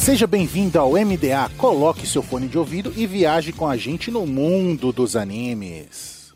Seja 0.00 0.26
bem-vindo 0.26 0.78
ao 0.78 0.92
MDA. 0.92 1.50
Coloque 1.58 2.06
seu 2.06 2.22
fone 2.22 2.48
de 2.48 2.56
ouvido 2.56 2.90
e 2.96 3.06
viaje 3.06 3.52
com 3.52 3.68
a 3.68 3.76
gente 3.76 4.10
no 4.10 4.26
mundo 4.26 4.92
dos 4.92 5.14
animes. 5.14 6.32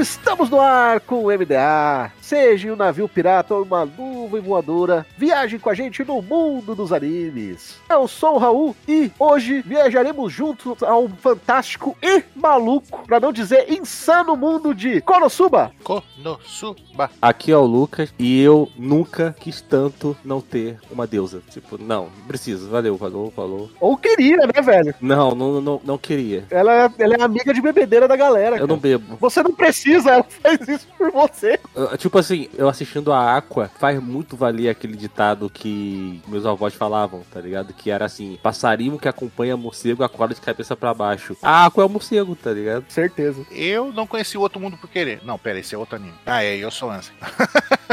Estamos 0.00 0.50
no 0.50 0.60
ar 0.60 0.98
com 0.98 1.24
o 1.24 1.28
MDA, 1.28 2.12
Seja 2.28 2.68
em 2.68 2.70
um 2.70 2.76
navio 2.76 3.06
pirata 3.06 3.54
ou 3.54 3.64
uma 3.64 3.84
nuvem 3.84 4.40
voadora, 4.40 5.04
viaje 5.18 5.58
com 5.58 5.68
a 5.68 5.74
gente 5.74 6.02
no 6.04 6.22
mundo 6.22 6.74
dos 6.74 6.90
animes. 6.90 7.76
Eu 7.90 8.08
sou 8.08 8.36
o 8.36 8.38
Raul 8.38 8.74
e 8.88 9.12
hoje 9.18 9.60
viajaremos 9.60 10.32
juntos 10.32 10.82
ao 10.82 11.06
fantástico 11.20 11.94
e 12.02 12.22
maluco, 12.34 13.02
pra 13.06 13.20
não 13.20 13.30
dizer 13.30 13.70
insano 13.70 14.34
mundo 14.36 14.74
de 14.74 15.02
Konosuba. 15.02 15.70
Konosuba. 15.84 17.10
Aqui 17.20 17.52
é 17.52 17.56
o 17.58 17.66
Lucas 17.66 18.14
e 18.18 18.40
eu 18.40 18.70
nunca 18.74 19.36
quis 19.38 19.60
tanto 19.60 20.16
não 20.24 20.40
ter 20.40 20.78
uma 20.90 21.06
deusa. 21.06 21.42
Tipo, 21.50 21.76
não, 21.76 22.04
não 22.04 22.26
preciso. 22.26 22.70
Valeu, 22.70 22.96
falou, 22.96 23.30
falou. 23.32 23.68
Ou 23.78 23.98
queria, 23.98 24.38
né, 24.46 24.62
velho? 24.62 24.94
Não, 24.98 25.34
não, 25.34 25.60
não, 25.60 25.80
não 25.84 25.98
queria. 25.98 26.46
Ela, 26.50 26.90
ela 26.98 27.16
é 27.16 27.22
amiga 27.22 27.52
de 27.52 27.60
bebedeira 27.60 28.08
da 28.08 28.16
galera. 28.16 28.56
Eu 28.56 28.60
cara. 28.60 28.66
não 28.66 28.78
bebo. 28.78 29.16
Você 29.20 29.42
não 29.42 29.52
precisa, 29.52 30.10
ela 30.12 30.24
faz 30.42 30.66
isso 30.66 30.86
por 30.96 31.10
você. 31.10 31.60
Eu- 31.74 31.98
Tipo 31.98 32.13
assim, 32.18 32.48
eu 32.56 32.68
assistindo 32.68 33.12
a 33.12 33.36
Aqua, 33.36 33.70
faz 33.78 34.00
muito 34.02 34.36
valer 34.36 34.68
aquele 34.68 34.96
ditado 34.96 35.50
que 35.50 36.20
meus 36.28 36.44
avós 36.46 36.74
falavam, 36.74 37.22
tá 37.32 37.40
ligado? 37.40 37.72
Que 37.72 37.90
era 37.90 38.04
assim: 38.04 38.38
passarinho 38.42 38.98
que 38.98 39.08
acompanha 39.08 39.56
morcego 39.56 40.02
acorda 40.04 40.34
de 40.34 40.40
cabeça 40.40 40.76
pra 40.76 40.94
baixo. 40.94 41.36
A 41.42 41.66
Aqua 41.66 41.82
é 41.82 41.86
o 41.86 41.90
morcego, 41.90 42.34
tá 42.36 42.50
ligado? 42.52 42.84
Certeza. 42.88 43.42
Eu 43.50 43.92
não 43.92 44.06
conheci 44.06 44.36
o 44.36 44.40
outro 44.40 44.60
mundo 44.60 44.76
por 44.76 44.88
querer. 44.88 45.20
Não, 45.24 45.38
pera, 45.38 45.58
esse 45.58 45.74
é 45.74 45.78
outro 45.78 45.96
anime. 45.96 46.14
Ah, 46.26 46.42
é, 46.44 46.56
eu 46.56 46.70
sou 46.70 46.90
Ansem. 46.90 47.14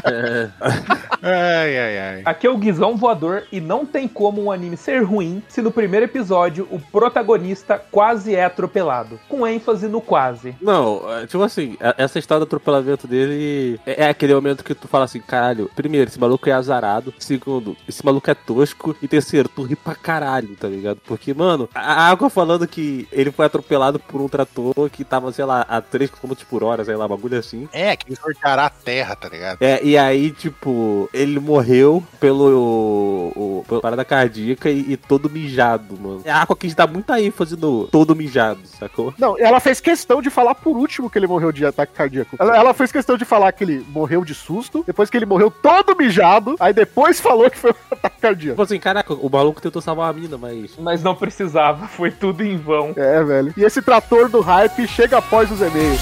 É, 0.04 0.50
Ai, 1.24 1.78
ai, 1.78 2.00
ai. 2.00 2.22
Aqui 2.26 2.48
é 2.48 2.50
o 2.50 2.58
Guizão 2.58 2.98
Voador 2.98 3.44
e 3.52 3.62
não 3.62 3.86
tem 3.86 4.08
como 4.08 4.44
um 4.44 4.52
anime 4.52 4.76
ser 4.76 5.04
ruim 5.04 5.44
se 5.48 5.62
no 5.62 5.72
primeiro 5.72 6.06
episódio 6.06 6.68
o 6.72 6.80
protagonista 6.80 7.78
quase 7.92 8.34
é 8.36 8.44
atropelado. 8.44 9.20
Com 9.30 9.46
ênfase 9.46 9.88
no 9.88 10.02
quase. 10.02 10.56
Não, 10.60 11.02
é, 11.12 11.28
tipo 11.28 11.44
assim, 11.44 11.78
é- 11.80 11.94
essa 12.00 12.18
história 12.18 12.40
do 12.40 12.46
atropelamento 12.48 13.08
dele 13.08 13.80
é, 13.86 14.06
é 14.06 14.10
aquele 14.12 14.34
momento 14.34 14.64
que 14.64 14.76
tu 14.76 14.88
fala 14.88 15.06
assim, 15.06 15.20
caralho, 15.20 15.70
primeiro, 15.76 16.10
esse 16.10 16.20
maluco 16.20 16.48
é 16.50 16.52
azarado, 16.52 17.14
segundo, 17.20 17.76
esse 17.88 18.06
maluco 18.06 18.30
é 18.30 18.34
tosco, 18.34 18.96
e 19.02 19.08
terceiro, 19.08 19.50
tu 19.50 19.64
ri 19.64 19.76
pra 19.76 19.96
caralho, 19.96 20.56
tá 20.56 20.68
ligado? 20.68 21.00
Porque, 21.06 21.34
mano, 21.34 21.70
a 21.74 22.10
água 22.10 22.30
falando 22.30 22.68
que 22.68 23.08
ele 23.12 23.32
foi 23.32 23.46
atropelado 23.46 24.00
por 24.00 24.22
um 24.22 24.28
trator 24.28 24.90
que 24.90 25.04
tava, 25.04 25.32
sei 25.32 25.46
lá, 25.46 25.66
a 25.68 25.82
3 25.82 26.10
km 26.12 26.34
por 26.50 26.64
hora, 26.64 26.84
sei 26.84 26.96
lá, 26.96 27.08
bagulho 27.08 27.38
assim. 27.38 27.68
É, 27.72 27.96
que 27.96 28.16
sorteará 28.16 28.66
a 28.66 28.70
terra, 28.70 29.16
tá 29.16 29.30
ligado? 29.30 29.58
É, 29.62 29.84
e 29.84 29.98
aí, 29.98 30.32
tipo, 30.32 31.10
ele 31.14 31.40
morreu 31.40 32.04
pelo, 32.20 33.32
o, 33.36 33.66
pela 33.68 33.82
parada 33.82 34.06
cardíaca 34.06 34.70
e, 34.70 34.94
e 34.94 34.98
todo 34.98 35.30
mijado, 35.30 35.98
mano. 36.00 36.22
A 36.26 36.42
Aqua 36.42 36.56
quis 36.56 36.76
dar 36.76 36.88
muita 36.88 37.22
ênfase 37.22 37.56
no 37.56 37.88
todo 37.88 38.16
mijado, 38.16 38.60
sacou? 38.80 39.14
Não, 39.18 39.38
ela 39.38 39.60
fez 39.60 39.80
questão 39.80 40.22
de 40.22 40.30
falar 40.30 40.56
por 40.56 40.76
último 40.76 41.10
que 41.10 41.18
ele 41.18 41.28
morreu 41.28 41.52
de 41.52 41.66
ataque 41.66 41.94
cardíaco. 41.94 42.36
Ela, 42.40 42.58
ela 42.58 42.74
fez 42.74 42.92
questão 42.92 43.18
de 43.18 43.26
falar 43.26 43.52
que 43.52 43.64
ele 43.64 43.86
morreu 43.90 44.01
de 44.26 44.34
susto, 44.34 44.84
depois 44.86 45.10
que 45.10 45.18
ele 45.18 45.26
morreu 45.26 45.52
todo 45.52 45.96
mijado, 45.96 46.56
aí 46.60 46.74
depois 46.74 47.20
falou 47.22 47.50
que 47.50 47.58
foi 47.58 47.72
um 47.72 47.76
ataque 47.92 48.20
cardíaco. 48.22 48.54
Tipo 48.54 48.62
assim, 48.62 48.80
caraca, 48.80 49.14
o 49.14 49.30
maluco 49.30 49.62
tentou 49.62 49.82
salvar 49.82 50.10
a 50.10 50.14
mina, 50.14 50.38
mas 50.38 50.78
Mas 50.78 51.04
não 51.04 51.16
precisava, 51.16 51.88
foi 51.88 52.12
tudo 52.12 52.44
em 52.44 52.58
vão. 52.58 52.94
É, 52.96 53.24
velho. 53.24 53.54
E 53.56 53.64
esse 53.64 53.82
trator 53.82 54.30
do 54.30 54.42
hype 54.42 54.88
chega 54.88 55.18
após 55.18 55.52
os 55.52 55.62
e-mails. 55.62 56.02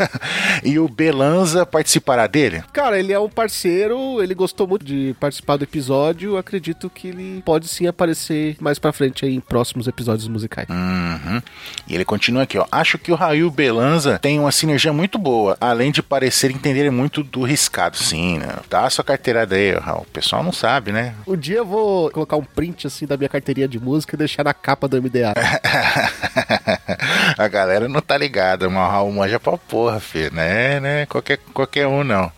e 0.62 0.78
o 0.78 0.86
Belanza 0.86 1.64
participará 1.64 2.26
dele? 2.26 2.62
Cara, 2.74 2.98
ele 2.98 3.14
é 3.14 3.18
um 3.18 3.30
parceiro, 3.30 4.22
ele 4.22 4.34
gostou 4.34 4.66
muito 4.66 4.84
de 4.84 5.16
participar 5.18 5.56
do 5.56 5.64
episódio. 5.64 6.36
Acredito 6.36 6.73
que 6.90 7.08
ele 7.08 7.42
pode 7.44 7.68
sim 7.68 7.86
aparecer 7.86 8.56
mais 8.60 8.78
pra 8.78 8.92
frente 8.92 9.24
aí 9.24 9.34
em 9.34 9.40
próximos 9.40 9.86
episódios 9.86 10.28
musicais. 10.28 10.68
Uhum. 10.68 11.40
E 11.86 11.94
ele 11.94 12.04
continua 12.04 12.42
aqui, 12.42 12.58
ó. 12.58 12.66
Acho 12.70 12.98
que 12.98 13.12
o 13.12 13.14
Raul 13.14 13.50
Belanza 13.50 14.18
têm 14.18 14.38
uma 14.38 14.52
sinergia 14.52 14.92
muito 14.92 15.18
boa, 15.18 15.56
além 15.60 15.90
de 15.90 16.02
parecer 16.02 16.50
entenderem 16.50 16.90
muito 16.90 17.22
do 17.22 17.42
riscado. 17.42 17.96
Sim, 17.96 18.38
né? 18.38 18.48
Dá 18.68 18.86
a 18.86 18.90
sua 18.90 19.04
carteirada 19.04 19.54
aí, 19.54 19.74
Raul. 19.74 20.02
O 20.02 20.12
pessoal 20.12 20.42
não 20.42 20.52
sabe, 20.52 20.92
né? 20.92 21.14
Um 21.26 21.36
dia 21.36 21.58
eu 21.58 21.66
vou 21.66 22.10
colocar 22.10 22.36
um 22.36 22.44
print 22.44 22.86
assim 22.86 23.06
da 23.06 23.16
minha 23.16 23.28
carteirinha 23.28 23.68
de 23.68 23.78
música 23.78 24.14
e 24.14 24.18
deixar 24.18 24.44
na 24.44 24.54
capa 24.54 24.88
do 24.88 25.00
MDA. 25.00 25.34
a 27.38 27.48
galera 27.48 27.88
não 27.88 28.00
tá 28.00 28.16
ligada, 28.16 28.68
mas 28.68 28.88
o 28.88 28.90
Raul 28.90 29.12
manja 29.12 29.40
pra 29.40 29.56
porra, 29.56 30.00
filho. 30.00 30.34
Né, 30.34 30.80
né? 30.80 31.06
Qualquer, 31.06 31.38
qualquer 31.52 31.86
um, 31.86 32.02
não. 32.02 32.30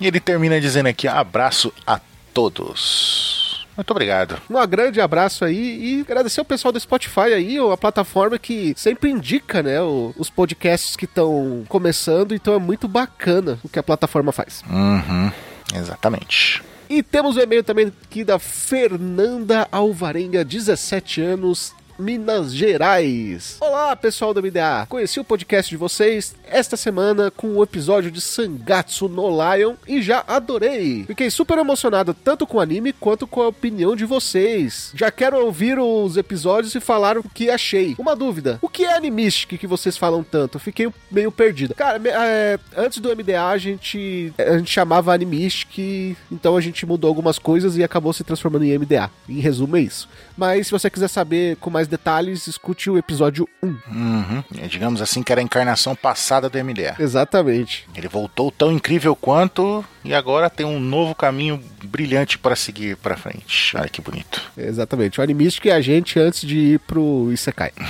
E 0.00 0.06
ele 0.06 0.20
termina 0.20 0.60
dizendo 0.60 0.88
aqui, 0.88 1.06
abraço 1.06 1.72
a 1.86 2.00
todos. 2.32 3.39
Muito 3.80 3.92
obrigado. 3.92 4.36
Um 4.50 4.66
grande 4.66 5.00
abraço 5.00 5.42
aí 5.42 5.56
e 5.56 6.00
agradecer 6.02 6.38
o 6.38 6.44
pessoal 6.44 6.70
do 6.70 6.78
Spotify 6.78 7.32
aí, 7.34 7.56
a 7.58 7.76
plataforma 7.78 8.38
que 8.38 8.74
sempre 8.76 9.08
indica, 9.08 9.62
né, 9.62 9.80
os 9.80 10.28
podcasts 10.28 10.96
que 10.96 11.06
estão 11.06 11.64
começando, 11.66 12.34
então 12.34 12.52
é 12.52 12.58
muito 12.58 12.86
bacana 12.86 13.58
o 13.64 13.70
que 13.70 13.78
a 13.78 13.82
plataforma 13.82 14.32
faz. 14.32 14.62
Uhum. 14.68 15.32
Exatamente. 15.74 16.62
E 16.90 17.02
temos 17.02 17.36
o 17.36 17.40
e-mail 17.40 17.64
também 17.64 17.90
aqui 18.04 18.22
da 18.22 18.38
Fernanda 18.38 19.66
Alvarenga, 19.72 20.44
17 20.44 21.22
anos, 21.22 21.72
Minas 22.00 22.54
Gerais. 22.54 23.58
Olá, 23.60 23.94
pessoal 23.94 24.32
do 24.32 24.42
MDA. 24.42 24.86
Conheci 24.88 25.20
o 25.20 25.24
podcast 25.24 25.68
de 25.68 25.76
vocês 25.76 26.34
esta 26.44 26.74
semana 26.74 27.30
com 27.30 27.48
o 27.48 27.62
episódio 27.62 28.10
de 28.10 28.22
Sangatsu 28.22 29.06
no 29.06 29.28
Lion 29.28 29.74
e 29.86 30.00
já 30.00 30.24
adorei. 30.26 31.04
Fiquei 31.04 31.30
super 31.30 31.58
emocionado 31.58 32.14
tanto 32.14 32.46
com 32.46 32.56
o 32.56 32.60
anime 32.60 32.94
quanto 32.94 33.26
com 33.26 33.42
a 33.42 33.48
opinião 33.48 33.94
de 33.94 34.06
vocês. 34.06 34.92
Já 34.94 35.10
quero 35.10 35.44
ouvir 35.44 35.78
os 35.78 36.16
episódios 36.16 36.74
e 36.74 36.80
falar 36.80 37.18
o 37.18 37.22
que 37.22 37.50
achei. 37.50 37.94
Uma 37.98 38.16
dúvida: 38.16 38.58
o 38.62 38.68
que 38.68 38.86
é 38.86 38.96
Animistic 38.96 39.60
que 39.60 39.66
vocês 39.66 39.98
falam 39.98 40.24
tanto? 40.24 40.58
Fiquei 40.58 40.90
meio 41.10 41.30
perdido. 41.30 41.74
Cara, 41.74 42.00
é, 42.02 42.58
antes 42.76 42.98
do 42.98 43.14
MDA 43.14 43.44
a 43.44 43.58
gente, 43.58 44.32
a 44.38 44.56
gente 44.56 44.70
chamava 44.70 45.12
Animistic, 45.12 46.16
então 46.32 46.56
a 46.56 46.60
gente 46.62 46.86
mudou 46.86 47.08
algumas 47.08 47.38
coisas 47.38 47.76
e 47.76 47.84
acabou 47.84 48.14
se 48.14 48.24
transformando 48.24 48.64
em 48.64 48.78
MDA. 48.78 49.10
Em 49.28 49.38
resumo, 49.38 49.76
é 49.76 49.82
isso. 49.82 50.08
Mas 50.34 50.68
se 50.68 50.72
você 50.72 50.88
quiser 50.88 51.08
saber 51.08 51.56
com 51.56 51.68
mais 51.68 51.89
detalhes, 51.90 52.46
escute 52.46 52.88
o 52.88 52.96
episódio 52.96 53.48
1. 53.62 53.66
Uhum. 53.66 54.44
É, 54.58 54.66
Digamos 54.66 55.02
assim 55.02 55.22
que 55.22 55.32
era 55.32 55.40
a 55.40 55.44
encarnação 55.44 55.94
passada 55.94 56.48
do 56.48 56.64
MDA. 56.64 56.96
Exatamente. 56.98 57.86
Ele 57.94 58.08
voltou 58.08 58.50
tão 58.50 58.72
incrível 58.72 59.14
quanto 59.14 59.84
e 60.04 60.14
agora 60.14 60.48
tem 60.48 60.64
um 60.66 60.80
novo 60.80 61.14
caminho 61.14 61.62
brilhante 61.84 62.38
para 62.38 62.56
seguir 62.56 62.96
para 62.96 63.16
frente. 63.16 63.76
Olha 63.76 63.88
que 63.88 64.00
bonito. 64.00 64.42
Exatamente. 64.56 65.20
O 65.20 65.22
Animistic 65.22 65.66
é 65.66 65.72
a 65.72 65.80
gente 65.80 66.18
antes 66.18 66.40
de 66.46 66.56
ir 66.56 66.78
pro 66.80 67.30
Isekai. 67.32 67.72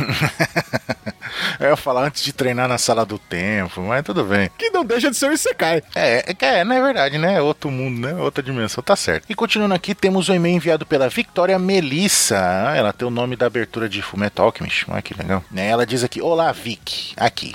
Eu 1.59 1.69
ia 1.69 1.77
falar 1.77 2.07
antes 2.07 2.23
de 2.25 2.33
treinar 2.33 2.69
na 2.69 2.79
sala 2.79 3.05
do 3.07 3.19
tempo, 3.19 3.81
mas 3.83 4.03
tudo 4.05 4.25
bem. 4.25 4.51
que 4.59 4.71
não 4.71 4.85
deixa 4.85 5.11
de 5.11 5.17
ser 5.17 5.31
o 5.31 5.33
Isekai. 5.33 5.83
É, 5.95 6.33
é, 6.33 6.47
é, 6.61 6.65
não 6.65 6.75
é 6.75 6.83
verdade, 6.83 7.19
né? 7.19 7.35
É 7.35 7.41
outro 7.41 7.71
mundo, 7.71 8.01
né? 8.01 8.15
Outra 8.15 8.43
dimensão, 8.43 8.83
tá 8.83 8.97
certo. 8.97 9.27
E 9.29 9.35
continuando 9.35 9.75
aqui, 9.75 9.95
temos 9.95 10.29
um 10.29 10.35
e-mail 10.35 10.57
enviado 10.57 10.85
pela 10.85 11.09
Victoria 11.09 11.59
Melissa. 11.59 12.37
Ela 12.75 12.93
tem 12.93 13.07
o 13.07 13.11
nome 13.11 13.37
da 13.37 13.47
abertura 13.47 13.89
de 13.89 14.03
Fullmetal 14.03 14.47
Alchemist. 14.47 14.87
Olha 14.89 15.03
que 15.03 15.15
legal. 15.15 15.45
Né, 15.51 15.69
Ela 15.69 15.87
diz 15.87 16.03
aqui, 16.03 16.21
olá 16.21 16.51
Vic, 16.53 17.13
aqui. 17.17 17.55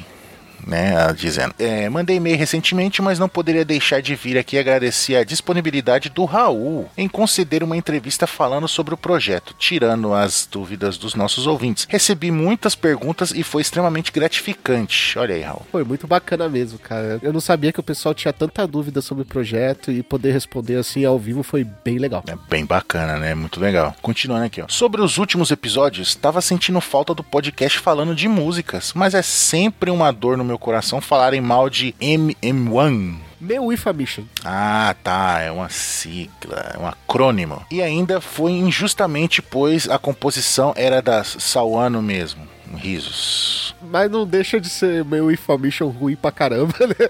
Né, 0.65 0.93
ela 0.93 1.13
dizendo, 1.13 1.53
é, 1.59 1.87
mandei 1.89 2.17
e-mail 2.17 2.37
recentemente, 2.37 3.01
mas 3.01 3.19
não 3.19 3.29
poderia 3.29 3.63
deixar 3.63 4.01
de 4.01 4.15
vir 4.15 4.37
aqui 4.37 4.57
agradecer 4.57 5.15
a 5.15 5.23
disponibilidade 5.23 6.09
do 6.09 6.25
Raul 6.25 6.89
em 6.97 7.07
conceder 7.07 7.63
uma 7.63 7.77
entrevista 7.77 8.25
falando 8.25 8.67
sobre 8.67 8.93
o 8.93 8.97
projeto, 8.97 9.55
tirando 9.57 10.13
as 10.13 10.47
dúvidas 10.51 10.97
dos 10.97 11.13
nossos 11.13 11.45
ouvintes. 11.45 11.85
Recebi 11.89 12.31
muitas 12.31 12.73
perguntas 12.73 13.31
e 13.31 13.43
foi 13.43 13.61
extremamente 13.61 14.11
gratificante. 14.11 15.17
Olha 15.19 15.35
aí, 15.35 15.41
Raul. 15.41 15.65
Foi 15.71 15.83
muito 15.83 16.07
bacana 16.07 16.49
mesmo, 16.49 16.79
cara. 16.79 17.19
Eu 17.21 17.31
não 17.31 17.39
sabia 17.39 17.71
que 17.71 17.79
o 17.79 17.83
pessoal 17.83 18.15
tinha 18.15 18.33
tanta 18.33 18.65
dúvida 18.65 19.01
sobre 19.01 19.23
o 19.23 19.25
projeto 19.25 19.91
e 19.91 20.01
poder 20.01 20.31
responder 20.31 20.75
assim 20.75 21.05
ao 21.05 21.19
vivo 21.19 21.43
foi 21.43 21.63
bem 21.63 21.97
legal. 21.97 22.23
É 22.27 22.35
bem 22.49 22.65
bacana, 22.65 23.17
né? 23.17 23.35
Muito 23.35 23.59
legal. 23.59 23.95
Continuando 24.01 24.45
aqui, 24.45 24.61
ó. 24.61 24.65
Sobre 24.67 25.01
os 25.01 25.17
últimos 25.17 25.51
episódios, 25.51 26.15
tava 26.15 26.41
sentindo 26.41 26.81
falta 26.81 27.13
do 27.13 27.23
podcast 27.23 27.79
falando 27.79 28.15
de 28.15 28.27
músicas, 28.27 28.93
mas 28.95 29.13
é 29.13 29.21
sempre 29.21 29.91
uma 29.91 30.11
dor 30.11 30.37
no 30.37 30.43
meu 30.43 30.54
coração 30.59 31.01
falarem 31.01 31.41
mal 31.41 31.69
de 31.69 31.93
MM1. 32.01 33.17
Meu 33.39 33.71
IFA 33.71 33.93
Mission. 33.93 34.23
Ah, 34.43 34.95
tá, 35.03 35.39
é 35.39 35.51
uma 35.51 35.69
sigla, 35.69 36.73
é 36.73 36.79
um 36.79 36.87
acrônimo. 36.87 37.65
E 37.69 37.81
ainda 37.81 38.19
foi 38.21 38.51
injustamente, 38.51 39.41
pois 39.41 39.89
a 39.89 39.99
composição 39.99 40.73
era 40.75 41.01
da 41.01 41.23
Sawano 41.23 42.01
mesmo. 42.01 42.47
Risos. 42.75 43.75
Mas 43.81 44.09
não 44.09 44.25
deixa 44.25 44.59
de 44.59 44.69
ser 44.69 45.05
meu 45.05 45.31
IFA 45.31 45.57
Mission 45.57 45.87
ruim 45.89 46.15
pra 46.15 46.31
caramba, 46.31 46.73
né? 46.87 47.09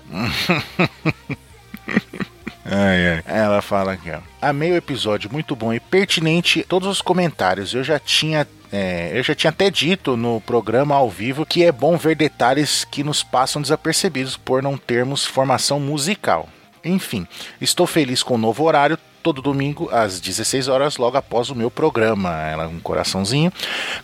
Ai, 2.68 3.08
ai. 3.08 3.24
Ela 3.28 3.62
fala 3.62 3.94
aqui, 3.94 4.10
ó. 4.10 4.20
Amei 4.42 4.72
o 4.72 4.76
episódio, 4.76 5.32
muito 5.32 5.56
bom 5.56 5.72
e 5.72 5.80
pertinente 5.80 6.66
todos 6.68 6.90
os 6.90 7.02
comentários. 7.02 7.74
Eu 7.74 7.84
já 7.84 8.00
tinha. 8.00 8.48
É, 8.77 9.12
eu 9.13 9.24
já 9.24 9.33
tinha 9.33 9.51
até 9.51 9.69
dito 9.69 10.18
no 10.18 10.42
programa 10.42 10.95
ao 10.95 11.10
vivo 11.10 11.45
que 11.45 11.63
é 11.63 11.72
bom 11.72 11.95
ver 11.95 12.13
detalhes 12.13 12.83
que 12.83 13.06
nos 13.06 13.24
passam 13.24 13.62
desapercebidos 13.62 14.36
por 14.36 14.62
não 14.62 14.75
termos 14.75 15.24
formação 15.24 15.80
musical. 15.80 16.50
Enfim, 16.83 17.25
estou 17.62 17.88
feliz 17.88 18.22
com 18.22 18.36
o 18.36 18.38
novo 18.38 18.66
horário, 18.66 19.00
todo 19.24 19.42
domingo 19.42 19.88
às 19.94 20.19
16 20.19 20.68
horas, 20.68 20.98
logo 20.98 21.16
após 21.16 21.50
o 21.50 21.56
meu 21.56 21.72
programa. 21.72 22.42
Ela 22.42 22.68
um 22.68 22.81
coraçãozinho. 22.81 23.50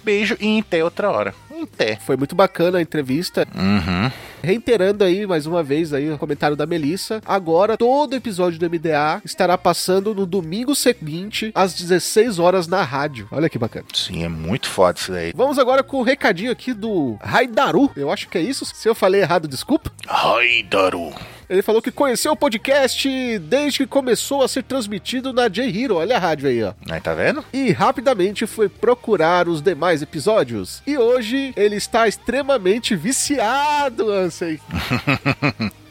Beijo 0.05 0.37
e 0.39 0.59
até 0.59 0.81
outra 0.81 1.11
hora. 1.11 1.35
Até. 1.63 1.95
Foi 1.95 2.17
muito 2.17 2.35
bacana 2.35 2.77
a 2.77 2.81
entrevista. 2.81 3.47
Uhum. 3.55 4.11
Reiterando 4.43 5.03
aí 5.03 5.25
mais 5.27 5.45
uma 5.45 5.61
vez 5.61 5.93
aí 5.93 6.11
o 6.11 6.17
comentário 6.17 6.55
da 6.55 6.65
Melissa. 6.65 7.21
Agora 7.25 7.77
todo 7.77 8.15
episódio 8.15 8.59
do 8.59 8.69
MDA 8.69 9.21
estará 9.23 9.57
passando 9.57 10.15
no 10.15 10.25
domingo 10.25 10.73
seguinte 10.73 11.51
às 11.53 11.73
16 11.73 12.39
horas 12.39 12.67
na 12.67 12.83
rádio. 12.83 13.27
Olha 13.31 13.49
que 13.49 13.59
bacana. 13.59 13.85
Sim, 13.93 14.23
é 14.23 14.29
muito 14.29 14.67
foda 14.67 14.99
isso 14.99 15.11
daí. 15.11 15.31
Vamos 15.35 15.59
agora 15.59 15.83
com 15.83 15.97
o 15.97 16.03
recadinho 16.03 16.51
aqui 16.51 16.73
do 16.73 17.17
Raidaru. 17.21 17.91
Eu 17.95 18.11
acho 18.11 18.27
que 18.27 18.37
é 18.37 18.41
isso. 18.41 18.65
Se 18.65 18.87
eu 18.87 18.95
falei 18.95 19.21
errado, 19.21 19.47
desculpa. 19.47 19.91
Raidaru. 20.07 21.13
Ele 21.51 21.61
falou 21.61 21.81
que 21.81 21.91
conheceu 21.91 22.31
o 22.31 22.35
podcast 22.35 23.37
desde 23.39 23.79
que 23.79 23.85
começou 23.85 24.41
a 24.41 24.47
ser 24.47 24.63
transmitido 24.63 25.33
na 25.33 25.49
J-Hero. 25.49 25.97
Olha 25.97 26.15
a 26.15 26.19
rádio 26.19 26.47
aí, 26.47 26.63
ó. 26.63 26.71
Aí, 26.89 27.01
tá 27.01 27.13
vendo? 27.13 27.43
E 27.51 27.73
rapidamente 27.73 28.47
foi 28.47 28.69
procurar 28.69 29.49
os 29.49 29.61
demais 29.61 30.01
episódios. 30.01 30.81
E 30.87 30.97
hoje 30.97 31.51
ele 31.57 31.75
está 31.75 32.07
extremamente 32.07 32.95
viciado, 32.95 34.09
Ansem. 34.09 34.61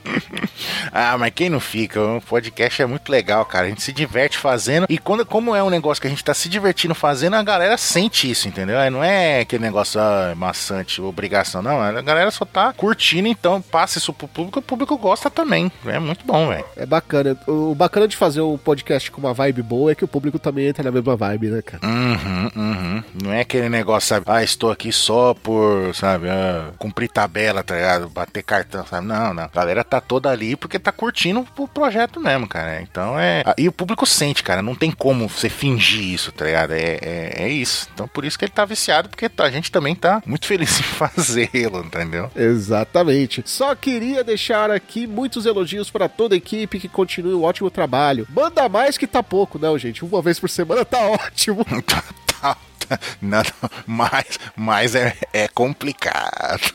Ah, 0.93 1.17
mas 1.19 1.33
quem 1.35 1.51
não 1.51 1.61
fica? 1.61 2.01
O 2.01 2.21
podcast 2.21 2.83
é 2.83 2.87
muito 2.87 3.11
legal, 3.11 3.45
cara. 3.45 3.67
A 3.67 3.69
gente 3.69 3.83
se 3.83 3.93
diverte 3.93 4.39
fazendo. 4.39 4.87
E 4.89 4.99
quando, 4.99 5.25
como 5.25 5.55
é 5.55 5.63
um 5.63 5.71
negócio 5.71 6.01
que 6.01 6.07
a 6.07 6.11
gente 6.11 6.25
tá 6.25 6.35
se 6.35 6.49
divertindo 6.49 6.95
fazendo, 6.95 7.37
a 7.37 7.43
galera 7.43 7.77
sente 7.77 8.31
isso, 8.31 8.49
entendeu? 8.49 8.79
Não 8.91 9.03
é 9.03 9.41
aquele 9.41 9.63
negócio 9.63 10.01
ah, 10.01 10.35
maçante, 10.37 11.01
obrigação, 11.01 11.63
não. 11.63 11.81
A 11.81 12.01
galera 12.03 12.31
só 12.31 12.45
tá 12.45 12.73
curtindo, 12.73 13.29
então 13.29 13.61
passa 13.61 13.99
isso 13.99 14.13
pro 14.13 14.29
público, 14.29 14.59
o 14.59 14.63
público 14.63 14.97
gosta 14.97 15.31
também. 15.31 15.71
É 15.87 15.99
muito 15.99 16.25
bom, 16.25 16.49
velho. 16.49 16.65
É 16.77 16.87
bacana. 16.87 17.37
O 17.47 17.75
bacana 17.75 18.09
de 18.09 18.17
fazer 18.17 18.41
o 18.41 18.59
podcast 18.59 19.11
com 19.11 19.21
uma 19.21 19.35
vibe 19.35 19.63
boa 19.63 19.93
é 19.93 19.95
que 19.95 20.05
o 20.05 20.09
público 20.09 20.39
também 20.39 20.67
entra 20.67 20.83
na 20.85 20.91
mesma 20.91 21.17
vibe, 21.17 21.49
né, 21.49 21.63
cara? 21.63 21.87
Uhum, 21.87 22.51
uhum. 22.57 23.05
Não 23.23 23.33
é 23.33 23.41
aquele 23.41 23.69
negócio, 23.69 24.09
sabe? 24.09 24.27
Ah, 24.29 24.43
estou 24.43 24.71
aqui 24.71 24.93
só 24.93 25.35
por, 25.35 25.95
sabe, 25.95 26.29
ah, 26.29 26.71
cumprir 26.79 27.09
tabela, 27.09 27.63
tá 27.63 27.75
ligado? 27.75 28.09
Bater 28.09 28.43
cartão, 28.43 28.85
sabe? 28.87 29.07
Não, 29.07 29.35
não. 29.35 29.45
A 29.45 29.49
galera 29.49 29.85
tá 29.85 30.01
toda 30.01 30.31
ali 30.31 30.57
porque 30.57 30.79
tá 30.81 30.93
curtindo 30.93 31.47
o 31.57 31.69
projeto 31.69 32.21
mesmo, 32.21 32.49
cara. 32.49 32.81
Então 32.83 33.19
é. 33.19 33.43
E 33.57 33.69
o 33.69 33.73
público 33.73 34.07
sente, 34.07 34.43
cara. 34.43 34.63
Não 34.63 34.75
tem 34.75 34.91
como 34.91 35.29
você 35.29 35.49
fingir 35.49 36.03
isso, 36.03 36.33
tá 36.33 36.45
ligado? 36.45 36.73
É, 36.73 36.99
é, 37.03 37.33
é 37.45 37.49
isso. 37.49 37.89
Então 37.95 38.09
por 38.09 38.25
isso 38.25 38.39
que 38.39 38.45
ele 38.45 38.53
tá 38.53 38.65
viciado, 38.65 39.09
porque 39.09 39.31
a 39.39 39.51
gente 39.51 39.71
também 39.71 39.95
tá 39.95 40.23
muito 40.27 40.47
feliz 40.49 40.79
em 40.81 40.83
fazê-lo, 40.83 41.85
entendeu? 41.85 42.31
Exatamente. 42.35 43.43
Só 43.47 43.75
queria 43.75 44.25
deixar 44.25 44.71
aqui 44.71 45.07
muitos 45.07 45.47
elogios 45.47 45.91
para 45.91 46.09
toda 46.09 46.35
a 46.35 46.39
equipe 46.39 46.81
que 46.81 46.89
continue 46.89 47.35
o 47.35 47.43
ótimo 47.43 47.71
trabalho. 47.71 48.27
Manda 48.31 48.69
mais 48.69 48.97
que 48.97 49.07
tá 49.07 49.23
pouco, 49.23 49.59
não, 49.59 49.79
gente. 49.79 50.05
Uma 50.05 50.23
vez 50.23 50.39
por 50.39 50.49
semana 50.49 50.85
tá 50.85 50.99
ótimo. 51.07 51.65
Tá, 51.91 52.05
tá, 52.41 52.57
tá. 52.87 52.99
Não, 53.21 53.43
mas, 53.87 54.39
mas 54.55 54.95
é, 54.95 55.17
é 55.33 55.49
complicado. 55.49 56.73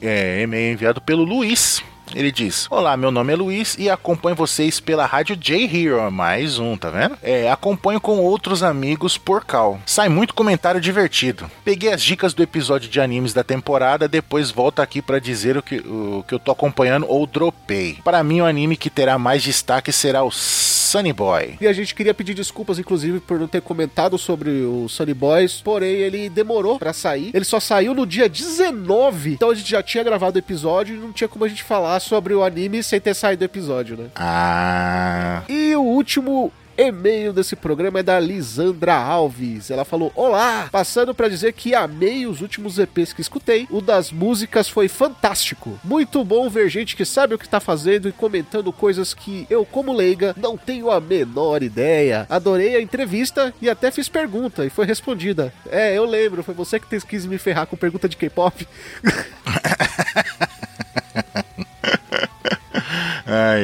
É, 0.00 0.42
e-mail 0.42 0.72
enviado 0.72 1.00
pelo 1.00 1.24
Luiz. 1.24 1.82
Ele 2.14 2.32
diz: 2.32 2.66
Olá, 2.70 2.96
meu 2.96 3.10
nome 3.10 3.32
é 3.32 3.36
Luiz 3.36 3.76
e 3.78 3.88
acompanho 3.90 4.36
vocês 4.36 4.80
pela 4.80 5.06
rádio 5.06 5.36
J-Hero. 5.36 6.10
Mais 6.10 6.58
um, 6.58 6.76
tá 6.76 6.90
vendo? 6.90 7.18
É, 7.22 7.50
acompanho 7.50 8.00
com 8.00 8.18
outros 8.18 8.62
amigos 8.62 9.18
por 9.18 9.44
cal. 9.44 9.78
Sai 9.86 10.08
muito 10.08 10.34
comentário 10.34 10.80
divertido. 10.80 11.50
Peguei 11.64 11.92
as 11.92 12.02
dicas 12.02 12.34
do 12.34 12.42
episódio 12.42 12.88
de 12.88 13.00
animes 13.00 13.32
da 13.32 13.44
temporada, 13.44 14.08
depois 14.08 14.50
volto 14.50 14.80
aqui 14.80 15.02
pra 15.02 15.18
dizer 15.18 15.56
o 15.56 15.62
que, 15.62 15.76
o 15.76 16.24
que 16.26 16.34
eu 16.34 16.38
tô 16.38 16.50
acompanhando 16.50 17.06
ou 17.08 17.26
dropei. 17.26 17.98
Para 18.02 18.22
mim, 18.22 18.40
o 18.40 18.46
anime 18.46 18.76
que 18.76 18.90
terá 18.90 19.18
mais 19.18 19.42
destaque 19.42 19.92
será 19.92 20.22
o 20.22 20.30
Sunny 20.30 21.12
Boy. 21.12 21.56
E 21.60 21.66
a 21.66 21.72
gente 21.72 21.94
queria 21.94 22.14
pedir 22.14 22.32
desculpas, 22.32 22.78
inclusive, 22.78 23.20
por 23.20 23.38
não 23.38 23.46
ter 23.46 23.60
comentado 23.60 24.16
sobre 24.16 24.50
o 24.62 24.88
Sunny 24.88 25.12
Boys, 25.12 25.60
porém 25.62 25.96
ele 25.96 26.30
demorou 26.30 26.78
pra 26.78 26.94
sair. 26.94 27.30
Ele 27.34 27.44
só 27.44 27.60
saiu 27.60 27.92
no 27.94 28.06
dia 28.06 28.28
19, 28.28 29.34
então 29.34 29.50
a 29.50 29.54
gente 29.54 29.70
já 29.70 29.82
tinha 29.82 30.02
gravado 30.02 30.36
o 30.36 30.38
episódio 30.38 30.96
e 30.96 30.98
não 30.98 31.12
tinha 31.12 31.28
como 31.28 31.44
a 31.44 31.48
gente 31.48 31.62
falar 31.62 31.97
sobre 31.98 32.34
o 32.34 32.42
anime 32.42 32.82
sem 32.82 33.00
ter 33.00 33.14
saído 33.14 33.42
o 33.42 33.44
episódio, 33.44 33.96
né? 33.96 34.06
Ah. 34.16 35.42
E 35.48 35.74
o 35.76 35.82
último 35.82 36.52
e-mail 36.78 37.32
desse 37.32 37.56
programa 37.56 37.98
é 37.98 38.02
da 38.04 38.20
Lisandra 38.20 38.94
Alves. 38.94 39.70
Ela 39.70 39.84
falou: 39.84 40.12
Olá! 40.14 40.68
Passando 40.70 41.12
pra 41.12 41.28
dizer 41.28 41.52
que 41.52 41.74
amei 41.74 42.24
os 42.24 42.40
últimos 42.40 42.78
EPs 42.78 43.12
que 43.12 43.20
escutei. 43.20 43.66
O 43.68 43.80
das 43.80 44.12
músicas 44.12 44.68
foi 44.68 44.86
fantástico. 44.86 45.78
Muito 45.82 46.22
bom 46.24 46.48
ver 46.48 46.68
gente 46.68 46.94
que 46.94 47.04
sabe 47.04 47.34
o 47.34 47.38
que 47.38 47.48
tá 47.48 47.58
fazendo 47.58 48.08
e 48.08 48.12
comentando 48.12 48.72
coisas 48.72 49.12
que 49.12 49.44
eu, 49.50 49.66
como 49.66 49.92
leiga, 49.92 50.34
não 50.36 50.56
tenho 50.56 50.90
a 50.90 51.00
menor 51.00 51.64
ideia. 51.64 52.26
Adorei 52.30 52.76
a 52.76 52.80
entrevista 52.80 53.52
e 53.60 53.68
até 53.68 53.90
fiz 53.90 54.08
pergunta 54.08 54.64
e 54.64 54.70
foi 54.70 54.86
respondida. 54.86 55.52
É, 55.68 55.96
eu 55.96 56.04
lembro, 56.04 56.44
foi 56.44 56.54
você 56.54 56.78
que 56.78 56.98
quis 57.00 57.26
me 57.26 57.38
ferrar 57.38 57.66
com 57.66 57.76
pergunta 57.76 58.08
de 58.08 58.16
K-pop. 58.16 58.66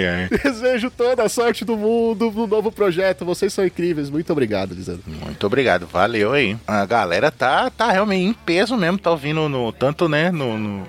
Ai. 0.07 0.29
Desejo 0.43 0.91
toda 0.91 1.23
a 1.23 1.29
sorte 1.29 1.65
do 1.65 1.77
mundo 1.77 2.31
no 2.31 2.47
novo 2.47 2.71
projeto. 2.73 3.25
Vocês 3.25 3.53
são 3.53 3.65
incríveis. 3.65 4.11
Muito 4.11 4.31
obrigado, 4.33 4.75
Lisandro. 4.75 5.03
Muito 5.07 5.47
obrigado, 5.47 5.87
valeu 5.87 6.33
aí. 6.33 6.57
A 6.67 6.85
galera 6.87 7.31
tá, 7.31 7.71
tá 7.71 7.91
realmente 7.91 8.25
em 8.25 8.33
peso 8.33 8.77
mesmo, 8.77 8.99
tá 8.99 9.11
ouvindo 9.11 9.49
no, 9.49 9.73
tanto, 9.73 10.09
né, 10.09 10.31
no, 10.31 10.59
no- 10.59 10.87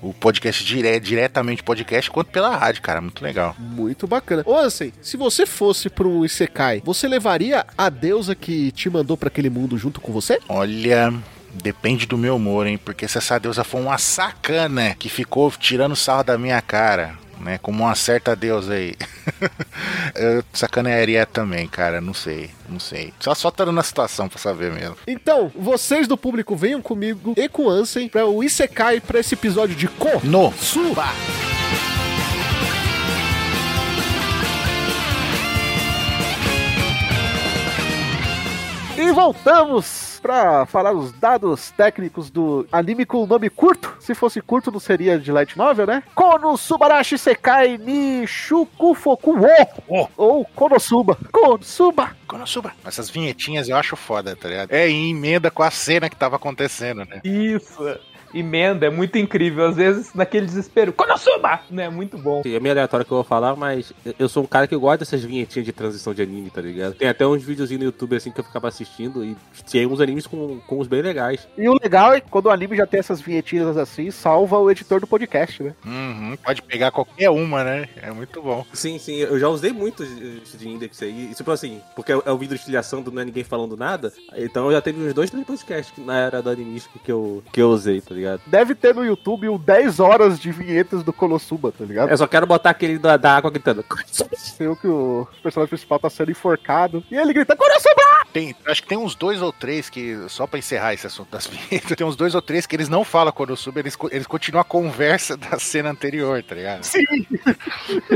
o 0.00 0.14
podcast 0.14 0.64
dire, 0.64 1.00
diretamente 1.00 1.60
podcast, 1.60 2.08
quanto 2.08 2.30
pela 2.30 2.56
rádio, 2.56 2.80
cara, 2.82 3.00
muito 3.00 3.20
legal. 3.22 3.56
Muito 3.58 4.06
bacana. 4.06 4.44
Ô, 4.46 4.56
Ansem, 4.56 4.92
se 5.02 5.16
você 5.16 5.44
fosse 5.44 5.90
pro 5.90 6.24
Isekai, 6.24 6.80
você 6.84 7.08
levaria 7.08 7.66
a 7.76 7.88
deusa 7.90 8.32
que 8.36 8.70
te 8.70 8.88
mandou 8.88 9.16
pra 9.16 9.26
aquele 9.26 9.50
mundo 9.50 9.76
junto 9.76 10.00
com 10.00 10.12
você? 10.12 10.38
Olha, 10.48 11.12
depende 11.52 12.06
do 12.06 12.16
meu 12.16 12.36
humor, 12.36 12.68
hein, 12.68 12.78
porque 12.78 13.08
se 13.08 13.18
essa 13.18 13.40
deusa 13.40 13.64
for 13.64 13.80
uma 13.80 13.98
sacana 13.98 14.94
que 14.96 15.08
ficou 15.08 15.50
tirando 15.50 15.96
sarro 15.96 16.22
da 16.22 16.38
minha 16.38 16.62
cara, 16.62 17.14
né, 17.40 17.58
como 17.58 17.84
uma 17.84 17.94
certa 17.94 18.34
deusa 18.34 18.74
aí, 18.74 18.94
eu 20.14 20.44
sacanearia 20.52 21.24
também, 21.26 21.66
cara, 21.66 22.00
não 22.00 22.14
sei, 22.14 22.50
não 22.68 22.80
sei. 22.80 23.12
Só, 23.20 23.34
só 23.34 23.50
tá 23.50 23.66
na 23.66 23.82
situação 23.82 24.28
pra 24.28 24.38
saber 24.38 24.72
mesmo. 24.72 24.96
Então, 25.06 25.50
vocês 25.54 26.06
do 26.06 26.16
público 26.16 26.56
venham 26.56 26.80
comigo 26.82 27.34
e 27.36 27.48
com 27.48 27.64
o 27.64 27.70
Ansem 27.70 28.08
pra 28.08 28.26
o 28.26 28.42
Isekai 28.42 29.00
pra 29.00 29.20
esse 29.20 29.34
episódio 29.34 29.74
de 29.74 29.88
Ko. 29.88 30.20
No. 30.24 30.52
Suba! 30.52 31.06
E 38.98 39.12
voltamos 39.12 40.18
pra 40.20 40.66
falar 40.66 40.92
os 40.92 41.12
dados 41.12 41.70
técnicos 41.70 42.30
do 42.30 42.66
anime 42.72 43.06
com 43.06 43.24
nome 43.26 43.48
curto. 43.48 43.94
Se 44.00 44.12
fosse 44.12 44.40
curto, 44.40 44.72
não 44.72 44.80
seria 44.80 45.20
de 45.20 45.30
light 45.30 45.56
novel, 45.56 45.86
né? 45.86 46.02
Konosubarashi 46.16 47.16
Sekai 47.16 47.78
ni 47.78 48.26
Shukufoku 48.26 49.36
wo. 49.38 50.08
Ou 50.16 50.44
Konosuba. 50.46 51.16
Konosuba. 51.30 52.10
Konosuba. 52.26 52.72
Essas 52.84 53.08
vinhetinhas 53.08 53.68
eu 53.68 53.76
acho 53.76 53.94
foda, 53.94 54.34
tá 54.34 54.48
ligado? 54.48 54.72
É 54.72 54.88
em 54.88 55.12
emenda 55.12 55.48
com 55.48 55.62
a 55.62 55.70
cena 55.70 56.10
que 56.10 56.16
tava 56.16 56.34
acontecendo, 56.34 57.04
né? 57.04 57.20
Isso. 57.22 57.78
Emenda, 58.34 58.86
é 58.86 58.90
muito 58.90 59.18
incrível. 59.18 59.66
Às 59.66 59.76
vezes, 59.76 60.14
naquele 60.14 60.46
desespero, 60.46 60.92
Konosuba! 60.92 61.60
Né? 61.70 61.88
Muito 61.88 62.18
bom. 62.18 62.40
Assim, 62.40 62.54
É 62.54 62.60
meio 62.60 62.72
aleatório 62.72 63.04
que 63.04 63.12
eu 63.12 63.16
vou 63.18 63.24
falar, 63.24 63.56
mas 63.56 63.92
eu 64.18 64.28
sou 64.28 64.42
um 64.42 64.46
cara 64.46 64.66
que 64.66 64.76
gosta 64.76 64.98
dessas 64.98 65.22
vinhetinhas 65.22 65.66
de 65.66 65.72
transição 65.72 66.14
de 66.14 66.22
anime, 66.22 66.50
tá 66.50 66.60
ligado? 66.60 66.94
Tem 66.94 67.08
até 67.08 67.26
uns 67.26 67.42
videozinhos 67.42 67.80
no 67.80 67.86
YouTube 67.86 68.16
assim 68.16 68.30
que 68.30 68.40
eu 68.40 68.44
ficava 68.44 68.68
assistindo 68.68 69.24
e 69.24 69.36
tinha 69.66 69.88
uns 69.88 70.00
animes 70.00 70.26
com, 70.26 70.60
com 70.66 70.78
uns 70.78 70.86
bem 70.86 71.02
legais. 71.02 71.46
E 71.56 71.68
o 71.68 71.74
legal 71.80 72.12
é 72.12 72.20
que 72.20 72.28
quando 72.28 72.46
o 72.46 72.50
anime 72.50 72.76
já 72.76 72.86
tem 72.86 73.00
essas 73.00 73.20
vinhetinhas 73.20 73.76
assim, 73.76 74.10
salva 74.10 74.58
o 74.58 74.70
editor 74.70 75.00
do 75.00 75.06
podcast, 75.06 75.62
né? 75.62 75.74
Uhum, 75.84 76.36
pode 76.42 76.62
pegar 76.62 76.90
qualquer 76.90 77.30
uma, 77.30 77.64
né? 77.64 77.88
É 77.96 78.10
muito 78.10 78.42
bom. 78.42 78.64
Sim, 78.72 78.98
sim, 78.98 79.16
eu 79.16 79.38
já 79.38 79.48
usei 79.48 79.72
muito 79.72 80.04
isso 80.04 80.56
de 80.56 80.68
index 80.68 81.02
aí. 81.02 81.30
E, 81.30 81.34
tipo 81.34 81.50
assim, 81.50 81.80
porque 81.94 82.12
é 82.12 82.30
o 82.30 82.38
vídeo 82.38 82.54
de 82.54 82.60
estilhação 82.60 83.02
do 83.02 83.10
Não 83.10 83.22
é 83.22 83.24
Ninguém 83.24 83.44
Falando 83.44 83.76
Nada. 83.76 84.12
Então 84.36 84.66
eu 84.66 84.72
já 84.72 84.80
teve 84.80 85.00
uns 85.02 85.14
dois, 85.14 85.30
três 85.30 85.46
podcasts 85.46 86.04
na 86.04 86.18
era 86.18 86.42
do 86.42 86.50
animístico 86.50 86.98
que 86.98 87.10
eu, 87.10 87.42
que 87.52 87.60
eu 87.60 87.70
usei, 87.70 88.00
tá 88.00 88.14
ligado? 88.14 88.17
Deve 88.46 88.74
ter 88.74 88.94
no 88.94 89.04
YouTube 89.04 89.48
um 89.48 89.58
10 89.58 90.00
horas 90.00 90.38
de 90.38 90.50
vinhetas 90.50 91.02
do 91.02 91.12
Konosuba, 91.12 91.72
tá 91.72 91.84
ligado? 91.84 92.10
Eu 92.10 92.16
só 92.16 92.26
quero 92.26 92.46
botar 92.46 92.70
aquele 92.70 92.98
da, 92.98 93.16
da 93.16 93.36
água 93.36 93.50
gritando. 93.50 93.84
O 94.60 94.76
que 94.76 94.88
o 94.88 95.28
personagem 95.42 95.68
principal 95.68 95.98
tá 95.98 96.10
sendo 96.10 96.30
enforcado 96.30 97.02
e 97.10 97.16
ele 97.16 97.32
grita 97.32 97.56
Konosuba! 97.56 98.07
Tem, 98.38 98.54
acho 98.66 98.82
que 98.82 98.88
tem 98.88 98.96
uns 98.98 99.14
dois 99.16 99.42
ou 99.42 99.52
três 99.52 99.90
que, 99.90 100.16
só 100.28 100.46
pra 100.46 100.58
encerrar 100.58 100.94
esse 100.94 101.06
assunto 101.06 101.30
das 101.30 101.46
vinhetas, 101.48 101.96
tem 101.96 102.06
uns 102.06 102.14
dois 102.16 102.34
ou 102.34 102.42
três 102.42 102.66
que 102.66 102.76
eles 102.76 102.88
não 102.88 103.02
falam 103.04 103.32
Konosuba, 103.32 103.80
eles, 103.80 103.96
co- 103.96 104.08
eles 104.12 104.26
continuam 104.26 104.60
a 104.60 104.64
conversa 104.64 105.36
da 105.36 105.58
cena 105.58 105.90
anterior, 105.90 106.42
tá 106.42 106.54
ligado? 106.54 106.84
Sim! 106.84 107.02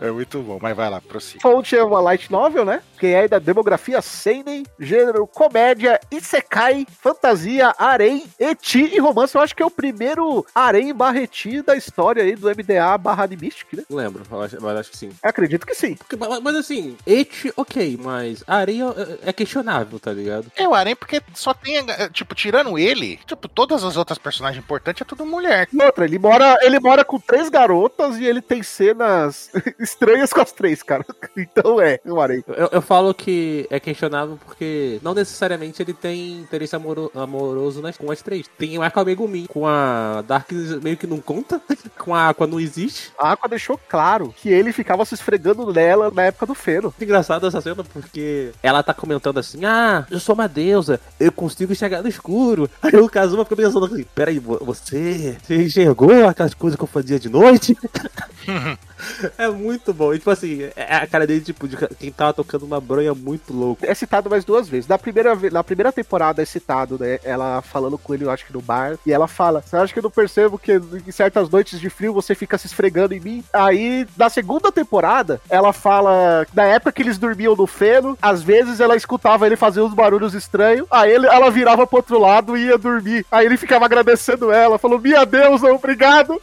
É 0.00 0.10
muito 0.10 0.38
bom, 0.40 0.58
mas 0.60 0.76
vai 0.76 0.88
lá, 0.90 1.00
prossiga. 1.00 1.40
Fonte 1.40 1.76
é 1.76 1.82
uma 1.82 2.00
light 2.00 2.30
novel, 2.30 2.64
né? 2.64 2.82
Que 2.98 3.06
é 3.08 3.26
da 3.28 3.38
demografia 3.38 4.00
seinen, 4.02 4.64
gênero 4.78 5.26
comédia, 5.26 5.98
isekai, 6.10 6.86
fantasia, 7.02 7.74
harem, 7.78 8.24
eti 8.38 8.82
e 8.94 8.98
romance. 9.00 9.34
Eu 9.34 9.40
acho 9.40 9.54
que 9.56 9.62
é 9.62 9.66
o 9.66 9.70
primeiro 9.70 10.44
harem 10.54 10.94
barra 10.94 11.20
eti 11.20 11.62
da 11.62 11.76
história 11.76 12.22
aí 12.22 12.36
do 12.36 12.48
MDA 12.48 12.96
barra 12.98 13.24
animistic, 13.24 13.72
né? 13.72 13.84
Não 13.88 13.96
lembro, 13.96 14.22
mas 14.30 14.54
acho 14.76 14.90
que 14.90 14.96
sim. 14.98 15.10
Acredito 15.22 15.66
que 15.66 15.74
sim. 15.74 15.94
Porque- 15.94 16.16
mas, 16.16 16.40
mas 16.40 16.56
assim, 16.56 16.96
et, 17.06 17.52
ok, 17.56 17.98
mas 18.02 18.44
a 18.46 18.56
areia 18.56 18.84
é, 18.96 19.09
é 19.24 19.32
questionável, 19.32 19.98
tá 19.98 20.12
ligado? 20.12 20.50
É 20.56 20.68
o 20.68 20.74
Arém 20.74 20.96
porque 20.96 21.22
só 21.34 21.52
tem, 21.54 21.78
eh, 21.78 22.08
tipo, 22.12 22.34
tirando 22.34 22.78
ele, 22.78 23.18
tipo, 23.26 23.48
todas 23.48 23.84
as 23.84 23.96
outras 23.96 24.18
personagens 24.18 24.62
importantes 24.62 25.02
é 25.02 25.04
tudo 25.04 25.24
mulher. 25.26 25.68
E 25.72 25.82
outra, 25.82 26.04
ele 26.04 26.18
mora, 26.18 26.58
ele 26.62 26.78
mora 26.80 27.04
com 27.04 27.18
três 27.18 27.48
garotas 27.48 28.18
e 28.18 28.24
ele 28.26 28.40
tem 28.40 28.62
cenas 28.62 29.50
estranhas 29.78 30.32
com 30.32 30.40
as 30.40 30.52
três, 30.52 30.82
cara. 30.82 31.04
Então 31.36 31.80
é, 31.80 31.98
um 32.04 32.20
harem. 32.20 32.44
Eu, 32.48 32.68
eu 32.72 32.82
falo 32.82 33.14
que 33.14 33.66
é 33.70 33.78
questionável 33.80 34.38
porque 34.44 34.98
não 35.02 35.14
necessariamente 35.14 35.80
ele 35.80 35.94
tem 35.94 36.38
interesse 36.38 36.74
amoro- 36.76 37.10
amoroso 37.14 37.80
nas, 37.80 37.96
com 37.96 38.10
as 38.10 38.20
três. 38.20 38.46
Tem 38.58 38.76
o 38.76 38.82
Arca 38.82 39.04
Megumi, 39.04 39.46
com 39.46 39.66
a 39.66 40.22
Dark 40.22 40.50
meio 40.82 40.96
que 40.96 41.06
não 41.06 41.20
conta, 41.20 41.60
com 41.98 42.14
a 42.14 42.28
Aqua 42.28 42.46
não 42.46 42.60
existe. 42.60 43.12
A 43.18 43.32
Aqua 43.32 43.48
deixou 43.48 43.78
claro 43.88 44.34
que 44.36 44.48
ele 44.48 44.72
ficava 44.72 45.04
se 45.04 45.14
esfregando 45.14 45.72
nela 45.72 46.10
na 46.10 46.24
época 46.24 46.46
do 46.46 46.54
Feno. 46.54 46.92
Engraçado 47.00 47.46
essa 47.46 47.60
cena 47.60 47.84
porque 47.84 48.52
ela 48.62 48.82
tá 48.82 48.92
comentando 49.00 49.38
assim: 49.38 49.64
Ah, 49.64 50.06
eu 50.10 50.20
sou 50.20 50.34
uma 50.34 50.46
deusa, 50.48 51.00
eu 51.18 51.32
consigo 51.32 51.72
enxergar 51.72 52.02
no 52.02 52.08
escuro. 52.08 52.68
Aí 52.82 52.94
o 52.96 53.08
Kazuma 53.08 53.44
fica 53.44 53.56
pensando 53.56 53.86
assim: 53.86 54.04
Peraí, 54.14 54.38
vo- 54.38 54.58
você, 54.62 55.36
você 55.42 55.56
enxergou 55.64 56.26
aquelas 56.28 56.54
coisas 56.54 56.76
que 56.76 56.82
eu 56.84 56.88
fazia 56.88 57.18
de 57.18 57.28
noite? 57.28 57.76
é 59.38 59.48
muito 59.48 59.92
bom. 59.92 60.12
E 60.14 60.18
tipo 60.18 60.30
assim, 60.30 60.68
é 60.76 60.96
a 60.96 61.06
cara 61.06 61.26
dele, 61.26 61.40
tipo, 61.40 61.66
de 61.68 61.76
quem 61.98 62.10
tava 62.10 62.32
tocando 62.32 62.64
uma 62.64 62.80
bronha 62.80 63.14
muito 63.14 63.52
louco. 63.52 63.84
É 63.84 63.94
citado 63.94 64.28
mais 64.30 64.44
duas 64.44 64.68
vezes. 64.68 64.88
Na 64.88 64.98
primeira, 64.98 65.34
na 65.50 65.64
primeira 65.64 65.92
temporada 65.92 66.42
é 66.42 66.44
citado, 66.44 66.98
né? 66.98 67.18
Ela 67.24 67.62
falando 67.62 67.98
com 67.98 68.14
ele, 68.14 68.24
eu 68.24 68.30
acho 68.30 68.46
que 68.46 68.52
no 68.52 68.60
bar. 68.60 68.96
E 69.06 69.12
ela 69.12 69.26
fala: 69.28 69.62
Você 69.62 69.76
acha 69.76 69.92
que 69.92 69.98
eu 69.98 70.02
não 70.02 70.10
percebo 70.10 70.58
que 70.58 70.72
em 71.06 71.10
certas 71.12 71.48
noites 71.48 71.80
de 71.80 71.90
frio 71.90 72.12
você 72.12 72.34
fica 72.34 72.56
se 72.58 72.66
esfregando 72.66 73.14
em 73.14 73.20
mim? 73.20 73.44
Aí, 73.52 74.06
na 74.16 74.28
segunda 74.28 74.70
temporada, 74.72 75.40
ela 75.48 75.72
fala: 75.72 76.46
Na 76.54 76.64
época 76.64 76.92
que 76.92 77.02
eles 77.02 77.18
dormiam 77.18 77.54
no 77.56 77.66
feno, 77.66 78.16
às 78.20 78.42
vezes 78.42 78.80
ela 78.80 78.96
escutava 78.96 79.46
ele 79.46 79.56
fazer 79.56 79.80
uns 79.80 79.94
barulhos 79.94 80.34
estranhos. 80.34 80.86
Aí 80.90 81.10
ele- 81.12 81.26
ela 81.26 81.50
virava 81.50 81.86
pro 81.86 81.96
outro 81.98 82.18
lado 82.18 82.56
e 82.56 82.66
ia 82.66 82.78
dormir. 82.78 83.24
Aí 83.30 83.46
ele 83.46 83.56
ficava 83.56 83.84
agradecendo 83.84 84.50
ela, 84.52 84.78
falou: 84.78 84.98
Minha 84.98 85.24
deusa, 85.24 85.72
obrigado. 85.72 86.40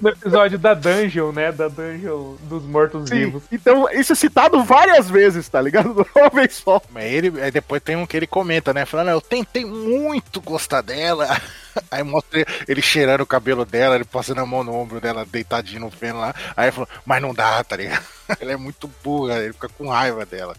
No 0.00 0.08
episódio 0.10 0.58
da 0.58 0.74
Dungeon, 0.74 1.32
né? 1.32 1.52
Da 1.52 1.68
Dungeon 1.68 1.93
dos 2.42 2.64
Mortos-Vivos. 2.64 3.42
Então, 3.50 3.88
isso 3.90 4.12
é 4.12 4.16
citado 4.16 4.62
várias 4.62 5.08
vezes, 5.08 5.48
tá 5.48 5.60
ligado? 5.60 5.94
Não 5.94 6.06
uma 6.22 6.30
vez 6.30 6.54
só. 6.54 6.80
Mas 6.90 7.04
ele, 7.04 7.40
aí 7.40 7.50
depois 7.50 7.82
tem 7.82 7.96
um 7.96 8.06
que 8.06 8.16
ele 8.16 8.26
comenta, 8.26 8.72
né? 8.72 8.84
Falando, 8.84 9.10
eu 9.10 9.20
tentei 9.20 9.64
muito 9.64 10.40
gostar 10.40 10.82
dela. 10.82 11.28
Aí 11.90 12.02
mostra 12.02 12.44
ele, 12.66 12.82
cheirando 12.82 13.22
o 13.22 13.26
cabelo 13.26 13.64
dela, 13.64 13.94
ele 13.94 14.04
passando 14.04 14.40
a 14.40 14.46
mão 14.46 14.64
no 14.64 14.74
ombro 14.74 15.00
dela, 15.00 15.24
deitadinho 15.24 15.80
no 15.80 15.90
feno 15.90 16.20
lá. 16.20 16.34
Aí 16.56 16.70
falou, 16.70 16.88
mas 17.04 17.22
não 17.22 17.34
dá, 17.34 17.62
tá 17.64 17.76
ligado? 17.76 18.04
Ela 18.40 18.52
é 18.52 18.56
muito 18.56 18.90
burra, 19.02 19.36
ele 19.36 19.52
fica 19.52 19.68
com 19.68 19.88
raiva 19.88 20.24
dela. 20.24 20.56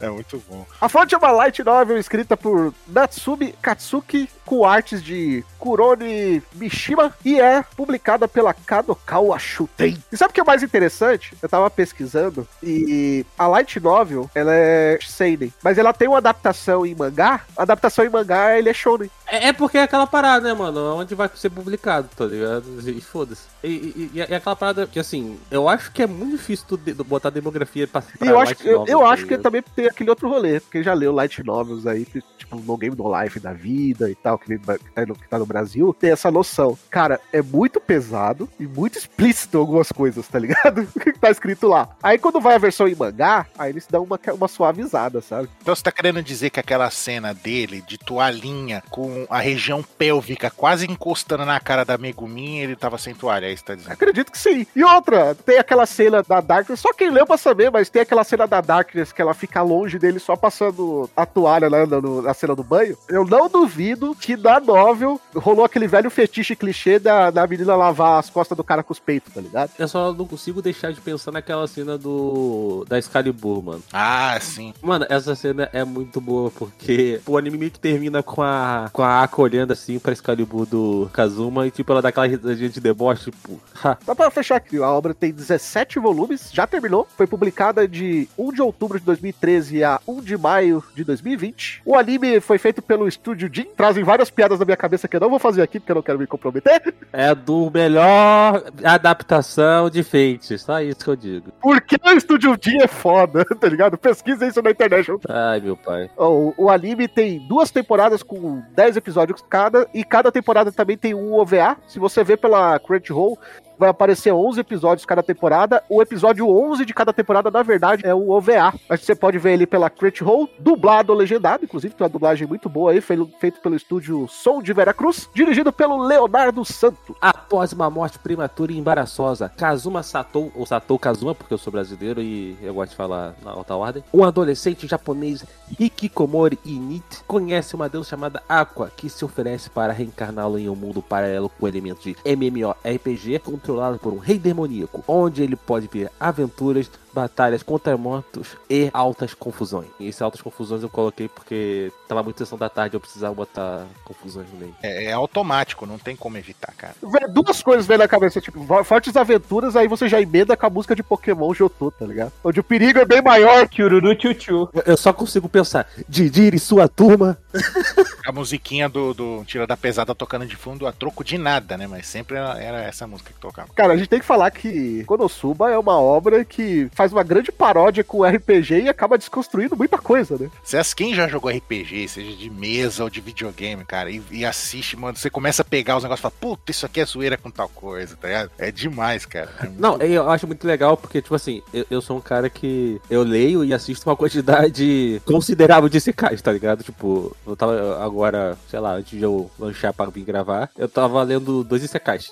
É 0.00 0.08
muito 0.08 0.42
bom. 0.48 0.64
A 0.80 0.88
fonte 0.88 1.14
é 1.14 1.18
uma 1.18 1.30
light 1.30 1.62
novel 1.64 1.98
escrita 1.98 2.36
por 2.36 2.72
Natsumi 2.86 3.52
Katsuki 3.60 4.28
com 4.44 4.64
artes 4.64 5.02
de 5.02 5.44
Kurone 5.58 6.42
Mishima 6.54 7.14
e 7.24 7.40
é 7.40 7.62
publicada 7.76 8.26
pela 8.26 8.54
Kadokawa 8.54 9.38
Shuten. 9.38 10.02
E 10.10 10.16
sabe 10.16 10.30
o 10.30 10.34
que 10.34 10.40
é 10.40 10.44
mais 10.44 10.62
interessante? 10.62 11.36
Eu 11.42 11.48
tava 11.48 11.68
pesquisando 11.68 12.46
e 12.62 13.26
a 13.38 13.46
light 13.46 13.78
novel, 13.80 14.30
ela 14.34 14.54
é 14.54 14.98
seinen, 15.06 15.52
mas 15.62 15.76
ela 15.76 15.92
tem 15.92 16.08
uma 16.08 16.18
adaptação 16.18 16.86
em 16.86 16.94
mangá. 16.94 17.42
A 17.56 17.62
adaptação 17.62 18.04
em 18.04 18.10
mangá, 18.10 18.56
ele 18.56 18.70
é 18.70 18.74
shonen. 18.74 19.10
É, 19.30 19.48
é 19.48 19.52
porque 19.52 19.78
é 19.78 19.82
aquela 19.82 20.06
parada, 20.06 20.48
né, 20.48 20.54
mano? 20.54 20.96
Onde 20.96 21.14
vai 21.14 21.30
ser 21.34 21.50
publicado, 21.50 22.08
tá 22.16 22.24
ligado? 22.24 22.64
E 22.88 23.00
foda-se. 23.00 23.42
E, 23.62 23.68
e, 23.68 24.10
e 24.14 24.20
é 24.20 24.36
aquela 24.36 24.56
parada 24.56 24.86
que, 24.86 24.98
assim, 24.98 25.38
eu 25.50 25.68
acho 25.68 25.92
que 25.92 26.02
é 26.02 26.06
muito 26.06 26.36
difícil 26.36 26.64
tu 26.68 26.76
de- 26.76 26.94
botar 26.94 27.30
demografia 27.30 27.86
pra. 27.86 28.02
E 28.14 28.18
pra 28.18 28.28
eu 28.28 28.38
acho, 28.38 28.54
que- 28.56 28.68
eu, 28.68 28.84
eu 28.86 29.00
tá 29.00 29.08
acho 29.10 29.26
que 29.26 29.36
também 29.38 29.62
tem 29.74 29.86
aquele 29.86 30.10
outro 30.10 30.28
rolê, 30.28 30.60
porque 30.60 30.82
já 30.82 30.94
leu 30.94 31.12
light 31.12 31.42
novels 31.44 31.86
aí, 31.86 32.04
tipo, 32.38 32.56
no 32.56 32.76
Game 32.76 32.96
No 32.96 33.20
Life 33.22 33.38
da 33.40 33.52
vida 33.52 34.10
e 34.10 34.14
tal, 34.14 34.38
que, 34.38 34.58
tá 34.58 35.06
no, 35.06 35.14
que 35.14 35.28
tá 35.28 35.38
no 35.38 35.46
Brasil, 35.46 35.94
tem 35.98 36.10
essa 36.10 36.30
noção. 36.30 36.78
Cara, 36.90 37.20
é 37.32 37.42
muito 37.42 37.80
pesado 37.80 38.48
e 38.58 38.66
muito 38.66 38.96
explícito 38.98 39.58
algumas 39.58 39.92
coisas, 39.92 40.26
tá 40.26 40.38
ligado? 40.38 40.86
que 41.02 41.12
tá 41.12 41.30
escrito 41.30 41.66
lá. 41.68 41.88
Aí 42.02 42.18
quando 42.18 42.40
vai 42.40 42.54
a 42.54 42.58
versão 42.58 42.88
em 42.88 42.94
mangá, 42.94 43.46
aí 43.58 43.70
eles 43.70 43.86
dão 43.86 44.04
uma, 44.04 44.18
uma 44.32 44.48
suavizada, 44.48 45.20
sabe? 45.20 45.48
Então 45.60 45.74
você 45.74 45.82
tá 45.82 45.92
querendo 45.92 46.22
dizer 46.22 46.50
que 46.50 46.60
aquela 46.60 46.90
cena 46.90 47.34
dele 47.34 47.82
de 47.86 47.98
toalhinha 47.98 48.82
com 48.90 49.17
com 49.26 49.34
a 49.34 49.38
região 49.38 49.82
pélvica 49.82 50.50
quase 50.50 50.86
encostando 50.90 51.44
na 51.44 51.58
cara 51.60 51.84
da 51.84 51.98
Megumin, 51.98 52.58
ele 52.58 52.76
tava 52.76 52.98
sem 52.98 53.14
toalha, 53.14 53.46
é 53.46 53.52
isso 53.52 53.62
que 53.62 53.68
tá 53.68 53.74
dizendo. 53.74 53.92
Acredito 53.92 54.30
que 54.32 54.38
sim. 54.38 54.66
E 54.74 54.84
outra, 54.84 55.34
tem 55.34 55.58
aquela 55.58 55.86
cena 55.86 56.22
da 56.22 56.40
Darkness, 56.40 56.80
só 56.80 56.92
quem 56.92 57.10
leu 57.10 57.26
pra 57.26 57.36
saber, 57.36 57.70
mas 57.70 57.88
tem 57.88 58.02
aquela 58.02 58.24
cena 58.24 58.46
da 58.46 58.60
Darkness 58.60 59.12
que 59.12 59.20
ela 59.22 59.34
fica 59.34 59.62
longe 59.62 59.98
dele 59.98 60.18
só 60.18 60.36
passando 60.36 61.08
a 61.16 61.24
toalha 61.26 61.68
né, 61.70 61.84
no- 61.86 62.22
na 62.22 62.34
cena 62.34 62.54
do 62.54 62.62
banho. 62.62 62.96
Eu 63.08 63.24
não 63.24 63.48
duvido 63.48 64.14
que 64.14 64.36
na 64.36 64.60
novel 64.60 65.20
rolou 65.34 65.64
aquele 65.64 65.86
velho 65.88 66.10
fetiche 66.10 66.54
clichê 66.56 66.98
da, 66.98 67.30
da 67.30 67.46
menina 67.46 67.74
lavar 67.76 68.18
as 68.18 68.30
costas 68.30 68.56
do 68.56 68.64
cara 68.64 68.82
com 68.82 68.92
os 68.92 68.98
peitos, 68.98 69.32
tá 69.32 69.40
ligado? 69.40 69.70
Eu 69.78 69.88
só 69.88 70.12
não 70.12 70.26
consigo 70.26 70.60
deixar 70.62 70.92
de 70.92 71.00
pensar 71.00 71.32
naquela 71.32 71.66
cena 71.66 71.96
do. 71.98 72.84
da 72.88 72.98
Excalibur, 72.98 73.62
mano. 73.62 73.82
Ah, 73.92 74.36
sim. 74.40 74.72
Mano, 74.82 75.06
essa 75.08 75.34
cena 75.34 75.68
é 75.72 75.84
muito 75.84 76.20
boa, 76.20 76.50
porque 76.50 77.20
o 77.26 77.36
anime 77.36 77.58
meio 77.58 77.70
que 77.70 77.78
termina 77.80 78.22
com 78.22 78.42
a. 78.42 78.88
com 78.92 79.02
a 79.02 79.07
Aka 79.08 79.42
olhando 79.42 79.72
assim 79.72 79.98
pra 79.98 80.12
Excalibur 80.12 80.66
do 80.66 81.10
Kazuma 81.12 81.66
e 81.66 81.70
tipo, 81.70 81.90
ela 81.92 82.02
dá 82.02 82.08
aquela 82.08 82.26
risadinha 82.26 82.68
de 82.68 82.80
deboche, 82.80 83.30
tipo. 83.30 83.60
Ha. 83.82 83.96
Só 84.04 84.14
pra 84.14 84.30
fechar 84.30 84.56
aqui, 84.56 84.76
a 84.78 84.90
obra 84.90 85.14
tem 85.14 85.32
17 85.32 85.98
volumes, 85.98 86.50
já 86.52 86.66
terminou. 86.66 87.06
Foi 87.16 87.26
publicada 87.26 87.86
de 87.86 88.28
1 88.36 88.52
de 88.52 88.62
outubro 88.62 88.98
de 88.98 89.04
2013 89.06 89.84
a 89.84 90.00
1 90.06 90.20
de 90.20 90.36
maio 90.36 90.82
de 90.94 91.04
2020. 91.04 91.82
O 91.84 91.96
anime 91.96 92.40
foi 92.40 92.58
feito 92.58 92.82
pelo 92.82 93.08
estúdio 93.08 93.48
Jin. 93.52 93.66
Trazem 93.76 94.04
várias 94.04 94.30
piadas 94.30 94.58
na 94.58 94.64
minha 94.64 94.76
cabeça 94.76 95.08
que 95.08 95.16
eu 95.16 95.20
não 95.20 95.30
vou 95.30 95.38
fazer 95.38 95.62
aqui 95.62 95.80
porque 95.80 95.92
eu 95.92 95.96
não 95.96 96.02
quero 96.02 96.18
me 96.18 96.26
comprometer. 96.26 96.94
É 97.12 97.34
do 97.34 97.70
melhor 97.72 98.64
adaptação 98.84 99.88
de 99.88 100.02
Fate, 100.02 100.58
só 100.58 100.80
isso 100.80 101.00
que 101.00 101.08
eu 101.08 101.16
digo. 101.16 101.52
Porque 101.60 101.96
o 102.04 102.10
estúdio 102.10 102.56
Jin 102.60 102.82
é 102.82 102.88
foda, 102.88 103.44
tá 103.58 103.68
ligado? 103.68 103.96
Pesquisa 103.96 104.46
isso 104.46 104.60
na 104.62 104.70
internet. 104.70 105.10
Ai, 105.28 105.60
meu 105.60 105.76
pai. 105.76 106.10
O, 106.16 106.52
o 106.56 106.70
anime 106.70 107.08
tem 107.08 107.38
duas 107.46 107.70
temporadas 107.70 108.22
com 108.22 108.62
10 108.74 108.97
episódios 108.98 109.42
cada, 109.48 109.88
e 109.94 110.04
cada 110.04 110.30
temporada 110.30 110.70
também 110.70 110.96
tem 110.96 111.14
um 111.14 111.34
OVA. 111.34 111.76
Se 111.86 111.98
você 111.98 112.22
vê 112.22 112.36
pela 112.36 112.78
Crunchyroll, 112.78 113.38
vai 113.78 113.88
aparecer 113.88 114.32
11 114.32 114.60
episódios 114.60 115.06
cada 115.06 115.22
temporada. 115.22 115.82
O 115.88 116.02
episódio 116.02 116.48
11 116.48 116.84
de 116.84 116.92
cada 116.92 117.12
temporada, 117.12 117.50
na 117.50 117.62
verdade, 117.62 118.04
é 118.04 118.14
um 118.14 118.30
OVA. 118.30 118.74
Mas 118.88 119.02
você 119.02 119.14
pode 119.14 119.38
ver 119.38 119.52
ele 119.52 119.66
pela 119.66 119.88
Crunchyroll, 119.88 120.48
dublado 120.58 121.12
ou 121.12 121.18
legendado, 121.18 121.64
inclusive 121.64 121.94
tem 121.94 122.04
uma 122.04 122.10
dublagem 122.10 122.46
muito 122.46 122.68
boa 122.68 122.90
aí, 122.90 123.00
feito, 123.00 123.60
pelo 123.62 123.76
estúdio 123.76 124.26
Som 124.28 124.62
de 124.62 124.72
Veracruz, 124.72 125.28
dirigido 125.32 125.72
pelo 125.72 126.02
Leonardo 126.02 126.64
Santos. 126.64 127.16
Após 127.20 127.72
uma 127.72 127.88
morte 127.88 128.18
prematura 128.18 128.72
e 128.72 128.78
embaraçosa, 128.78 129.50
Kazuma 129.56 130.02
Satou, 130.02 130.50
ou 130.54 130.66
Satou 130.66 130.98
Kazuma, 130.98 131.34
porque 131.34 131.54
eu 131.54 131.58
sou 131.58 131.72
brasileiro 131.72 132.20
e 132.20 132.56
eu 132.62 132.74
gosto 132.74 132.90
de 132.90 132.96
falar 132.96 133.34
na 133.44 133.52
alta 133.52 133.74
ordem, 133.74 134.02
um 134.12 134.24
adolescente 134.24 134.86
japonês 134.86 135.44
Hikikomori 135.78 136.58
Init 136.64 137.22
conhece 137.26 137.74
uma 137.74 137.88
deusa 137.88 138.10
chamada 138.10 138.42
Aqua, 138.48 138.90
que 138.96 139.08
se 139.08 139.24
oferece 139.24 139.70
para 139.70 139.92
reencarná-lo 139.92 140.58
em 140.58 140.68
um 140.68 140.74
mundo 140.74 141.02
paralelo 141.02 141.48
com 141.48 141.68
elementos 141.68 142.02
de 142.04 142.16
MMORPG 142.24 143.40
controlado 143.68 143.98
por 143.98 144.14
um 144.14 144.18
rei 144.18 144.38
demoníaco, 144.38 145.04
onde 145.06 145.42
ele 145.42 145.54
pode 145.54 145.88
ver 145.92 146.10
aventuras, 146.18 146.90
batalhas 147.12 147.62
contra 147.62 147.96
mortos 147.96 148.56
e 148.68 148.90
altas 148.92 149.34
confusões. 149.34 149.88
E 149.98 150.08
essas 150.08 150.22
altas 150.22 150.40
confusões 150.40 150.82
eu 150.82 150.88
coloquei 150.88 151.28
porque 151.28 151.92
tava 152.06 152.22
muito 152.22 152.38
sessão 152.38 152.58
da 152.58 152.68
tarde, 152.68 152.96
eu 152.96 153.00
precisava 153.00 153.34
botar 153.34 153.86
confusões 154.04 154.46
no 154.52 154.58
meio. 154.58 154.74
É, 154.82 155.06
é 155.06 155.12
automático, 155.12 155.86
não 155.86 155.98
tem 155.98 156.16
como 156.16 156.36
evitar, 156.36 156.72
cara. 156.76 156.94
Duas 157.30 157.62
coisas 157.62 157.86
vem 157.86 157.98
na 157.98 158.08
cabeça, 158.08 158.40
tipo, 158.40 158.64
fortes 158.84 159.16
aventuras, 159.16 159.76
aí 159.76 159.88
você 159.88 160.08
já 160.08 160.20
emenda 160.20 160.56
com 160.56 160.66
a 160.66 160.70
música 160.70 160.94
de 160.94 161.02
Pokémon 161.02 161.52
Jotô, 161.52 161.90
tá 161.90 162.06
ligado? 162.06 162.32
Onde 162.42 162.60
o 162.60 162.64
perigo 162.64 162.98
é 162.98 163.04
bem 163.04 163.22
maior 163.22 163.68
que 163.68 163.82
Chururu 163.82 164.14
tchutchu. 164.14 164.68
Eu 164.84 164.96
só 164.96 165.12
consigo 165.12 165.48
pensar, 165.48 165.86
Didiri 166.08 166.56
e 166.56 166.60
sua 166.60 166.88
turma 166.88 167.38
A 168.26 168.32
musiquinha 168.32 168.88
do, 168.88 169.14
do 169.14 169.44
Tira 169.44 169.66
da 169.66 169.76
Pesada 169.76 170.14
tocando 170.14 170.46
de 170.46 170.56
fundo 170.56 170.86
a 170.86 170.92
troco 170.92 171.24
de 171.24 171.38
nada, 171.38 171.76
né? 171.76 171.86
Mas 171.86 172.06
sempre 172.06 172.36
era, 172.36 172.58
era 172.60 172.82
essa 172.82 173.06
música 173.06 173.32
que 173.32 173.40
tocava. 173.40 173.68
Cara, 173.74 173.94
a 173.94 173.96
gente 173.96 174.08
tem 174.08 174.20
que 174.20 174.26
falar 174.26 174.50
que 174.50 175.04
Konosuba 175.04 175.70
é 175.70 175.78
uma 175.78 175.98
obra 175.98 176.44
que 176.44 176.88
faz 176.98 177.12
uma 177.12 177.22
grande 177.22 177.52
paródia 177.52 178.02
com 178.02 178.18
o 178.18 178.24
RPG 178.24 178.82
e 178.82 178.88
acaba 178.88 179.16
desconstruindo 179.16 179.76
muita 179.76 179.96
coisa, 179.98 180.36
né? 180.36 180.50
Vocês, 180.64 180.92
quem 180.92 181.14
já 181.14 181.28
jogou 181.28 181.48
RPG, 181.48 182.08
seja 182.08 182.36
de 182.36 182.50
mesa 182.50 183.04
ou 183.04 183.08
de 183.08 183.20
videogame, 183.20 183.84
cara, 183.84 184.10
e, 184.10 184.20
e 184.32 184.44
assiste, 184.44 184.96
mano, 184.96 185.16
você 185.16 185.30
começa 185.30 185.62
a 185.62 185.64
pegar 185.64 185.96
os 185.96 186.02
negócios 186.02 186.18
e 186.20 186.22
fala, 186.22 186.34
puta, 186.40 186.72
isso 186.72 186.84
aqui 186.84 186.98
é 187.00 187.04
zoeira 187.04 187.36
com 187.36 187.52
tal 187.52 187.68
coisa, 187.68 188.16
tá 188.16 188.26
ligado? 188.26 188.50
É 188.58 188.72
demais, 188.72 189.24
cara. 189.24 189.48
É 189.60 189.66
muito- 189.66 189.80
Não, 189.80 189.96
eu 189.98 190.28
acho 190.28 190.44
muito 190.48 190.66
legal 190.66 190.96
porque, 190.96 191.22
tipo 191.22 191.36
assim, 191.36 191.62
eu, 191.72 191.86
eu 191.88 192.00
sou 192.02 192.16
um 192.16 192.20
cara 192.20 192.50
que 192.50 193.00
eu 193.08 193.22
leio 193.22 193.64
e 193.64 193.72
assisto 193.72 194.10
uma 194.10 194.16
quantidade 194.16 195.22
considerável 195.24 195.88
de 195.88 196.00
secais, 196.00 196.42
tá 196.42 196.50
ligado? 196.52 196.82
Tipo, 196.82 197.36
eu 197.46 197.54
tava 197.54 198.02
agora, 198.04 198.58
sei 198.68 198.80
lá, 198.80 198.94
antes 198.94 199.16
de 199.16 199.24
eu 199.24 199.48
lanchar 199.56 199.92
pra 199.92 200.06
vir 200.06 200.24
gravar, 200.24 200.68
eu 200.76 200.88
tava 200.88 201.22
lendo 201.22 201.62
dois 201.62 201.88
secais. 201.88 202.28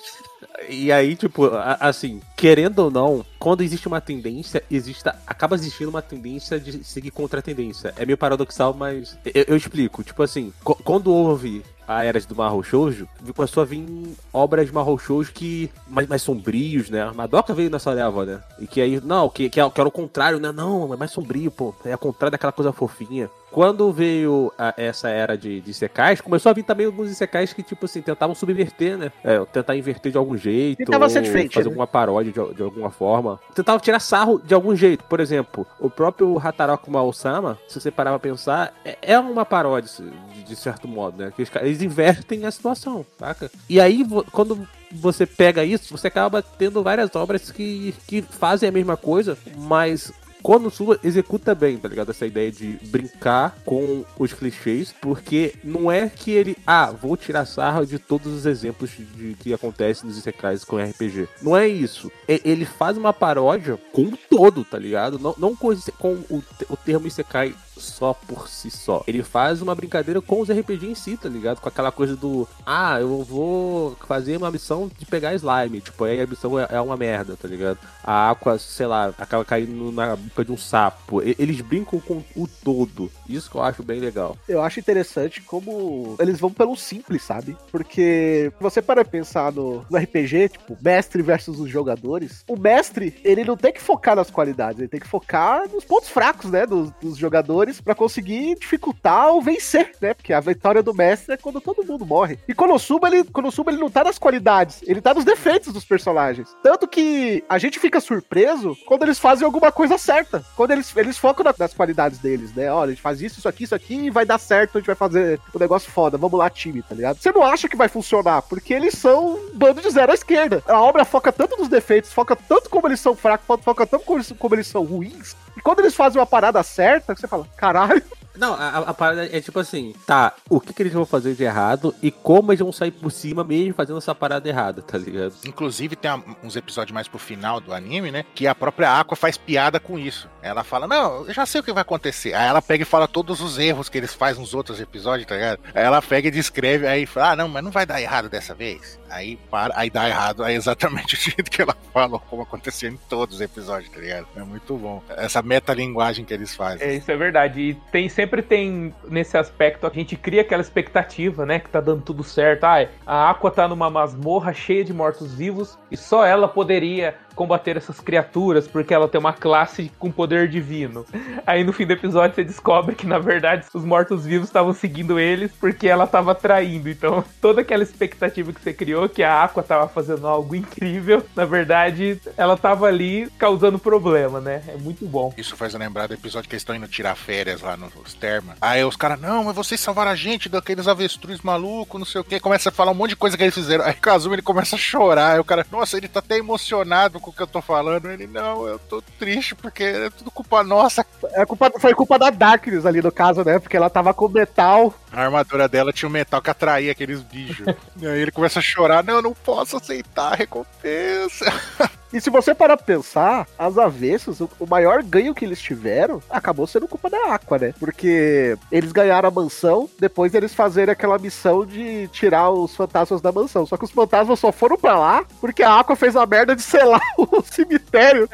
E 0.69 0.91
aí, 0.91 1.15
tipo, 1.15 1.49
assim, 1.79 2.21
querendo 2.35 2.79
ou 2.79 2.91
não, 2.91 3.25
quando 3.39 3.61
existe 3.61 3.87
uma 3.87 4.01
tendência, 4.01 4.63
existe, 4.69 5.07
acaba 5.25 5.55
existindo 5.55 5.89
uma 5.89 6.01
tendência 6.01 6.59
de 6.59 6.83
seguir 6.83 7.11
contra 7.11 7.39
a 7.39 7.43
tendência. 7.43 7.93
É 7.95 8.05
meio 8.05 8.17
paradoxal, 8.17 8.73
mas 8.73 9.17
eu, 9.25 9.45
eu 9.47 9.57
explico. 9.57 10.03
Tipo 10.03 10.23
assim, 10.23 10.51
quando 10.63 11.13
houve 11.13 11.63
a 11.87 12.03
era 12.03 12.19
do 12.19 12.35
Mahou 12.35 12.61
Shoujo, 12.63 13.07
começou 13.35 13.61
a 13.63 13.65
vir 13.65 13.85
obras 14.33 14.67
de 14.67 14.73
Mahou 14.73 14.97
Shoujo 14.97 15.31
que 15.31 15.69
mais, 15.87 16.07
mais 16.07 16.21
sombrios, 16.21 16.89
né? 16.89 17.01
A 17.03 17.13
Madoka 17.13 17.53
veio 17.53 17.69
nessa 17.69 17.91
leva, 17.91 18.25
né? 18.25 18.39
E 18.59 18.67
que 18.67 18.81
aí, 18.81 18.99
não, 19.03 19.29
que, 19.29 19.49
que, 19.49 19.59
é- 19.61 19.69
que 19.69 19.79
era 19.79 19.87
o 19.87 19.91
contrário, 19.91 20.39
né? 20.39 20.51
Não, 20.51 20.93
é 20.93 20.97
mais 20.97 21.11
sombrio, 21.11 21.49
pô. 21.51 21.73
É 21.85 21.95
o 21.95 21.97
contrário 21.97 22.31
daquela 22.31 22.51
coisa 22.51 22.73
fofinha. 22.73 23.29
Quando 23.49 23.91
veio 23.93 24.51
a- 24.57 24.73
essa 24.77 25.09
era 25.09 25.37
de, 25.37 25.61
de 25.61 25.73
secais, 25.73 26.19
começou 26.19 26.49
a 26.49 26.53
vir 26.53 26.63
também 26.63 26.85
alguns 26.85 27.09
secais 27.15 27.53
que, 27.53 27.63
tipo 27.63 27.85
assim, 27.85 28.01
tentavam 28.01 28.35
subverter, 28.35 28.97
né? 28.97 29.11
É, 29.23 29.43
tentar 29.45 29.75
inverter 29.77 30.11
de 30.11 30.17
algum 30.17 30.35
jeito. 30.35 30.79
Tentava 30.79 31.07
ser 31.09 31.21
diferente, 31.21 31.53
Fazer 31.53 31.65
né? 31.65 31.71
alguma 31.71 31.87
paródia 31.87 32.31
de, 32.33 32.55
de 32.55 32.61
alguma 32.61 32.91
forma. 32.91 33.39
Tentava 33.55 33.79
tirar 33.79 33.99
sarro 33.99 34.39
de 34.43 34.53
algum 34.53 34.75
jeito. 34.75 35.05
Por 35.05 35.19
exemplo, 35.21 35.65
o 35.79 35.89
próprio 35.89 36.37
Hataraku 36.37 36.95
Osama, 36.97 37.57
se 37.67 37.79
você 37.79 37.89
parar 37.89 38.09
pra 38.11 38.19
pensar, 38.19 38.73
é, 38.83 38.97
é 39.01 39.17
uma 39.19 39.45
paródia, 39.45 39.89
de, 40.33 40.43
de 40.43 40.55
certo 40.55 40.87
modo, 40.87 41.17
né? 41.23 41.31
Que 41.35 41.45
caras- 41.45 41.76
eles 41.77 41.81
invertem 41.91 42.45
a 42.45 42.51
situação, 42.51 43.05
saca? 43.19 43.51
E 43.69 43.79
aí, 43.79 44.05
quando 44.31 44.67
você 44.91 45.25
pega 45.25 45.63
isso, 45.63 45.95
você 45.97 46.07
acaba 46.07 46.41
tendo 46.41 46.81
várias 46.83 47.15
obras 47.15 47.51
que, 47.51 47.93
que 48.07 48.21
fazem 48.21 48.69
a 48.69 48.71
mesma 48.71 48.95
coisa, 48.97 49.37
mas 49.57 50.11
quando 50.41 50.69
Suba 50.69 50.97
executa 51.03 51.53
bem, 51.53 51.77
tá 51.77 51.89
ligado? 51.89 52.11
Essa 52.11 52.25
ideia 52.25 52.49
de 52.51 52.77
brincar 52.83 53.57
com 53.65 54.05
os 54.17 54.31
clichês, 54.31 54.93
porque 55.01 55.55
não 55.63 55.91
é 55.91 56.07
que 56.07 56.31
ele, 56.31 56.55
ah, 56.65 56.91
vou 56.91 57.17
tirar 57.17 57.45
sarro 57.45 57.85
de 57.85 57.99
todos 57.99 58.31
os 58.31 58.45
exemplos 58.45 58.91
de 58.91 59.35
que 59.41 59.53
acontecem 59.53 60.07
nos 60.07 60.17
Isekais 60.17 60.63
com 60.63 60.77
RPG. 60.77 61.27
Não 61.41 61.57
é 61.57 61.67
isso. 61.67 62.09
E- 62.29 62.41
Ele 62.45 62.65
faz 62.65 62.95
uma 62.97 63.11
paródia 63.11 63.77
com 63.91 64.03
o 64.03 64.17
todo, 64.29 64.63
tá 64.63 64.77
ligado? 64.79 65.19
Não, 65.19 65.35
não 65.37 65.55
com, 65.55 65.75
com 65.99 66.13
o, 66.29 66.41
o 66.69 66.77
termo 66.77 67.07
Isekai 67.07 67.53
só 67.79 68.13
por 68.13 68.47
si 68.47 68.69
só. 68.69 69.03
Ele 69.07 69.23
faz 69.23 69.61
uma 69.61 69.75
brincadeira 69.75 70.21
com 70.21 70.41
os 70.41 70.49
RPG 70.49 70.87
em 70.87 70.95
si, 70.95 71.17
tá 71.17 71.29
ligado? 71.29 71.61
Com 71.61 71.69
aquela 71.69 71.91
coisa 71.91 72.15
do, 72.15 72.47
ah, 72.65 72.99
eu 72.99 73.23
vou 73.23 73.95
fazer 74.07 74.37
uma 74.37 74.51
missão 74.51 74.89
de 74.97 75.05
pegar 75.05 75.33
slime. 75.35 75.81
Tipo, 75.81 76.03
aí 76.03 76.21
a 76.21 76.27
missão 76.27 76.59
é, 76.59 76.67
é 76.71 76.81
uma 76.81 76.97
merda, 76.97 77.35
tá 77.35 77.47
ligado? 77.47 77.77
A 78.03 78.31
Aqua, 78.31 78.57
sei 78.57 78.87
lá, 78.87 79.13
acaba 79.17 79.43
caindo 79.43 79.91
na 79.91 80.15
boca 80.15 80.45
de 80.45 80.51
um 80.51 80.57
sapo. 80.57 81.21
Eles 81.21 81.61
brincam 81.61 81.99
com 81.99 82.23
o 82.35 82.47
todo. 82.47 83.11
Isso 83.27 83.49
que 83.49 83.57
eu 83.57 83.63
acho 83.63 83.83
bem 83.83 83.99
legal. 83.99 84.37
Eu 84.47 84.61
acho 84.61 84.79
interessante 84.79 85.41
como 85.41 86.15
eles 86.19 86.39
vão 86.39 86.51
pelo 86.51 86.75
simples, 86.75 87.23
sabe? 87.23 87.57
Porque 87.71 88.51
você 88.59 88.81
para 88.81 89.03
pensar 89.03 89.51
no, 89.51 89.85
no 89.89 89.97
RPG, 89.97 90.49
tipo, 90.49 90.77
mestre 90.81 91.21
versus 91.21 91.59
os 91.59 91.69
jogadores, 91.69 92.43
o 92.47 92.55
mestre, 92.57 93.15
ele 93.23 93.43
não 93.43 93.57
tem 93.57 93.73
que 93.73 93.81
focar 93.81 94.15
nas 94.15 94.31
qualidades, 94.31 94.79
ele 94.79 94.87
tem 94.87 94.99
que 94.99 95.07
focar 95.07 95.67
nos 95.69 95.83
pontos 95.83 96.09
fracos, 96.09 96.51
né, 96.51 96.65
dos, 96.65 96.91
dos 97.01 97.17
jogadores 97.17 97.66
pra 97.81 97.95
conseguir 97.95 98.55
dificultar 98.59 99.27
ou 99.29 99.41
vencer, 99.41 99.91
né? 100.01 100.13
Porque 100.13 100.33
a 100.33 100.39
vitória 100.39 100.81
do 100.83 100.93
mestre 100.93 101.33
é 101.33 101.37
quando 101.37 101.59
todo 101.61 101.83
mundo 101.85 102.05
morre. 102.05 102.37
E 102.47 102.53
Konosuba, 102.53 103.07
ele, 103.07 103.23
Konosuba, 103.25 103.71
ele 103.71 103.79
não 103.79 103.89
tá 103.89 104.03
nas 104.03 104.17
qualidades, 104.17 104.81
ele 104.85 105.01
tá 105.01 105.13
nos 105.13 105.25
defeitos 105.25 105.73
dos 105.73 105.85
personagens. 105.85 106.47
Tanto 106.63 106.87
que 106.87 107.43
a 107.49 107.57
gente 107.57 107.79
fica 107.79 107.99
surpreso 107.99 108.75
quando 108.85 109.03
eles 109.03 109.19
fazem 109.19 109.45
alguma 109.45 109.71
coisa 109.71 109.97
certa. 109.97 110.43
Quando 110.55 110.71
eles, 110.71 110.95
eles 110.95 111.17
focam 111.17 111.43
na- 111.43 111.53
nas 111.57 111.73
qualidades 111.73 112.19
deles, 112.19 112.53
né? 112.53 112.71
Olha, 112.71 112.89
a 112.89 112.93
gente 112.93 113.01
faz 113.01 113.21
isso, 113.21 113.39
isso 113.39 113.47
aqui, 113.49 113.63
isso 113.63 113.75
aqui 113.75 113.95
e 113.95 114.09
vai 114.09 114.25
dar 114.25 114.37
certo, 114.37 114.77
a 114.77 114.79
gente 114.79 114.87
vai 114.87 114.95
fazer 114.95 115.39
o 115.53 115.59
negócio 115.59 115.91
foda. 115.91 116.17
Vamos 116.17 116.37
lá, 116.39 116.49
time, 116.49 116.81
tá 116.81 116.95
ligado? 116.95 117.17
Você 117.17 117.31
não 117.31 117.43
acha 117.43 117.67
que 117.67 117.75
vai 117.75 117.87
funcionar, 117.87 118.41
porque 118.43 118.73
eles 118.73 118.95
são 118.95 119.35
um 119.35 119.49
bando 119.53 119.81
de 119.81 119.89
zero 119.89 120.11
à 120.11 120.15
esquerda. 120.15 120.63
A 120.67 120.81
obra 120.81 121.05
foca 121.05 121.31
tanto 121.31 121.57
nos 121.57 121.67
defeitos, 121.67 122.11
foca 122.13 122.35
tanto 122.35 122.69
como 122.69 122.87
eles 122.87 122.99
são 122.99 123.15
fracos, 123.15 123.45
foca 123.63 123.85
tanto 123.85 124.05
como 124.05 124.17
eles, 124.17 124.33
como 124.37 124.55
eles 124.55 124.67
são 124.67 124.83
ruins. 124.83 125.35
E 125.55 125.61
quando 125.61 125.79
eles 125.79 125.95
fazem 125.95 126.19
uma 126.19 126.25
parada 126.27 126.61
certa, 126.61 127.15
você 127.15 127.27
fala, 127.27 127.47
caralho, 127.57 128.01
Não, 128.35 128.53
a, 128.53 128.77
a 128.89 128.93
parada 128.93 129.25
é 129.35 129.41
tipo 129.41 129.59
assim, 129.59 129.95
tá, 130.05 130.31
o 130.47 130.61
que, 130.61 130.71
que 130.71 130.83
eles 130.83 130.93
vão 130.93 131.07
fazer 131.07 131.33
de 131.33 131.43
errado 131.43 131.95
e 132.03 132.11
como 132.11 132.51
eles 132.51 132.59
vão 132.59 132.71
sair 132.71 132.91
por 132.91 133.11
cima 133.11 133.43
mesmo 133.43 133.73
fazendo 133.73 133.97
essa 133.97 134.13
parada 134.13 134.47
errada, 134.47 134.79
tá 134.83 134.95
ligado? 134.95 135.33
Inclusive, 135.43 135.95
tem 135.95 136.11
a- 136.11 136.21
uns 136.43 136.55
episódios 136.55 136.93
mais 136.93 137.07
pro 137.07 137.17
final 137.17 137.59
do 137.59 137.73
anime, 137.73 138.11
né? 138.11 138.23
Que 138.35 138.45
a 138.45 138.53
própria 138.53 138.99
Aqua 138.99 139.15
faz 139.17 139.37
piada 139.37 139.79
com 139.79 139.97
isso. 139.97 140.29
Ela 140.39 140.63
fala, 140.63 140.85
não, 140.87 141.25
eu 141.25 141.33
já 141.33 141.47
sei 141.47 141.61
o 141.61 141.63
que 141.63 141.73
vai 141.73 141.81
acontecer. 141.81 142.35
Aí 142.35 142.47
ela 142.47 142.61
pega 142.61 142.83
e 142.83 142.85
fala 142.85 143.07
todos 143.07 143.41
os 143.41 143.57
erros 143.57 143.89
que 143.89 143.97
eles 143.97 144.13
fazem 144.13 144.39
nos 144.39 144.53
outros 144.53 144.79
episódios, 144.79 145.27
tá 145.27 145.33
ligado? 145.33 145.59
Aí 145.73 145.83
ela 145.83 145.99
pega 145.99 146.27
e 146.27 146.31
descreve, 146.31 146.85
aí 146.85 147.07
fala, 147.07 147.31
ah, 147.31 147.35
não, 147.35 147.47
mas 147.47 147.63
não 147.63 147.71
vai 147.71 147.87
dar 147.87 147.99
errado 147.99 148.29
dessa 148.29 148.53
vez. 148.53 148.99
Aí 149.09 149.35
para, 149.49 149.73
aí 149.75 149.89
dá 149.89 150.07
errado, 150.07 150.43
aí 150.43 150.53
é 150.53 150.57
exatamente 150.57 151.15
o 151.17 151.17
jeito 151.19 151.49
que 151.49 151.59
ela 151.63 151.75
falou, 151.91 152.19
como 152.29 152.43
aconteceu 152.43 152.91
em 152.91 152.97
todos 153.09 153.37
os 153.37 153.41
episódios, 153.41 153.89
tá 153.91 153.99
ligado? 153.99 154.27
É 154.35 154.43
muito 154.43 154.77
bom. 154.77 155.01
Essa 155.09 155.41
metalinguagem 155.41 156.23
que 156.23 156.33
eles 156.35 156.53
fazem. 156.55 156.85
É, 156.87 156.93
isso 156.93 157.09
é 157.11 157.17
verdade. 157.17 157.46
E 157.55 157.73
tem, 157.91 158.09
sempre 158.09 158.41
tem, 158.41 158.93
nesse 159.07 159.37
aspecto, 159.37 159.85
a 159.85 159.89
gente 159.89 160.15
cria 160.15 160.41
aquela 160.41 160.61
expectativa, 160.61 161.45
né? 161.45 161.59
Que 161.59 161.69
tá 161.69 161.79
dando 161.79 162.01
tudo 162.01 162.23
certo. 162.23 162.63
Ai, 162.63 162.89
a 163.05 163.29
Aqua 163.29 163.51
tá 163.51 163.67
numa 163.67 163.89
masmorra 163.89 164.53
cheia 164.53 164.83
de 164.83 164.93
mortos-vivos 164.93 165.77
e 165.91 165.97
só 165.97 166.25
ela 166.25 166.47
poderia 166.47 167.15
combater 167.37 167.77
essas 167.77 167.99
criaturas 167.99 168.67
porque 168.67 168.93
ela 168.93 169.07
tem 169.07 169.19
uma 169.19 169.31
classe 169.31 169.91
com 169.99 170.11
poder 170.11 170.49
divino. 170.49 171.05
Aí 171.45 171.63
no 171.63 171.71
fim 171.71 171.85
do 171.85 171.93
episódio 171.93 172.35
você 172.35 172.43
descobre 172.43 172.95
que 172.95 173.05
na 173.05 173.19
verdade 173.19 173.67
os 173.73 173.85
mortos-vivos 173.85 174.49
estavam 174.49 174.73
seguindo 174.73 175.19
eles 175.19 175.51
porque 175.59 175.87
ela 175.87 176.07
tava 176.07 176.33
traindo. 176.33 176.89
Então 176.89 177.23
toda 177.39 177.61
aquela 177.61 177.83
expectativa 177.83 178.51
que 178.51 178.59
você 178.59 178.73
criou 178.73 179.07
que 179.07 179.21
a 179.21 179.43
Aqua 179.43 179.61
tava 179.61 179.87
fazendo 179.87 180.27
algo 180.27 180.55
incrível, 180.55 181.23
na 181.35 181.45
verdade 181.45 182.19
ela 182.35 182.57
tava 182.57 182.87
ali 182.87 183.29
causando 183.37 183.77
problema, 183.77 184.41
né? 184.41 184.63
É 184.67 184.75
muito 184.75 185.05
bom. 185.05 185.31
Isso 185.37 185.55
faz 185.55 185.75
lembrar 185.75 186.07
do 186.07 186.15
episódio 186.15 186.49
que 186.49 186.55
eles 186.55 186.61
estão 186.61 186.75
indo 186.75 186.87
tirar 186.87 187.15
férias 187.15 187.61
lá 187.61 187.77
nos 187.77 188.13
termas. 188.15 188.57
Aí 188.59 188.83
os 188.83 188.95
caras, 188.95 189.21
não, 189.21 189.43
mas 189.43 189.55
vocês 189.55 189.79
salvaram 189.79 190.09
a 190.09 190.15
gente 190.15 190.49
daqueles 190.49 190.87
avestruz 190.87 191.41
malucos, 191.41 191.99
não 191.99 192.05
sei 192.05 192.21
o 192.21 192.23
que. 192.23 192.39
Começa 192.39 192.69
a 192.69 192.71
falar 192.71 192.91
um 192.91 192.95
monte 192.95 193.11
de 193.11 193.15
coisa 193.15 193.37
que 193.37 193.43
eles 193.43 193.53
fizeram. 193.53 193.85
Aí 193.85 193.93
Kazuma 193.93 194.33
ele 194.35 194.41
começa 194.41 194.75
a 194.75 194.79
chorar. 194.79 195.33
Aí 195.33 195.39
o 195.39 195.43
cara, 195.43 195.65
nossa, 195.71 195.97
ele 195.97 196.07
tá 196.07 196.19
até 196.19 196.37
emocionado 196.37 197.19
com 197.27 197.31
o 197.31 197.33
que 197.33 197.41
eu 197.41 197.47
tô 197.47 197.61
falando. 197.61 198.09
Ele, 198.09 198.25
não, 198.25 198.65
eu 198.65 198.79
tô 198.79 199.01
triste 199.19 199.53
porque 199.53 199.83
é 199.83 200.09
tudo 200.09 200.31
culpa 200.31 200.63
nossa. 200.63 201.05
É 201.33 201.45
culpa, 201.45 201.71
foi 201.79 201.93
culpa 201.93 202.17
da 202.17 202.29
Darkness 202.29 202.85
ali 202.85 203.01
no 203.01 203.11
caso, 203.11 203.43
né? 203.43 203.59
Porque 203.59 203.75
ela 203.75 203.89
tava 203.89 204.13
com 204.13 204.29
metal. 204.29 204.93
A 205.11 205.23
armadura 205.23 205.67
dela 205.67 205.91
tinha 205.91 206.07
um 206.07 206.11
metal 206.11 206.41
que 206.41 206.49
atraía 206.49 206.91
aqueles 206.91 207.21
bichos. 207.21 207.65
e 208.01 208.07
aí 208.07 208.21
ele 208.21 208.31
começa 208.31 208.59
a 208.59 208.61
chorar, 208.61 209.03
não, 209.03 209.15
eu 209.15 209.21
não 209.21 209.33
posso 209.33 209.77
aceitar 209.77 210.33
a 210.33 210.35
recompensa. 210.35 211.45
E 212.13 212.21
se 212.21 212.29
você 212.29 212.55
parar 212.55 212.77
pra 212.77 212.85
pensar, 212.85 213.47
as 213.57 213.77
avessas, 213.77 214.39
o, 214.39 214.49
maior 214.69 215.03
ganho 215.03 215.35
que 215.35 215.43
eles 215.43 215.61
tiveram 215.61 216.21
acabou 216.29 216.65
sendo 216.67 216.87
culpa 216.87 217.09
da 217.09 217.33
Aqua, 217.33 217.57
né? 217.57 217.73
Porque 217.79 218.57
eles 218.71 218.91
ganharam 218.91 219.27
a 219.27 219.31
mansão, 219.31 219.89
depois 219.99 220.33
eles 220.33 220.53
fazerem 220.53 220.91
aquela 220.91 221.17
missão 221.17 221.65
de 221.65 222.07
tirar 222.09 222.49
os 222.49 222.75
fantasmas 222.75 223.21
da 223.21 223.31
mansão. 223.31 223.65
Só 223.65 223.75
que 223.77 223.83
os 223.85 223.91
fantasmas 223.91 224.39
só 224.39 224.51
foram 224.51 224.77
pra 224.77 224.97
lá 224.97 225.25
porque 225.41 225.63
a 225.63 225.79
Aqua 225.79 225.95
fez 225.95 226.15
a 226.15 226.25
merda 226.25 226.55
de 226.55 226.61
selar 226.61 227.01
o 227.17 227.41
cemitério. 227.41 228.29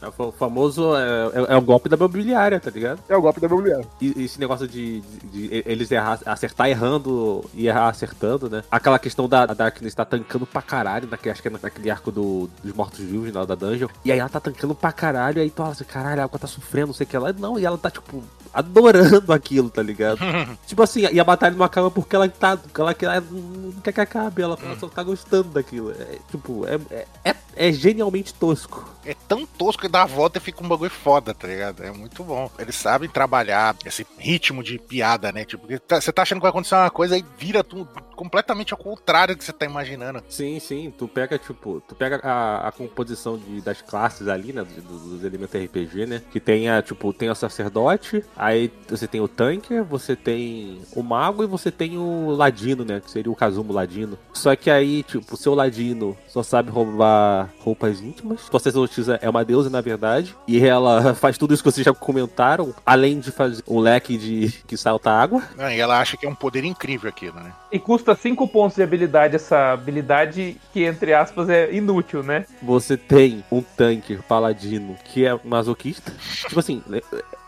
É 0.00 0.06
o 0.18 0.32
famoso 0.32 0.94
é, 0.96 1.40
é, 1.50 1.54
é 1.54 1.56
o 1.56 1.60
golpe 1.62 1.88
da 1.88 1.96
mobiliária, 1.96 2.60
tá 2.60 2.70
ligado? 2.70 3.00
É 3.08 3.16
o 3.16 3.20
golpe 3.22 3.40
da 3.40 3.46
imobiliária. 3.46 3.86
E 4.00 4.24
esse 4.24 4.38
negócio 4.38 4.68
de, 4.68 5.00
de- 5.00 5.48
de 5.48 5.62
eles 5.66 5.90
errar, 5.90 6.20
acertar 6.26 6.68
errando 6.68 7.44
e 7.54 7.66
errar 7.66 7.88
acertando, 7.88 8.48
né? 8.48 8.62
Aquela 8.70 8.98
questão 8.98 9.28
da, 9.28 9.46
da 9.46 9.54
Darkness 9.54 9.94
tá 9.94 10.04
tancando 10.04 10.46
pra 10.46 10.62
caralho, 10.62 11.08
naquele, 11.10 11.32
acho 11.32 11.42
que 11.42 11.48
é 11.48 11.50
naquele 11.50 11.90
arco 11.90 12.12
do, 12.12 12.43
dos 12.62 12.72
mortos-vivos, 12.74 13.32
na 13.32 13.44
da 13.44 13.54
dungeon. 13.54 13.88
E 14.04 14.12
aí 14.12 14.18
ela 14.18 14.28
tá 14.28 14.40
tancando 14.40 14.74
pra 14.74 14.92
caralho, 14.92 15.40
aí 15.40 15.50
tu 15.50 15.56
fala 15.56 15.70
assim, 15.70 15.84
caralho, 15.84 16.20
a 16.20 16.24
água 16.24 16.38
tá 16.38 16.46
sofrendo, 16.46 16.88
não 16.88 16.94
sei 16.94 17.04
o 17.04 17.08
que 17.08 17.18
lá. 17.18 17.32
Não, 17.32 17.58
e 17.58 17.64
ela 17.64 17.78
tá, 17.78 17.90
tipo, 17.90 18.22
adorando 18.52 19.32
aquilo, 19.32 19.68
tá 19.68 19.82
ligado? 19.82 20.18
tipo 20.66 20.82
assim, 20.82 21.00
e 21.12 21.18
a 21.18 21.24
batalha 21.24 21.56
não 21.56 21.64
acaba 21.64 21.90
porque 21.90 22.14
ela 22.14 22.28
tá. 22.28 22.58
Ela, 22.78 22.96
ela 23.00 23.20
não 23.30 23.72
quer 23.82 23.92
que 23.92 24.00
acabe, 24.00 24.42
ela, 24.42 24.56
ela 24.62 24.76
só 24.78 24.88
tá 24.88 25.02
gostando 25.02 25.50
daquilo. 25.50 25.90
É, 25.92 26.18
tipo, 26.30 26.64
é, 26.66 26.78
é, 26.90 27.06
é, 27.24 27.36
é 27.56 27.72
genialmente 27.72 28.32
tosco. 28.34 28.92
É 29.06 29.14
tão 29.28 29.44
tosco 29.44 29.82
que 29.82 29.88
dá 29.88 30.02
a 30.02 30.06
volta 30.06 30.38
e 30.38 30.40
fica 30.40 30.64
um 30.64 30.68
bagulho 30.68 30.90
foda, 30.90 31.34
tá 31.34 31.46
ligado? 31.46 31.82
É 31.84 31.90
muito 31.90 32.24
bom. 32.24 32.50
Eles 32.58 32.74
sabem 32.74 33.08
trabalhar 33.08 33.76
esse 33.84 34.06
ritmo 34.18 34.62
de 34.62 34.78
piada, 34.78 35.30
né? 35.30 35.44
Tipo, 35.44 35.66
tá- 35.80 36.00
você 36.00 36.10
tá 36.10 36.22
achando 36.22 36.38
que 36.38 36.42
vai 36.42 36.50
acontecer 36.50 36.74
uma 36.74 36.90
coisa 36.90 37.18
e 37.18 37.24
vira 37.38 37.62
tudo 37.62 37.86
completamente 38.16 38.72
ao 38.72 38.78
contrário 38.78 39.34
do 39.34 39.38
que 39.38 39.44
você 39.44 39.52
tá 39.52 39.66
imaginando. 39.66 40.22
Sim, 40.28 40.58
sim, 40.58 40.92
tu 40.96 41.06
pega, 41.06 41.36
tipo, 41.38 41.82
tu 41.86 41.94
pega 41.94 42.20
a, 42.22 42.68
a 42.68 42.72
composição 42.72 43.36
de, 43.36 43.60
das 43.60 43.82
classes 43.82 44.28
ali, 44.28 44.52
né, 44.52 44.64
dos, 44.64 45.02
dos 45.02 45.24
elementos 45.24 45.54
RPG, 45.54 46.06
né, 46.06 46.22
que 46.30 46.38
tem 46.40 46.70
a, 46.70 46.80
tipo, 46.80 47.12
tem 47.12 47.28
o 47.28 47.34
sacerdote, 47.34 48.24
aí 48.36 48.72
você 48.88 49.06
tem 49.08 49.20
o 49.20 49.26
tanker, 49.28 49.84
você 49.84 50.14
tem 50.16 50.80
o 50.94 51.02
mago 51.02 51.42
e 51.42 51.46
você 51.46 51.70
tem 51.72 51.98
o 51.98 52.30
ladino, 52.30 52.84
né, 52.84 53.00
que 53.04 53.10
seria 53.10 53.30
o 53.32 53.36
Kazumo 53.36 53.72
ladino. 53.72 54.16
Só 54.32 54.54
que 54.56 54.70
aí, 54.70 55.02
tipo, 55.02 55.34
o 55.34 55.36
seu 55.36 55.54
ladino 55.54 56.16
só 56.28 56.42
sabe 56.42 56.70
roubar 56.70 57.43
roupas 57.60 58.00
íntimas, 58.00 58.40
sua 58.42 58.60
sacerdotisa 58.60 59.18
é 59.22 59.28
uma 59.28 59.44
deusa, 59.44 59.70
na 59.70 59.80
verdade, 59.80 60.34
e 60.46 60.64
ela 60.64 61.14
faz 61.16 61.38
tudo 61.38 61.54
isso 61.54 61.62
que 61.62 61.70
vocês 61.70 61.84
já 61.84 61.92
comentaram, 61.92 62.74
além 62.84 63.20
de 63.20 63.30
fazer 63.30 63.62
um 63.68 63.78
leque 63.78 64.16
de 64.16 64.52
que 64.66 64.76
salta 64.76 65.10
água. 65.10 65.42
Ah, 65.58 65.74
E 65.74 65.80
ela 65.80 65.98
acha 65.98 66.16
que 66.16 66.26
é 66.26 66.28
um 66.28 66.34
poder 66.34 66.64
incrível 66.64 67.08
aquilo, 67.08 67.34
né? 67.40 67.52
E 67.70 67.78
custa 67.78 68.14
5 68.14 68.46
pontos 68.48 68.76
de 68.76 68.82
habilidade 68.82 69.36
essa 69.36 69.72
habilidade 69.72 70.56
que, 70.72 70.84
entre 70.84 71.12
aspas, 71.12 71.48
é 71.48 71.72
inútil, 71.72 72.22
né? 72.22 72.46
Você 72.62 72.96
tem 72.96 73.44
um 73.50 73.62
tanque 73.62 74.16
paladino 74.28 74.96
que 75.04 75.26
é 75.26 75.38
masoquista. 75.44 76.12
Tipo 76.48 76.60
assim, 76.60 76.82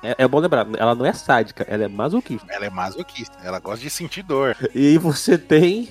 é, 0.02 0.14
é 0.18 0.28
bom 0.28 0.38
lembrar, 0.38 0.66
ela 0.78 0.94
não 0.94 1.06
é 1.06 1.12
sádica, 1.12 1.64
ela 1.68 1.84
é 1.84 1.88
masoquista. 1.88 2.46
Ela 2.52 2.66
é 2.66 2.70
masoquista, 2.70 3.36
ela 3.42 3.58
gosta 3.58 3.80
de 3.80 3.90
sentir 3.90 4.22
dor. 4.22 4.56
E 4.74 4.98
você 4.98 5.36
tem 5.38 5.88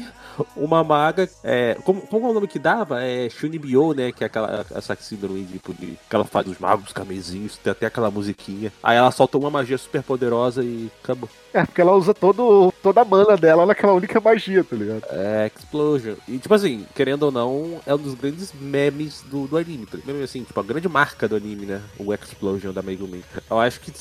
uma 0.55 0.83
maga. 0.83 1.29
É, 1.43 1.77
como, 1.83 2.01
como 2.01 2.27
é 2.27 2.29
o 2.29 2.33
nome 2.33 2.47
que 2.47 2.59
dava? 2.59 3.03
É 3.03 3.29
Shunibyo, 3.29 3.93
né? 3.93 4.11
Que 4.11 4.23
é 4.23 4.27
aquela 4.27 4.65
essa 4.73 4.95
síndrome 4.95 5.43
tipo, 5.45 5.73
de 5.73 5.97
que 6.09 6.15
ela 6.15 6.25
faz 6.25 6.47
os 6.47 6.59
magos 6.59 6.91
camezinhos, 6.93 7.57
tem 7.57 7.71
até 7.71 7.85
aquela 7.85 8.11
musiquinha. 8.11 8.71
Aí 8.81 8.97
ela 8.97 9.11
solta 9.11 9.37
uma 9.37 9.49
magia 9.49 9.77
super 9.77 10.03
poderosa 10.03 10.63
e 10.63 10.89
acabou. 11.03 11.29
É, 11.53 11.65
porque 11.65 11.79
ela 11.79 11.95
usa 11.95 12.13
todo, 12.13 12.73
toda 12.83 13.01
a 13.01 13.05
mana 13.05 13.37
dela 13.37 13.65
naquela 13.65 13.93
única 13.93 14.19
magia, 14.19 14.63
tá 14.63 14.75
ligado? 14.75 15.03
É 15.09 15.49
Explosion. 15.55 16.15
E 16.27 16.37
tipo 16.37 16.53
assim, 16.53 16.85
querendo 16.93 17.23
ou 17.23 17.31
não, 17.31 17.79
é 17.85 17.95
um 17.95 17.97
dos 17.97 18.13
grandes 18.13 18.51
memes 18.53 19.23
do, 19.29 19.47
do 19.47 19.57
anime. 19.57 19.85
tá? 19.85 19.97
Mesmo 20.05 20.21
assim, 20.23 20.43
tipo, 20.43 20.59
a 20.59 20.63
grande 20.63 20.89
marca 20.89 21.27
do 21.29 21.35
anime, 21.35 21.65
né? 21.65 21.81
O 21.97 22.13
Explosion 22.13 22.73
da 22.73 22.81
Megumi. 22.81 23.23
Eu 23.49 23.59
acho 23.59 23.79
que 23.79 23.91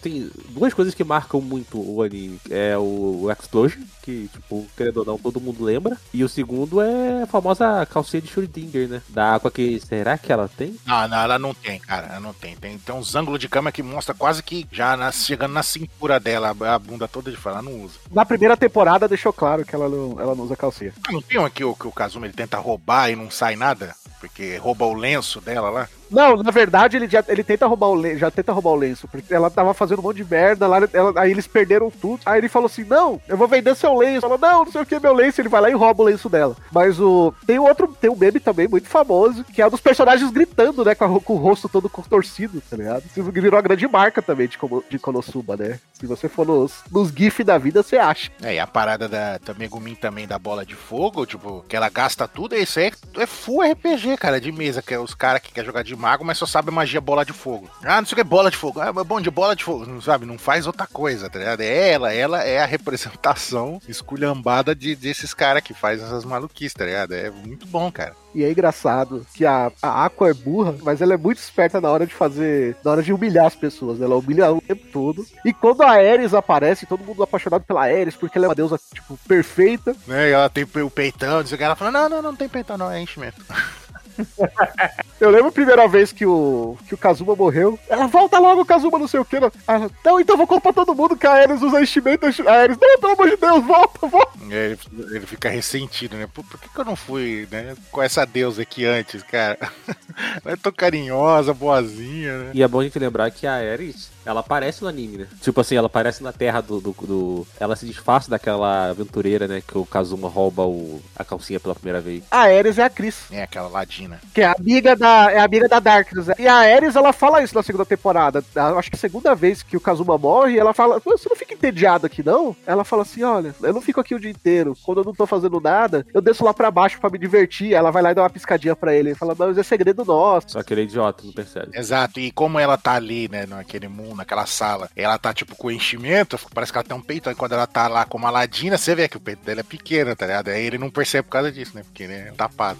tem 0.00 0.30
duas 0.50 0.72
coisas 0.72 0.94
que 0.94 1.02
marcam 1.02 1.40
muito 1.40 1.80
o 1.80 2.00
anime. 2.02 2.38
É 2.48 2.78
o 2.78 3.28
Explosion, 3.30 3.80
que, 4.02 4.28
tipo, 4.28 4.66
querendo 4.76 4.98
ou 4.98 5.04
não, 5.04 5.18
todo 5.18 5.40
mundo 5.40 5.64
lembra. 5.64 5.79
E 6.12 6.22
o 6.24 6.28
segundo 6.28 6.80
é 6.80 7.22
a 7.22 7.26
famosa 7.26 7.86
calcinha 7.86 8.20
de 8.20 8.28
Schrödinger, 8.28 8.88
né? 8.88 9.02
Da 9.08 9.34
água 9.34 9.50
que. 9.50 9.80
Será 9.80 10.16
que 10.18 10.32
ela 10.32 10.48
tem? 10.48 10.76
Não, 10.86 11.08
não, 11.08 11.18
ela 11.18 11.38
não 11.38 11.54
tem, 11.54 11.78
cara. 11.78 12.08
Ela 12.08 12.20
não 12.20 12.32
tem. 12.32 12.56
Tem, 12.56 12.78
tem 12.78 12.94
uns 12.94 13.14
ângulos 13.14 13.38
de 13.40 13.48
câmera 13.48 13.72
que 13.72 13.82
mostra 13.82 14.14
quase 14.14 14.42
que 14.42 14.66
já 14.70 14.96
na- 14.96 15.12
chegando 15.12 15.52
na 15.52 15.62
cintura 15.62 16.18
dela, 16.20 16.54
a, 16.60 16.74
a 16.74 16.78
bunda 16.78 17.06
toda 17.08 17.30
de 17.30 17.36
fora. 17.36 17.56
Ela 17.56 17.62
não 17.62 17.82
usa. 17.84 17.94
Na 18.10 18.24
primeira 18.24 18.56
temporada 18.56 19.08
deixou 19.08 19.32
claro 19.32 19.64
que 19.64 19.74
ela 19.74 19.88
não, 19.88 20.20
ela 20.20 20.34
não 20.34 20.44
usa 20.44 20.56
calcinha. 20.56 20.92
Ah, 21.08 21.12
não 21.12 21.22
tem 21.22 21.38
um 21.40 21.44
aqui 21.44 21.64
o 21.64 21.74
que 21.74 21.86
o 21.86 21.92
Kazuma 21.92 22.26
ele 22.26 22.34
tenta 22.34 22.58
roubar 22.58 23.10
e 23.10 23.16
não 23.16 23.30
sai 23.30 23.56
nada? 23.56 23.94
Porque 24.20 24.56
rouba 24.58 24.84
o 24.84 24.92
lenço 24.92 25.40
dela 25.40 25.70
lá? 25.70 25.88
Não, 26.10 26.36
na 26.42 26.50
verdade, 26.50 26.96
ele 26.96 27.08
já 27.08 27.24
ele 27.28 27.42
tenta 27.44 27.66
roubar 27.66 27.86
o 27.86 27.94
lenço, 27.94 28.18
já 28.18 28.30
tenta 28.30 28.52
roubar 28.52 28.70
o 28.70 28.76
lenço, 28.76 29.08
porque 29.08 29.32
ela 29.32 29.48
tava 29.48 29.72
fazendo 29.72 30.00
um 30.00 30.02
monte 30.02 30.16
de 30.16 30.24
merda 30.24 30.66
lá, 30.66 30.78
ela- 30.92 31.12
aí 31.16 31.30
eles 31.30 31.46
perderam 31.46 31.90
tudo. 31.90 32.20
Aí 32.26 32.38
ele 32.38 32.48
falou 32.48 32.66
assim: 32.66 32.84
"Não, 32.84 33.18
eu 33.28 33.36
vou 33.36 33.48
vender 33.48 33.74
seu 33.76 33.96
lenço". 33.96 34.26
Ela: 34.26 34.36
"Não, 34.36 34.64
não 34.64 34.72
sei 34.72 34.82
o 34.82 34.86
que 34.86 34.98
meu 34.98 35.14
lenço". 35.14 35.40
Ele 35.40 35.48
vai 35.48 35.62
lá 35.62 35.69
e 35.70 35.74
rouba 35.74 36.02
o 36.02 36.06
lenço 36.06 36.28
dela. 36.28 36.56
Mas 36.72 37.00
o 37.00 37.32
tem 37.46 37.58
outro, 37.58 37.88
tem 38.00 38.10
um 38.10 38.16
meme 38.16 38.40
também 38.40 38.68
muito 38.68 38.88
famoso, 38.88 39.44
que 39.44 39.60
é 39.62 39.66
um 39.66 39.70
dos 39.70 39.80
personagens 39.80 40.30
gritando, 40.30 40.84
né, 40.84 40.94
com, 40.94 41.04
a- 41.16 41.20
com 41.20 41.34
o 41.34 41.36
rosto 41.38 41.68
todo 41.68 41.88
contorcido, 41.88 42.60
tá 42.68 42.76
ligado? 42.76 43.04
Isso 43.06 43.22
virou 43.22 43.52
uma 43.56 43.62
grande 43.62 43.86
marca 43.88 44.20
também 44.22 44.48
de, 44.48 44.58
de 44.90 44.98
Konosuba, 44.98 45.56
né? 45.56 45.78
Se 45.94 46.06
você 46.06 46.28
for 46.28 46.46
nos, 46.46 46.82
nos 46.90 47.10
da 47.44 47.58
vida, 47.58 47.82
você 47.82 47.96
acha. 47.96 48.30
É, 48.42 48.54
e 48.54 48.58
a 48.58 48.66
parada 48.66 49.08
da, 49.08 49.38
da 49.38 49.54
Megumin 49.54 49.94
também 49.94 50.26
da 50.26 50.38
bola 50.38 50.64
de 50.64 50.74
fogo, 50.74 51.26
tipo, 51.26 51.64
que 51.68 51.76
ela 51.76 51.88
gasta 51.88 52.26
tudo, 52.26 52.54
isso 52.56 52.78
aí 52.78 52.86
é, 53.16 53.22
é 53.22 53.26
full 53.26 53.62
RPG, 53.62 54.16
cara, 54.16 54.40
de 54.40 54.50
mesa, 54.50 54.82
que 54.82 54.94
é 54.94 54.98
os 54.98 55.14
caras 55.14 55.42
que 55.42 55.52
quer 55.52 55.64
jogar 55.64 55.82
de 55.84 55.94
mago, 55.94 56.24
mas 56.24 56.38
só 56.38 56.46
sabe 56.46 56.70
magia 56.70 57.00
bola 57.00 57.24
de 57.24 57.32
fogo. 57.32 57.68
Ah, 57.84 58.00
não 58.00 58.06
sei 58.06 58.12
o 58.12 58.16
que 58.16 58.20
é 58.22 58.24
bola 58.24 58.50
de 58.50 58.56
fogo. 58.56 58.80
Ah, 58.80 58.92
bom 59.04 59.20
de 59.20 59.30
bola 59.30 59.54
de 59.54 59.62
fogo, 59.64 59.84
não 59.86 60.00
sabe? 60.00 60.24
Não 60.26 60.38
faz 60.38 60.66
outra 60.66 60.86
coisa, 60.86 61.28
tá 61.28 61.38
ligado? 61.38 61.60
É 61.60 61.90
ela, 61.90 62.12
ela 62.12 62.42
é 62.44 62.58
a 62.62 62.66
representação 62.66 63.80
esculhambada 63.88 64.74
de, 64.74 64.94
desses 64.94 65.34
caras 65.34 65.59
que 65.60 65.74
faz 65.74 66.02
essas 66.02 66.24
maluquices, 66.24 66.74
tá 66.74 66.84
ligado? 66.84 67.14
É 67.14 67.30
muito 67.30 67.66
bom, 67.66 67.90
cara. 67.90 68.14
E 68.34 68.44
é 68.44 68.50
engraçado 68.50 69.26
que 69.34 69.44
a, 69.44 69.72
a 69.82 70.04
Aqua 70.04 70.30
é 70.30 70.34
burra, 70.34 70.76
mas 70.82 71.00
ela 71.00 71.14
é 71.14 71.16
muito 71.16 71.38
esperta 71.38 71.80
na 71.80 71.90
hora 71.90 72.06
de 72.06 72.14
fazer. 72.14 72.76
Na 72.84 72.92
hora 72.92 73.02
de 73.02 73.12
humilhar 73.12 73.46
as 73.46 73.54
pessoas. 73.54 73.98
né? 73.98 74.06
Ela 74.06 74.16
humilha 74.16 74.52
o 74.52 74.60
tempo 74.60 74.86
todo. 74.92 75.26
E 75.44 75.52
quando 75.52 75.82
a 75.82 75.90
Ares 75.90 76.32
aparece, 76.32 76.86
todo 76.86 77.04
mundo 77.04 77.22
apaixonado 77.22 77.64
pela 77.64 77.82
Ares, 77.82 78.16
porque 78.16 78.38
ela 78.38 78.46
é 78.46 78.48
uma 78.48 78.54
deusa, 78.54 78.78
tipo, 78.94 79.18
perfeita. 79.26 79.96
Né? 80.06 80.28
E 80.28 80.32
ela 80.32 80.48
tem 80.48 80.64
o 80.64 80.90
peitão, 80.90 81.30
não 81.30 81.40
o 81.40 81.44
que. 81.44 81.62
Ela 81.62 81.76
fala: 81.76 81.90
não, 81.90 82.08
não, 82.08 82.22
não 82.22 82.36
tem 82.36 82.48
peitão, 82.48 82.78
não, 82.78 82.90
é 82.90 83.00
enchimento. 83.00 83.44
Eu 85.20 85.28
lembro 85.30 85.48
a 85.48 85.52
primeira 85.52 85.86
vez 85.86 86.12
que 86.12 86.24
o, 86.24 86.78
que 86.88 86.94
o 86.94 86.98
Kazuma 86.98 87.36
morreu. 87.36 87.78
Ela 87.88 88.06
volta 88.06 88.38
logo, 88.38 88.64
Kazuma, 88.64 88.98
não 88.98 89.06
sei 89.06 89.20
o 89.20 89.24
que. 89.24 89.36
Ela, 89.36 89.52
ela, 89.68 89.90
não, 90.02 90.18
então 90.18 90.36
vou 90.36 90.46
contar 90.46 90.72
todo 90.72 90.94
mundo 90.94 91.14
que 91.16 91.26
a 91.26 91.32
Ares 91.32 91.60
usa 91.60 91.82
enchimento. 91.82 92.24
A 92.24 92.52
Ares, 92.52 92.78
não, 92.80 92.98
pelo 92.98 93.12
amor 93.12 93.28
de 93.28 93.36
Deus, 93.36 93.64
volta, 93.64 94.06
volta. 94.06 94.38
É, 94.50 94.66
Ele, 94.66 94.78
ele 95.10 95.26
fica 95.26 95.50
ressentido, 95.50 96.16
né? 96.16 96.26
Pô, 96.32 96.42
por 96.42 96.58
que, 96.58 96.68
que 96.68 96.78
eu 96.78 96.84
não 96.84 96.96
fui, 96.96 97.46
né? 97.50 97.76
Com 97.92 98.02
essa 98.02 98.24
deusa 98.24 98.62
aqui 98.62 98.86
antes, 98.86 99.22
cara? 99.22 99.58
Ela 100.42 100.54
é 100.54 100.56
tão 100.56 100.72
carinhosa, 100.72 101.52
boazinha, 101.52 102.38
né? 102.38 102.50
E 102.54 102.62
é 102.62 102.68
bom 102.68 102.80
a 102.80 102.84
gente 102.84 102.98
lembrar 102.98 103.30
que 103.30 103.46
a 103.46 103.54
Ares, 103.54 104.10
ela 104.24 104.40
aparece 104.40 104.82
no 104.82 104.88
anime, 104.88 105.18
né? 105.18 105.26
Tipo 105.40 105.60
assim, 105.60 105.76
ela 105.76 105.86
aparece 105.86 106.22
na 106.22 106.32
terra 106.32 106.60
do. 106.60 106.80
do, 106.80 106.92
do- 106.92 107.46
Ela 107.58 107.76
se 107.76 107.86
disfarça 107.86 108.30
daquela 108.30 108.90
aventureira, 108.90 109.46
né? 109.48 109.62
Que 109.66 109.78
o 109.78 109.86
Kazuma 109.86 110.28
rouba 110.28 110.64
o, 110.66 111.00
a 111.16 111.24
calcinha 111.24 111.58
pela 111.60 111.74
primeira 111.74 112.00
vez. 112.00 112.22
A 112.30 112.40
Ares 112.42 112.78
é 112.78 112.84
a 112.84 112.90
Cris, 112.90 113.16
É 113.30 113.42
aquela 113.42 113.68
ladina. 113.68 114.20
que 114.34 114.40
é 114.42 114.46
a 114.46 114.52
amiga 114.58 114.94
da, 114.96 115.30
é 115.32 115.38
a 115.38 115.44
amiga 115.44 115.68
da 115.68 115.78
Darkness. 115.80 116.28
E 116.38 116.46
a 116.46 116.54
Ares, 116.56 116.96
ela 116.96 117.12
fala 117.12 117.42
isso 117.42 117.54
na 117.54 117.62
segunda 117.62 117.84
temporada. 117.84 118.44
Eu 118.54 118.78
acho 118.78 118.90
que 118.90 118.96
é 118.96 118.98
a 118.98 119.00
segunda 119.00 119.34
vez 119.34 119.62
que 119.62 119.76
o 119.76 119.80
Kazuma 119.80 120.16
morre, 120.18 120.58
ela 120.58 120.72
fala, 120.74 121.00
"Pô, 121.00 121.16
você 121.16 121.28
não 121.28 121.36
fica 121.36 121.54
entediado 121.54 122.06
aqui, 122.06 122.22
não? 122.22 122.54
Ela 122.66 122.84
fala 122.84 123.02
assim, 123.02 123.22
olha, 123.22 123.54
eu 123.62 123.72
não 123.72 123.80
fico 123.80 124.00
aqui 124.00 124.14
o 124.14 124.20
dia 124.20 124.30
inteiro. 124.30 124.76
Quando 124.84 124.98
eu 124.98 125.04
não 125.04 125.14
tô 125.14 125.26
fazendo 125.26 125.60
nada, 125.60 126.06
eu 126.12 126.20
desço 126.20 126.44
lá 126.44 126.52
pra 126.54 126.70
baixo 126.70 126.98
pra 127.00 127.10
me 127.10 127.18
divertir. 127.18 127.72
Ela 127.72 127.90
vai 127.90 128.02
lá 128.02 128.10
e 128.10 128.14
dá 128.14 128.22
uma 128.22 128.30
piscadinha 128.30 128.76
pra 128.76 128.94
ele. 128.94 129.10
Ele 129.10 129.14
fala, 129.14 129.34
mas 129.38 129.56
é 129.58 129.62
segredo 129.62 130.04
nosso. 130.04 130.50
Só 130.50 130.62
que 130.62 130.74
ele 130.74 130.82
é 130.82 130.84
idiota, 130.84 131.22
não 131.24 131.32
percebe. 131.32 131.70
Exato, 131.78 132.20
e 132.20 132.30
como 132.30 132.58
ela 132.58 132.76
tá 132.76 132.92
ali, 132.94 133.28
né, 133.28 133.46
naquele 133.46 133.88
mundo, 133.88 134.09
comum 134.10 134.16
naquela 134.16 134.46
sala, 134.46 134.90
ela 134.96 135.18
tá 135.18 135.32
tipo 135.32 135.54
com 135.54 135.70
enchimento, 135.70 136.38
parece 136.52 136.72
que 136.72 136.78
ela 136.78 136.86
tem 136.86 136.96
um 136.96 137.00
peito, 137.00 137.28
aí 137.28 137.34
quando 137.34 137.52
ela 137.52 137.66
tá 137.66 137.88
lá 137.88 138.04
com 138.04 138.18
uma 138.18 138.30
Ladina, 138.30 138.76
você 138.76 138.94
vê 138.94 139.08
que 139.08 139.16
o 139.16 139.20
peito 139.20 139.44
dela 139.44 139.60
é 139.60 139.64
pequeno, 139.64 140.14
tá 140.16 140.26
ligado? 140.26 140.48
Aí 140.48 140.64
ele 140.64 140.78
não 140.78 140.90
percebe 140.90 141.24
por 141.24 141.32
causa 141.32 141.52
disso, 141.52 141.72
né? 141.74 141.82
Porque 141.82 142.02
ele 142.02 142.14
é 142.14 142.32
tapado. 142.32 142.78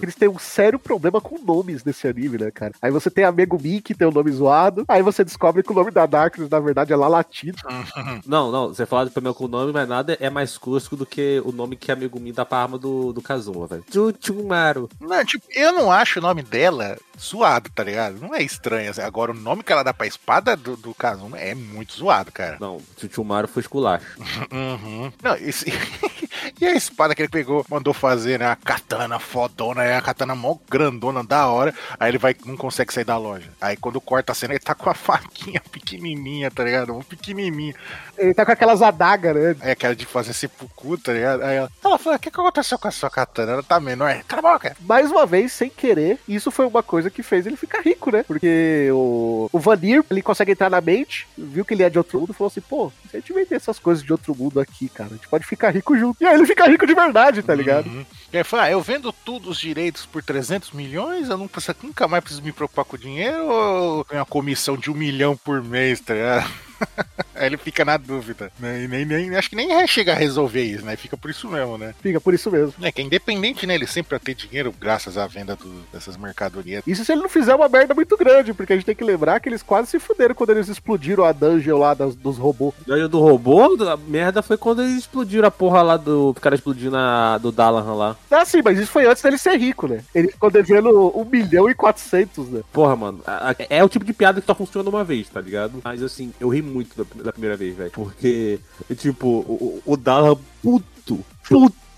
Eles 0.00 0.14
têm 0.14 0.28
um 0.28 0.38
sério 0.38 0.78
problema 0.78 1.20
com 1.20 1.38
nomes 1.38 1.84
nesse 1.84 2.06
anime, 2.06 2.38
né, 2.38 2.50
cara? 2.50 2.72
Aí 2.80 2.90
você 2.90 3.10
tem 3.10 3.24
a 3.24 3.32
Megumi, 3.32 3.80
que 3.80 3.94
tem 3.94 4.06
o 4.06 4.12
nome 4.12 4.30
zoado. 4.30 4.84
Aí 4.88 5.02
você 5.02 5.24
descobre 5.24 5.62
que 5.62 5.72
o 5.72 5.74
nome 5.74 5.90
da 5.90 6.06
Darkness, 6.06 6.50
na 6.50 6.60
verdade, 6.60 6.92
é 6.92 6.96
Lalatina. 6.96 7.56
Não, 8.26 8.50
não, 8.50 8.68
você 8.68 8.84
fala 8.84 9.08
primeiro 9.10 9.34
com 9.34 9.44
o 9.44 9.48
nome, 9.48 9.72
mas 9.72 9.88
nada 9.88 10.16
é 10.20 10.28
mais 10.28 10.58
cusco 10.58 10.96
do 10.96 11.06
que 11.06 11.40
o 11.44 11.52
nome 11.52 11.76
que 11.76 11.90
a 11.90 11.96
Megumi 11.96 12.32
dá 12.32 12.44
pra 12.44 12.58
arma 12.58 12.78
do, 12.78 13.12
do 13.12 13.22
Kazuma, 13.22 13.66
velho. 13.66 13.84
Chuchumaru. 13.90 14.88
Não, 15.00 15.24
tipo, 15.24 15.44
eu 15.50 15.72
não 15.72 15.90
acho 15.90 16.18
o 16.18 16.22
nome 16.22 16.42
dela 16.42 16.98
zoado, 17.18 17.70
tá 17.74 17.82
ligado? 17.82 18.18
Não 18.20 18.34
é 18.34 18.42
estranho. 18.42 18.90
assim. 18.90 19.00
Agora, 19.00 19.32
o 19.32 19.34
nome 19.34 19.62
que 19.62 19.72
ela 19.72 19.82
dá 19.82 19.92
pra 19.92 20.06
espada 20.06 20.56
do, 20.56 20.76
do 20.76 20.94
Kazuma 20.94 21.38
é 21.38 21.54
muito 21.54 21.94
zoado, 21.94 22.30
cara. 22.32 22.56
Não, 22.60 22.80
Chuchumaru 22.98 23.48
foi 23.48 23.62
esculacho. 23.62 24.06
Uhum. 24.50 25.12
Não, 25.22 25.34
esse... 25.36 25.66
e 26.60 26.64
a 26.64 26.74
espada 26.74 27.14
que 27.14 27.22
ele 27.22 27.28
pegou, 27.28 27.64
mandou 27.68 27.92
fazer, 27.92 28.38
né? 28.38 28.46
A 28.46 28.56
katana 28.56 29.18
fodona, 29.18 29.84
é 29.88 29.96
a 29.96 30.02
katana 30.02 30.34
mó 30.34 30.56
grandona, 30.68 31.24
da 31.24 31.46
hora. 31.46 31.74
Aí 31.98 32.10
ele 32.10 32.18
vai, 32.18 32.34
não 32.44 32.56
consegue 32.56 32.92
sair 32.92 33.04
da 33.04 33.16
loja. 33.16 33.50
Aí 33.60 33.76
quando 33.76 34.00
corta 34.00 34.32
a 34.32 34.34
cena, 34.34 34.54
ele 34.54 34.60
tá 34.60 34.74
com 34.74 34.90
a 34.90 34.94
faquinha 34.94 35.60
pequenininha, 35.70 36.50
tá 36.50 36.64
ligado? 36.64 36.94
Um 36.94 37.02
pequenininha. 37.02 37.74
Ele 38.18 38.34
tá 38.34 38.44
com 38.44 38.52
aquelas 38.52 38.82
adagas, 38.82 39.34
né? 39.34 39.56
É 39.60 39.70
aquela 39.72 39.94
de 39.94 40.04
fazer 40.04 40.32
sepulcro, 40.32 40.98
tá 40.98 41.12
ligado? 41.12 41.42
Aí 41.42 41.56
ela, 41.56 41.70
ela 41.84 41.98
fala, 41.98 42.16
o 42.16 42.18
que 42.18 42.30
que 42.30 42.40
aconteceu 42.40 42.78
com 42.78 42.88
a 42.88 42.90
sua 42.90 43.10
katana? 43.10 43.52
Ela 43.52 43.62
tá 43.62 43.78
menor. 43.80 44.14
Cala 44.26 44.48
a 44.48 44.52
boca. 44.52 44.76
Mais 44.80 45.10
uma 45.10 45.24
vez, 45.24 45.52
sem 45.52 45.70
querer, 45.70 46.18
isso 46.28 46.50
foi 46.50 46.66
uma 46.66 46.82
coisa 46.82 47.10
que 47.10 47.22
fez 47.22 47.46
ele 47.46 47.56
ficar 47.56 47.80
rico, 47.80 48.10
né? 48.10 48.24
Porque 48.24 48.88
o, 48.92 49.48
o 49.52 49.58
Vanir, 49.58 50.04
ele 50.10 50.22
consegue 50.22 50.52
entrar 50.52 50.70
na 50.70 50.80
mente, 50.80 51.26
viu 51.36 51.64
que 51.64 51.74
ele 51.74 51.82
é 51.82 51.90
de 51.90 51.98
outro 51.98 52.20
mundo, 52.20 52.30
e 52.30 52.34
falou 52.34 52.48
assim, 52.48 52.60
pô, 52.60 52.92
se 53.10 53.16
a 53.16 53.20
gente 53.20 53.32
vender 53.32 53.54
essas 53.54 53.78
coisas 53.78 54.02
de 54.04 54.12
outro 54.12 54.34
mundo 54.34 54.60
aqui, 54.60 54.88
cara, 54.88 55.10
a 55.10 55.14
gente 55.14 55.28
pode 55.28 55.46
ficar 55.46 55.70
rico 55.70 55.96
junto. 55.96 56.16
E 56.20 56.26
aí 56.26 56.34
ele 56.34 56.46
fica 56.46 56.66
rico 56.66 56.86
de 56.86 56.94
verdade, 56.94 57.42
tá 57.42 57.54
ligado? 57.54 57.86
Uhum. 57.86 58.04
E 58.32 58.38
aí 58.38 58.44
fala, 58.44 58.64
ah, 58.64 58.70
eu 58.70 58.80
vendo 58.80 59.12
tudo 59.12 59.50
os 59.50 59.58
direitos 59.58 60.04
por 60.04 60.22
300 60.22 60.72
milhões, 60.72 61.28
eu 61.28 61.38
não 61.38 61.48
preciso, 61.48 61.76
nunca 61.82 62.08
mais 62.08 62.22
preciso 62.22 62.42
me 62.42 62.52
preocupar 62.52 62.84
com 62.84 62.96
o 62.96 62.98
dinheiro 62.98 63.46
ou 63.46 64.06
uma 64.10 64.26
comissão 64.26 64.76
de 64.76 64.90
um 64.90 64.94
milhão 64.94 65.36
por 65.36 65.62
mês, 65.62 66.00
tá 66.00 66.14
ligado? 66.14 66.67
Aí 67.34 67.46
ele 67.46 67.56
fica 67.56 67.84
na 67.84 67.96
dúvida, 67.96 68.50
né? 68.58 68.82
E 68.82 68.88
nem, 68.88 69.04
nem, 69.04 69.36
acho 69.36 69.48
que 69.50 69.54
nem 69.54 69.86
chega 69.86 70.12
a 70.12 70.16
resolver 70.16 70.60
isso, 70.62 70.84
né? 70.84 70.96
Fica 70.96 71.16
por 71.16 71.30
isso 71.30 71.48
mesmo, 71.48 71.78
né? 71.78 71.94
Fica 72.02 72.20
por 72.20 72.34
isso 72.34 72.50
mesmo. 72.50 72.74
É 72.82 72.90
que 72.90 73.00
é 73.00 73.04
independente, 73.04 73.64
né? 73.64 73.76
Ele 73.76 73.86
sempre 73.86 74.10
vai 74.10 74.18
ter 74.18 74.34
dinheiro 74.34 74.74
graças 74.76 75.16
à 75.16 75.24
venda 75.28 75.54
do- 75.54 75.82
dessas 75.92 76.16
mercadorias. 76.16 76.82
Isso 76.84 77.04
se 77.04 77.12
ele 77.12 77.22
não 77.22 77.28
fizer 77.28 77.54
uma 77.54 77.68
merda 77.68 77.94
muito 77.94 78.16
grande, 78.16 78.52
porque 78.52 78.72
a 78.72 78.76
gente 78.76 78.86
tem 78.86 78.94
que 78.96 79.04
lembrar 79.04 79.38
que 79.38 79.48
eles 79.48 79.62
quase 79.62 79.88
se 79.88 80.00
fuderam 80.00 80.34
quando 80.34 80.50
eles 80.50 80.68
explodiram 80.68 81.22
a 81.24 81.30
dungeon 81.30 81.78
lá 81.78 81.94
das- 81.94 82.16
dos 82.16 82.36
robôs. 82.38 82.74
Daí 82.84 83.06
do 83.06 83.20
robô, 83.20 83.76
a 83.88 83.96
merda 83.96 84.42
foi 84.42 84.56
quando 84.56 84.82
eles 84.82 84.96
explodiram 84.98 85.46
a 85.46 85.50
porra 85.50 85.80
lá 85.82 85.96
do. 85.96 86.34
Ficaram 86.34 86.56
explodindo 86.56 86.96
a, 86.96 87.38
do 87.38 87.52
Dallahan 87.52 87.94
lá. 87.94 88.16
Ah, 88.32 88.44
sim, 88.44 88.62
mas 88.64 88.78
isso 88.80 88.90
foi 88.90 89.06
antes 89.06 89.22
dele 89.22 89.38
ser 89.38 89.56
rico, 89.56 89.86
né? 89.86 90.02
Ele 90.12 90.26
ficou 90.28 90.50
devendo 90.50 91.16
1 91.16 91.24
milhão 91.24 91.70
e 91.70 91.74
400, 91.74 92.48
né? 92.48 92.62
Porra, 92.72 92.96
mano. 92.96 93.20
a- 93.24 93.50
a- 93.52 93.56
é 93.70 93.84
o 93.84 93.88
tipo 93.88 94.04
de 94.04 94.12
piada 94.12 94.40
que 94.40 94.46
só 94.46 94.56
funciona 94.56 94.88
uma 94.90 95.04
vez, 95.04 95.28
tá 95.28 95.40
ligado? 95.40 95.80
Mas 95.84 96.02
assim, 96.02 96.32
eu 96.40 96.48
ri 96.48 96.62
muito 96.68 96.96
da, 96.96 97.24
da 97.24 97.32
primeira 97.32 97.56
vez, 97.56 97.76
velho. 97.76 97.90
Porque, 97.90 98.60
tipo, 98.96 99.26
o, 99.26 99.82
o 99.86 99.92
o 99.92 99.96
Dallahan 99.96 100.36
puto, 100.62 101.24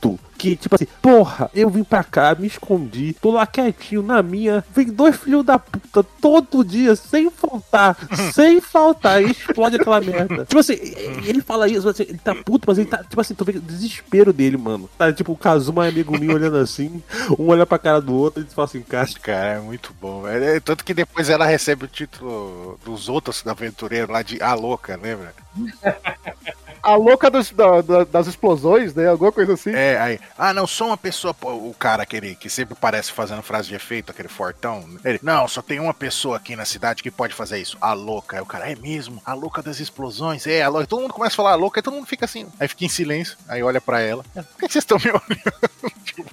puto. 0.00 0.18
Que, 0.38 0.56
tipo 0.56 0.74
assim, 0.74 0.86
porra, 1.02 1.50
eu 1.54 1.68
vim 1.68 1.84
pra 1.84 2.02
cá, 2.02 2.34
me 2.34 2.46
escondi, 2.46 3.14
tô 3.20 3.30
lá 3.30 3.46
quietinho 3.46 4.02
na 4.02 4.22
minha. 4.22 4.64
Vem 4.74 4.86
dois 4.86 5.16
filhos 5.16 5.44
da 5.44 5.58
puta 5.58 6.02
todo 6.02 6.64
dia, 6.64 6.96
sem 6.96 7.30
faltar, 7.30 7.94
sem 8.32 8.58
faltar, 8.58 9.22
e 9.22 9.30
explode 9.30 9.76
aquela 9.76 10.00
merda. 10.00 10.46
Tipo 10.46 10.58
assim, 10.58 10.78
ele 11.26 11.42
fala 11.42 11.68
isso, 11.68 11.86
assim, 11.86 12.04
ele 12.04 12.16
tá 12.18 12.34
puto, 12.34 12.64
mas 12.66 12.78
ele 12.78 12.88
tá, 12.88 13.04
tipo 13.04 13.20
assim, 13.20 13.34
tu 13.34 13.44
vê 13.44 13.52
o 13.52 13.60
desespero 13.60 14.32
dele, 14.32 14.56
mano. 14.56 14.88
Tá, 14.96 15.12
tipo, 15.12 15.32
o 15.32 15.36
Kazuma 15.36 15.84
é 15.84 15.90
amigo 15.90 16.18
meu 16.18 16.34
olhando 16.34 16.56
assim, 16.56 17.02
um 17.38 17.48
olha 17.48 17.66
pra 17.66 17.78
cara 17.78 18.00
do 18.00 18.14
outro 18.14 18.42
e 18.42 18.54
fala 18.54 18.66
assim, 18.66 18.80
cara, 18.80 19.06
Cara, 19.22 19.58
é 19.58 19.60
muito 19.60 19.94
bom, 20.00 20.22
velho. 20.22 20.44
É, 20.44 20.60
Tanto 20.60 20.84
que 20.84 20.94
depois 20.94 21.28
ela 21.28 21.44
recebe 21.44 21.84
o 21.84 21.88
título 21.88 22.78
dos 22.84 23.08
outros 23.08 23.46
aventureiros 23.46 24.08
lá 24.08 24.22
de 24.22 24.42
A 24.42 24.54
Louca, 24.54 24.96
lembra? 24.96 25.34
A 26.82 26.94
louca 26.94 27.30
dos- 27.30 27.50
da- 27.50 27.80
da- 27.82 28.04
das 28.04 28.26
explosões, 28.26 28.94
né? 28.94 29.08
Alguma 29.08 29.30
coisa 29.30 29.52
assim. 29.54 29.70
É, 29.74 29.98
aí, 30.00 30.20
ah, 30.38 30.54
não, 30.54 30.66
sou 30.66 30.86
uma 30.88 30.96
pessoa, 30.96 31.34
o 31.42 31.74
cara 31.78 32.02
aquele 32.02 32.34
que 32.34 32.48
sempre 32.48 32.74
parece 32.74 33.12
fazendo 33.12 33.42
frase 33.42 33.68
de 33.68 33.74
efeito, 33.74 34.10
aquele 34.10 34.28
fortão. 34.28 34.84
Ele, 35.04 35.20
não, 35.22 35.46
só 35.46 35.60
tem 35.62 35.78
uma 35.78 35.92
pessoa 35.94 36.36
aqui 36.38 36.56
na 36.56 36.64
cidade 36.64 37.02
que 37.02 37.10
pode 37.10 37.34
fazer 37.34 37.58
isso, 37.58 37.76
a 37.80 37.92
louca. 37.92 38.36
Aí 38.36 38.42
o 38.42 38.46
cara, 38.46 38.70
é 38.70 38.74
mesmo? 38.74 39.20
A 39.26 39.34
louca 39.34 39.62
das 39.62 39.78
explosões, 39.80 40.46
é, 40.46 40.62
a 40.62 40.68
louca. 40.68 40.86
Todo 40.86 41.02
mundo 41.02 41.14
começa 41.14 41.34
a 41.34 41.36
falar 41.36 41.52
a 41.52 41.56
louca, 41.56 41.80
e 41.80 41.82
todo 41.82 41.94
mundo 41.94 42.06
fica 42.06 42.24
assim, 42.24 42.46
aí 42.58 42.66
fica 42.68 42.84
em 42.84 42.88
silêncio, 42.88 43.36
aí 43.48 43.62
olha 43.62 43.80
pra 43.80 44.00
ela, 44.00 44.24
por 44.34 44.42
que 44.58 44.72
vocês 44.72 44.76
estão 44.76 44.98
me 44.98 45.10
olhando? 45.10 46.30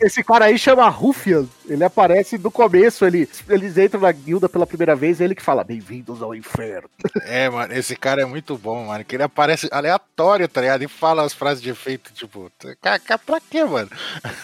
Esse 0.00 0.22
cara 0.22 0.46
aí 0.46 0.58
chama 0.58 0.88
Rufian. 0.88 1.46
Ele 1.68 1.84
aparece 1.84 2.38
no 2.38 2.50
começo, 2.50 3.04
ele, 3.04 3.28
eles 3.48 3.76
entram 3.76 4.00
na 4.00 4.10
guilda 4.10 4.48
pela 4.48 4.66
primeira 4.66 4.96
vez, 4.96 5.20
é 5.20 5.24
ele 5.24 5.34
que 5.34 5.42
fala, 5.42 5.62
bem-vindos 5.62 6.22
ao 6.22 6.34
inferno. 6.34 6.88
é, 7.22 7.48
mano, 7.50 7.74
esse 7.74 7.94
cara 7.94 8.22
é 8.22 8.24
muito 8.24 8.56
bom, 8.56 8.86
mano, 8.86 9.04
que 9.04 9.16
ele 9.16 9.22
aparece 9.22 9.68
aleatório, 9.70 10.48
tá 10.48 10.62
ligado? 10.62 10.82
E 10.82 10.88
fala 10.88 11.24
as 11.24 11.34
frases 11.34 11.62
de 11.62 11.68
efeito, 11.68 12.10
tipo, 12.12 12.50
pra 13.26 13.40
quê, 13.40 13.64
mano? 13.64 13.90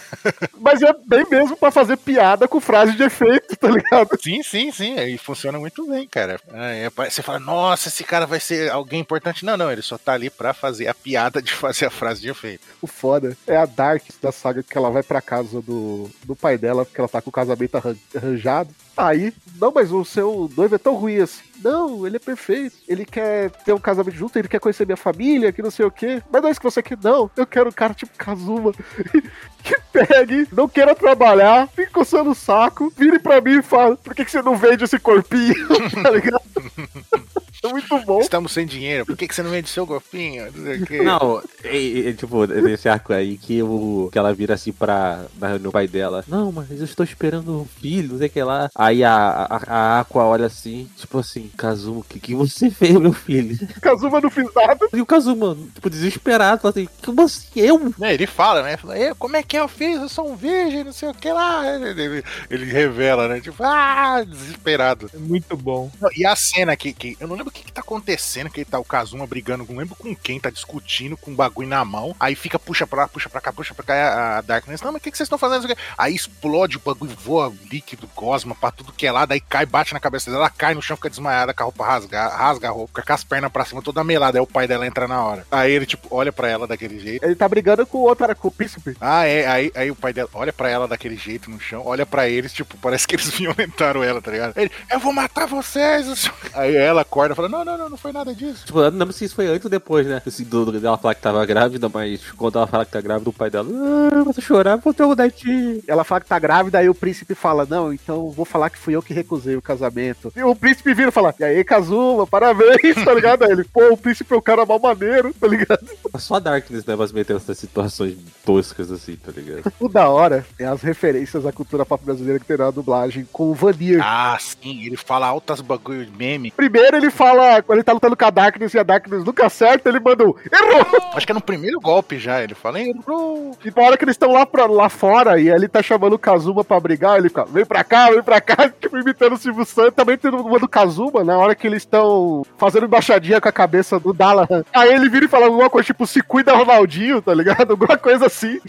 Mas 0.59 0.83
é 0.83 0.93
bem 1.07 1.25
mesmo 1.31 1.57
pra 1.57 1.71
fazer 1.71 1.97
piada 1.97 2.47
com 2.47 2.61
frase 2.61 2.93
de 2.93 3.03
efeito, 3.03 3.57
tá 3.57 3.69
ligado? 3.69 4.09
Sim, 4.21 4.43
sim, 4.43 4.71
sim. 4.71 4.97
E 4.97 5.17
funciona 5.17 5.59
muito 5.59 5.87
bem, 5.87 6.07
cara. 6.07 6.39
É, 6.53 6.91
você 6.91 7.23
fala, 7.23 7.39
nossa, 7.39 7.89
esse 7.89 8.05
cara 8.05 8.27
vai 8.27 8.41
ser 8.41 8.71
alguém 8.71 9.01
importante. 9.01 9.45
Não, 9.45 9.57
não, 9.57 9.71
ele 9.71 9.83
só 9.83 9.97
tá 9.97 10.13
ali 10.13 10.29
pra 10.29 10.53
fazer 10.53 10.89
a 10.89 10.95
piada 10.95 11.41
de 11.41 11.53
fazer 11.53 11.87
a 11.87 11.91
frase 11.91 12.21
de 12.21 12.29
efeito. 12.29 12.65
O 12.83 12.87
foda 12.87 13.37
é 13.47 13.57
a 13.57 13.67
Dark 13.67 14.03
da 14.21 14.33
saga 14.33 14.63
que 14.63 14.77
ela 14.77 14.91
vai 14.91 15.03
pra 15.05 15.21
casa 15.23 15.61
do, 15.61 16.11
do 16.25 16.35
pai 16.35 16.59
dela, 16.59 16.85
porque 16.85 17.01
ela 17.01 17.09
tá 17.09 17.21
com 17.23 17.31
o 17.31 17.33
casamento 17.33 17.77
arran- 17.77 17.97
arranjado. 18.17 18.71
Aí, 18.97 19.33
não, 19.61 19.73
mas 19.75 19.91
o 19.93 20.05
seu 20.05 20.51
noivo 20.57 20.75
é 20.75 20.79
tão 20.79 20.95
ruim 20.95 21.19
assim. 21.19 21.43
Não, 21.63 22.07
ele 22.07 22.17
é 22.17 22.21
perfeito. 22.21 22.77
Ele 22.89 23.05
quer 23.05 23.51
ter 23.51 23.73
um 23.73 23.79
casamento 23.79 24.15
junto, 24.17 24.39
ele 24.39 24.49
quer 24.49 24.61
conhecer 24.61 24.85
minha 24.87 24.97
família, 24.97 25.53
que 25.53 25.63
não 25.63 25.71
sei 25.71 25.85
o 25.87 25.91
quê. 25.91 26.23
Mas 26.31 26.41
não 26.43 26.49
é 26.49 26.53
isso 26.53 26.61
que 26.61 26.71
você 26.71 26.83
quer, 26.83 26.99
não. 27.03 27.31
Eu 27.37 27.47
quero 27.47 27.69
um 27.69 27.73
cara 27.73 27.95
tipo 27.95 28.13
Kazuma. 28.17 28.73
que 29.63 29.77
pegue, 29.93 30.47
não 30.53 30.69
queira 30.69 30.95
trabalhar, 30.95 31.69
fique 31.69 31.91
coçando 31.91 32.31
o 32.31 32.35
saco, 32.35 32.93
vire 32.97 33.19
pra 33.19 33.41
mim 33.41 33.59
e 33.59 33.63
fala: 33.63 33.97
por 33.97 34.15
que, 34.15 34.25
que 34.25 34.31
você 34.31 34.43
não 34.43 34.57
vende 34.57 34.85
esse 34.85 34.99
corpinho? 34.99 35.55
tá 36.03 36.11
ligado? 36.11 36.43
é 37.65 37.73
muito 37.73 37.99
bom. 38.01 38.21
Estamos 38.21 38.53
sem 38.53 38.67
dinheiro, 38.67 39.07
por 39.07 39.17
que, 39.17 39.27
que 39.29 39.35
você 39.35 39.43
não 39.43 39.51
vende 39.51 39.69
seu 39.69 39.87
golfinho? 39.87 40.47
Não 40.55 40.65
sei 40.65 40.83
o 40.83 40.87
quê. 40.87 41.03
Não, 41.03 41.43
é, 41.63 42.09
é, 42.09 42.13
tipo, 42.13 42.47
nesse 42.47 42.89
arco 42.89 43.13
aí 43.13 43.37
que, 43.39 43.63
o, 43.63 44.09
que 44.13 44.19
ela 44.19 44.33
vira 44.35 44.55
assim 44.55 44.73
pra. 44.73 45.25
na- 45.39 45.59
no 45.59 45.71
pai 45.73 45.87
dela. 45.89 46.25
Não, 46.29 46.51
mas 46.53 46.71
eu 46.71 46.85
estou 46.85 47.05
esperando 47.05 47.61
um 47.61 47.65
filho, 47.65 48.11
não 48.13 48.19
sei 48.19 48.27
o 48.29 48.31
que 48.31 48.43
lá. 48.43 48.69
Aí 48.75 49.03
a, 49.05 49.15
a, 49.51 49.57
a 49.67 50.01
Aqua 50.01 50.25
olha 50.25 50.47
assim, 50.47 50.89
tipo 50.97 51.19
assim, 51.19 51.51
Kazuma, 51.57 52.01
o 52.01 52.05
que, 52.05 52.19
que 52.21 52.35
você 52.35 52.71
fez, 52.71 52.93
meu 52.99 53.13
filho? 53.13 53.57
Kazuma 53.81 54.21
não 54.21 54.31
fiz 54.31 54.47
nada. 54.55 54.87
E 54.93 55.01
o 55.01 55.07
Kazuma, 55.07 55.57
tipo, 55.75 55.89
desesperado, 55.91 56.61
fala 56.63 56.73
assim, 56.73 56.89
como 57.05 57.23
assim? 57.23 57.47
Eu? 57.57 57.93
Né, 57.99 58.15
Ele 58.15 58.27
fala, 58.27 58.63
né? 58.63 58.77
Fala, 58.77 58.99
"Ê, 58.99 59.15
como 59.15 59.37
é 59.37 59.43
que 59.43 59.57
eu 59.57 59.69
fiz? 59.69 59.97
Eu 60.01 60.09
sou 60.09 60.31
um 60.31 60.37
virgem, 60.37 60.85
não 60.85 60.93
sei 60.93 61.09
o 61.09 61.15
que 61.15 61.33
lá. 61.33 61.65
Ele, 61.75 62.03
ele- 62.03 62.25
ele 62.51 62.65
revela, 62.67 63.29
né? 63.29 63.41
Tipo, 63.41 63.63
ah, 63.63 64.23
desesperado. 64.27 65.11
É 65.15 65.19
muito 65.19 65.57
bom. 65.57 65.91
E 66.17 66.25
a 66.27 66.35
cena 66.37 66.77
que, 66.77 66.93
que. 66.93 67.17
Eu 67.21 67.29
não 67.29 67.37
lembro 67.37 67.53
que 67.55 67.65
que 67.65 67.73
tá 67.73 67.81
acontecendo, 67.81 68.51
que 68.51 68.65
tá 68.65 68.79
o 68.79 68.85
Kazuma 68.85 69.27
brigando, 69.27 69.65
não 69.69 69.79
lembro 69.79 69.95
com 69.97 70.15
quem, 70.15 70.41
tá 70.41 70.51
discutindo 70.51 71.17
com 71.17 71.31
um 71.31 71.35
bagulho 71.35 71.69
na 71.69 71.85
mão, 71.85 72.15
aí 72.19 72.35
fica, 72.35 72.59
puxa 72.59 72.87
pra 72.87 73.03
lá, 73.03 73.09
puxa 73.09 73.29
pra 73.29 73.41
cá, 73.41 73.53
puxa 73.53 73.75
pra 73.75 73.85
cá, 73.85 73.95
a 73.95 74.35
a 74.39 74.41
Darkness, 74.41 74.83
não, 74.83 74.93
mas 74.93 75.01
o 75.01 75.03
que 75.05 75.11
que 75.11 75.17
vocês 75.17 75.27
estão 75.27 75.39
fazendo? 75.39 75.75
Aí 75.97 76.15
explode 76.15 76.77
o 76.77 76.81
bagulho, 76.81 77.15
voa 77.17 77.53
líquido, 77.71 78.09
gosma 78.15 78.55
pra 78.55 78.71
tudo 78.71 78.93
que 78.93 79.07
é 79.07 79.13
lado, 79.13 79.33
aí 79.33 79.41
cai, 79.41 79.65
bate 79.65 79.95
na 79.95 80.01
cabeça 80.01 80.31
dela, 80.31 80.45
ela 80.45 80.51
cai 80.51 80.75
no 80.75 80.83
chão, 80.83 80.97
fica 80.97 81.09
desmaiada, 81.11 81.55
com 81.55 81.63
a 81.63 81.67
roupa 81.67 81.87
rasga, 81.87 82.29
rasga 82.29 82.69
a 82.69 82.73
roupa, 82.73 82.89
fica 83.01 83.07
com 83.07 83.13
as 83.13 83.25
pernas 83.25 83.53
pra 83.53 83.65
cima, 83.65 83.83
toda 83.83 84.03
melada, 84.03 84.39
aí 84.39 84.43
o 84.43 84.47
pai 84.47 84.67
dela 84.67 84.87
entra 84.87 85.07
na 85.07 85.23
hora. 85.23 85.47
Aí 85.51 85.73
ele, 85.73 85.87
tipo, 85.87 86.09
olha 86.11 86.33
pra 86.33 86.49
ela 86.49 86.67
daquele 86.67 86.99
jeito, 86.99 87.25
Ele 87.25 87.35
tá 87.35 87.49
brigando 87.49 87.87
com 87.87 87.99
o 87.99 88.03
outro, 88.03 88.25
era 88.25 88.35
com 88.35 88.49
o 88.49 88.51
príncipe. 88.51 88.97
ah, 89.01 89.25
é. 89.25 89.47
Aí, 89.47 89.73
aí 89.75 89.91
o 89.91 89.97
pai 89.97 90.13
dela 90.13 90.29
olha 90.35 90.53
pra 90.53 90.69
ela 90.69 90.89
daquele 90.89 91.17
jeito 91.17 91.51
no 91.51 91.61
chão, 91.61 91.83
olha 91.85 92.05
pra 92.05 92.29
eles, 92.29 92.53
tipo, 92.53 92.77
parece 92.79 93.07
que 93.07 93.15
eles 93.15 93.31
violentaram 93.39 94.03
ela, 94.03 94.21
tá 94.21 94.31
ligado? 94.31 94.57
Ele, 94.57 94.71
eu 94.91 94.99
vou 94.99 95.13
matar 95.13 95.47
vocês! 95.47 96.31
Aí 96.55 96.75
ela 96.75 97.03
acorda 97.03 97.33
e 97.35 97.37
fala: 97.37 97.44
Não, 97.49 97.65
não, 97.65 97.77
não, 97.79 97.89
não 97.91 97.97
foi 97.97 98.13
nada 98.13 98.35
disso. 98.35 98.65
Tipo, 98.67 98.81
eu 98.81 98.91
não 98.91 98.99
lembro 99.01 99.13
se 99.15 99.25
isso 99.25 99.35
foi 99.35 99.47
antes 99.47 99.65
ou 99.65 99.71
depois, 99.71 100.07
né? 100.07 100.21
Assim, 100.27 100.45
do, 100.45 100.65
do- 100.67 100.81
dela 100.81 100.99
falar 100.99 101.15
que 101.15 101.23
tava 101.23 101.45
grávida, 101.47 101.89
mas 101.93 102.21
quando 102.33 102.59
ela 102.59 102.67
fala 102.67 102.85
que 102.85 102.93
tá 102.93 103.01
grávida, 103.01 103.31
o 103.31 103.33
pai 103.33 103.51
dela, 103.51 103.69
ah, 104.13 104.25
você 104.25 104.41
chorar, 104.41 104.77
vou 104.77 104.93
ter 104.95 105.05
um 105.05 105.15
netinho. 105.15 105.83
Ela 105.87 106.05
fala 106.05 106.21
que 106.21 106.27
tá 106.29 106.39
grávida, 106.39 106.79
aí 106.79 106.89
o 106.89 106.95
príncipe 106.95 107.35
fala: 107.35 107.67
Não, 107.69 107.93
então 107.93 108.31
vou 108.31 108.45
falar 108.45 108.71
que 108.71 108.79
fui 108.79 108.95
eu 108.95 109.03
que 109.03 109.15
recusei 109.15 109.57
o 109.57 109.63
casamento. 109.63 110.33
E 110.37 110.43
o 110.43 110.55
príncipe 110.55 110.95
vira 110.95 111.09
e 111.09 111.13
fala: 111.13 111.35
E 111.39 111.45
aí, 111.45 111.65
Kazuma, 111.65 112.27
parabéns, 112.27 112.95
tá 113.05 113.13
ligado? 113.15 113.45
Aí 113.45 113.53
ele, 113.53 113.65
pô, 113.65 113.93
o 113.93 113.97
príncipe 113.97 114.33
é 114.33 114.37
um 114.37 114.41
cara 114.43 114.65
mal 114.67 114.79
maneiro, 114.79 115.35
tá 115.39 115.47
ligado? 115.47 115.87
Só 116.19 116.37
a 116.37 116.39
Darkness, 116.39 116.85
né, 116.85 116.95
meter 117.13 117.35
nessas 117.35 117.59
situações 117.59 118.17
toscas 118.45 118.91
assim, 118.91 119.17
tá 119.17 119.33
ligado? 119.33 119.73
O 119.81 119.89
da 119.89 120.09
hora 120.09 120.45
é 120.59 120.65
as 120.65 120.83
referências 120.83 121.47
à 121.47 121.53
cultura 121.53 121.85
pop 121.85 122.05
brasileira 122.05 122.39
que 122.39 122.47
tem 122.47 122.57
na 122.57 122.71
dublagem 122.71 123.27
com 123.33 123.51
o 123.51 123.55
Vanir. 123.55 124.01
Ah, 124.03 124.37
sim, 124.41 124.85
ele 124.85 124.97
fala 124.97 125.27
altas 125.27 125.61
bagulho 125.61 126.07
de 126.07 126.17
meme. 126.17 126.51
Primeiro 126.51 126.97
ele 126.97 127.11
fala, 127.11 127.34
quando 127.65 127.79
ele 127.79 127.83
tá 127.85 127.93
lutando 127.93 128.17
com 128.17 128.25
a 128.25 128.31
Darkness 128.31 128.75
e 128.75 128.79
a 128.79 128.83
Darkness 128.83 129.25
nunca 129.25 129.47
acerta, 129.47 129.89
ele 129.89 130.01
manda 130.01 130.25
um 130.25 130.35
errou! 130.53 130.85
Acho 131.15 131.27
que 131.27 131.33
é 131.33 131.35
no 131.35 131.41
primeiro 131.41 131.81
golpe 131.81 132.19
já. 132.19 132.43
Ele 132.43 132.55
fala: 132.55 132.81
Errou! 132.81 133.57
E 133.65 133.71
na 133.75 133.83
hora 133.87 133.97
que 133.97 134.05
eles 134.05 134.15
estão 134.15 134.33
lá, 134.33 134.45
pra- 134.47 134.67
lá 134.67 134.89
fora 134.89 135.41
e 135.41 135.49
ele 135.49 135.69
tá 135.69 135.83
chamando 135.83 136.15
o 136.15 136.19
Kazuma 136.19 136.65
pra 136.65 136.81
brigar, 136.81 137.19
ele 137.19 137.29
fica, 137.29 137.45
vem 137.45 137.65
pra 137.65 137.85
cá, 137.85 138.11
vem 138.11 138.23
pra 138.23 138.41
cá, 138.41 138.69
tipo, 138.81 138.99
imitando 138.99 139.35
o 139.35 139.39
Silvio 139.39 139.65
Santos. 139.65 139.95
Também 139.95 140.17
tem 140.17 140.31
uma 140.31 140.59
do 140.59 140.69
Kazuma, 140.69 141.23
na 141.25 141.37
hora 141.39 141.55
que 141.55 141.67
eles 141.67 141.83
estão 141.83 142.45
fazendo 142.59 142.87
embaixadinha 142.87 143.41
com 143.41 143.49
a 143.49 143.53
cabeça 143.53 143.99
do 143.99 144.13
Dallahan. 144.13 144.65
Aí 144.73 144.93
ele 144.93 145.09
vira 145.09 145.25
e 145.25 145.29
fala 145.29 145.47
alguma 145.47 145.69
coisa, 145.71 145.87
tipo, 145.87 146.07
se 146.07 146.21
cuida 146.23 146.55
Ronaldinho, 146.55 147.21
tá 147.23 147.33
ligado? 147.35 147.73
Alguma 147.73 147.97
coisa 147.97 148.27
assim. 148.27 148.61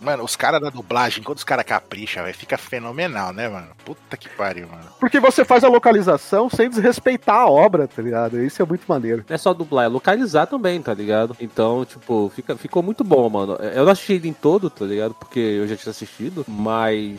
Mano, 0.00 0.24
os 0.24 0.36
caras 0.36 0.60
da 0.60 0.70
dublagem, 0.70 1.22
quando 1.22 1.38
os 1.38 1.44
caras 1.44 1.64
capricham, 1.64 2.24
fica 2.34 2.56
fenomenal, 2.58 3.32
né, 3.32 3.48
mano? 3.48 3.68
Puta 3.84 4.16
que 4.16 4.28
pariu, 4.28 4.66
mano. 4.68 4.84
Porque 5.00 5.20
você 5.20 5.44
faz 5.44 5.64
a 5.64 5.68
localização 5.68 6.48
sem 6.50 6.68
desrespeitar 6.68 7.36
a 7.36 7.48
obra, 7.48 7.86
tá 7.88 8.02
ligado? 8.04 8.42
Isso 8.42 8.62
é 8.62 8.64
muito 8.64 8.84
maneiro. 8.86 9.24
Não 9.28 9.34
é 9.34 9.38
só 9.38 9.52
dublar, 9.52 9.86
é 9.86 9.88
localizar 9.88 10.46
também, 10.46 10.80
tá 10.80 10.94
ligado? 10.94 11.36
Então, 11.40 11.84
tipo, 11.84 12.30
fica, 12.34 12.56
ficou 12.56 12.82
muito 12.82 13.02
bom, 13.02 13.28
mano. 13.28 13.54
Eu 13.54 13.84
não 13.84 13.92
assisti 13.92 14.14
ele 14.14 14.28
em 14.28 14.32
todo, 14.32 14.70
tá 14.70 14.84
ligado? 14.84 15.14
Porque 15.14 15.40
eu 15.40 15.66
já 15.66 15.76
tinha 15.76 15.90
assistido, 15.90 16.44
mas 16.48 17.18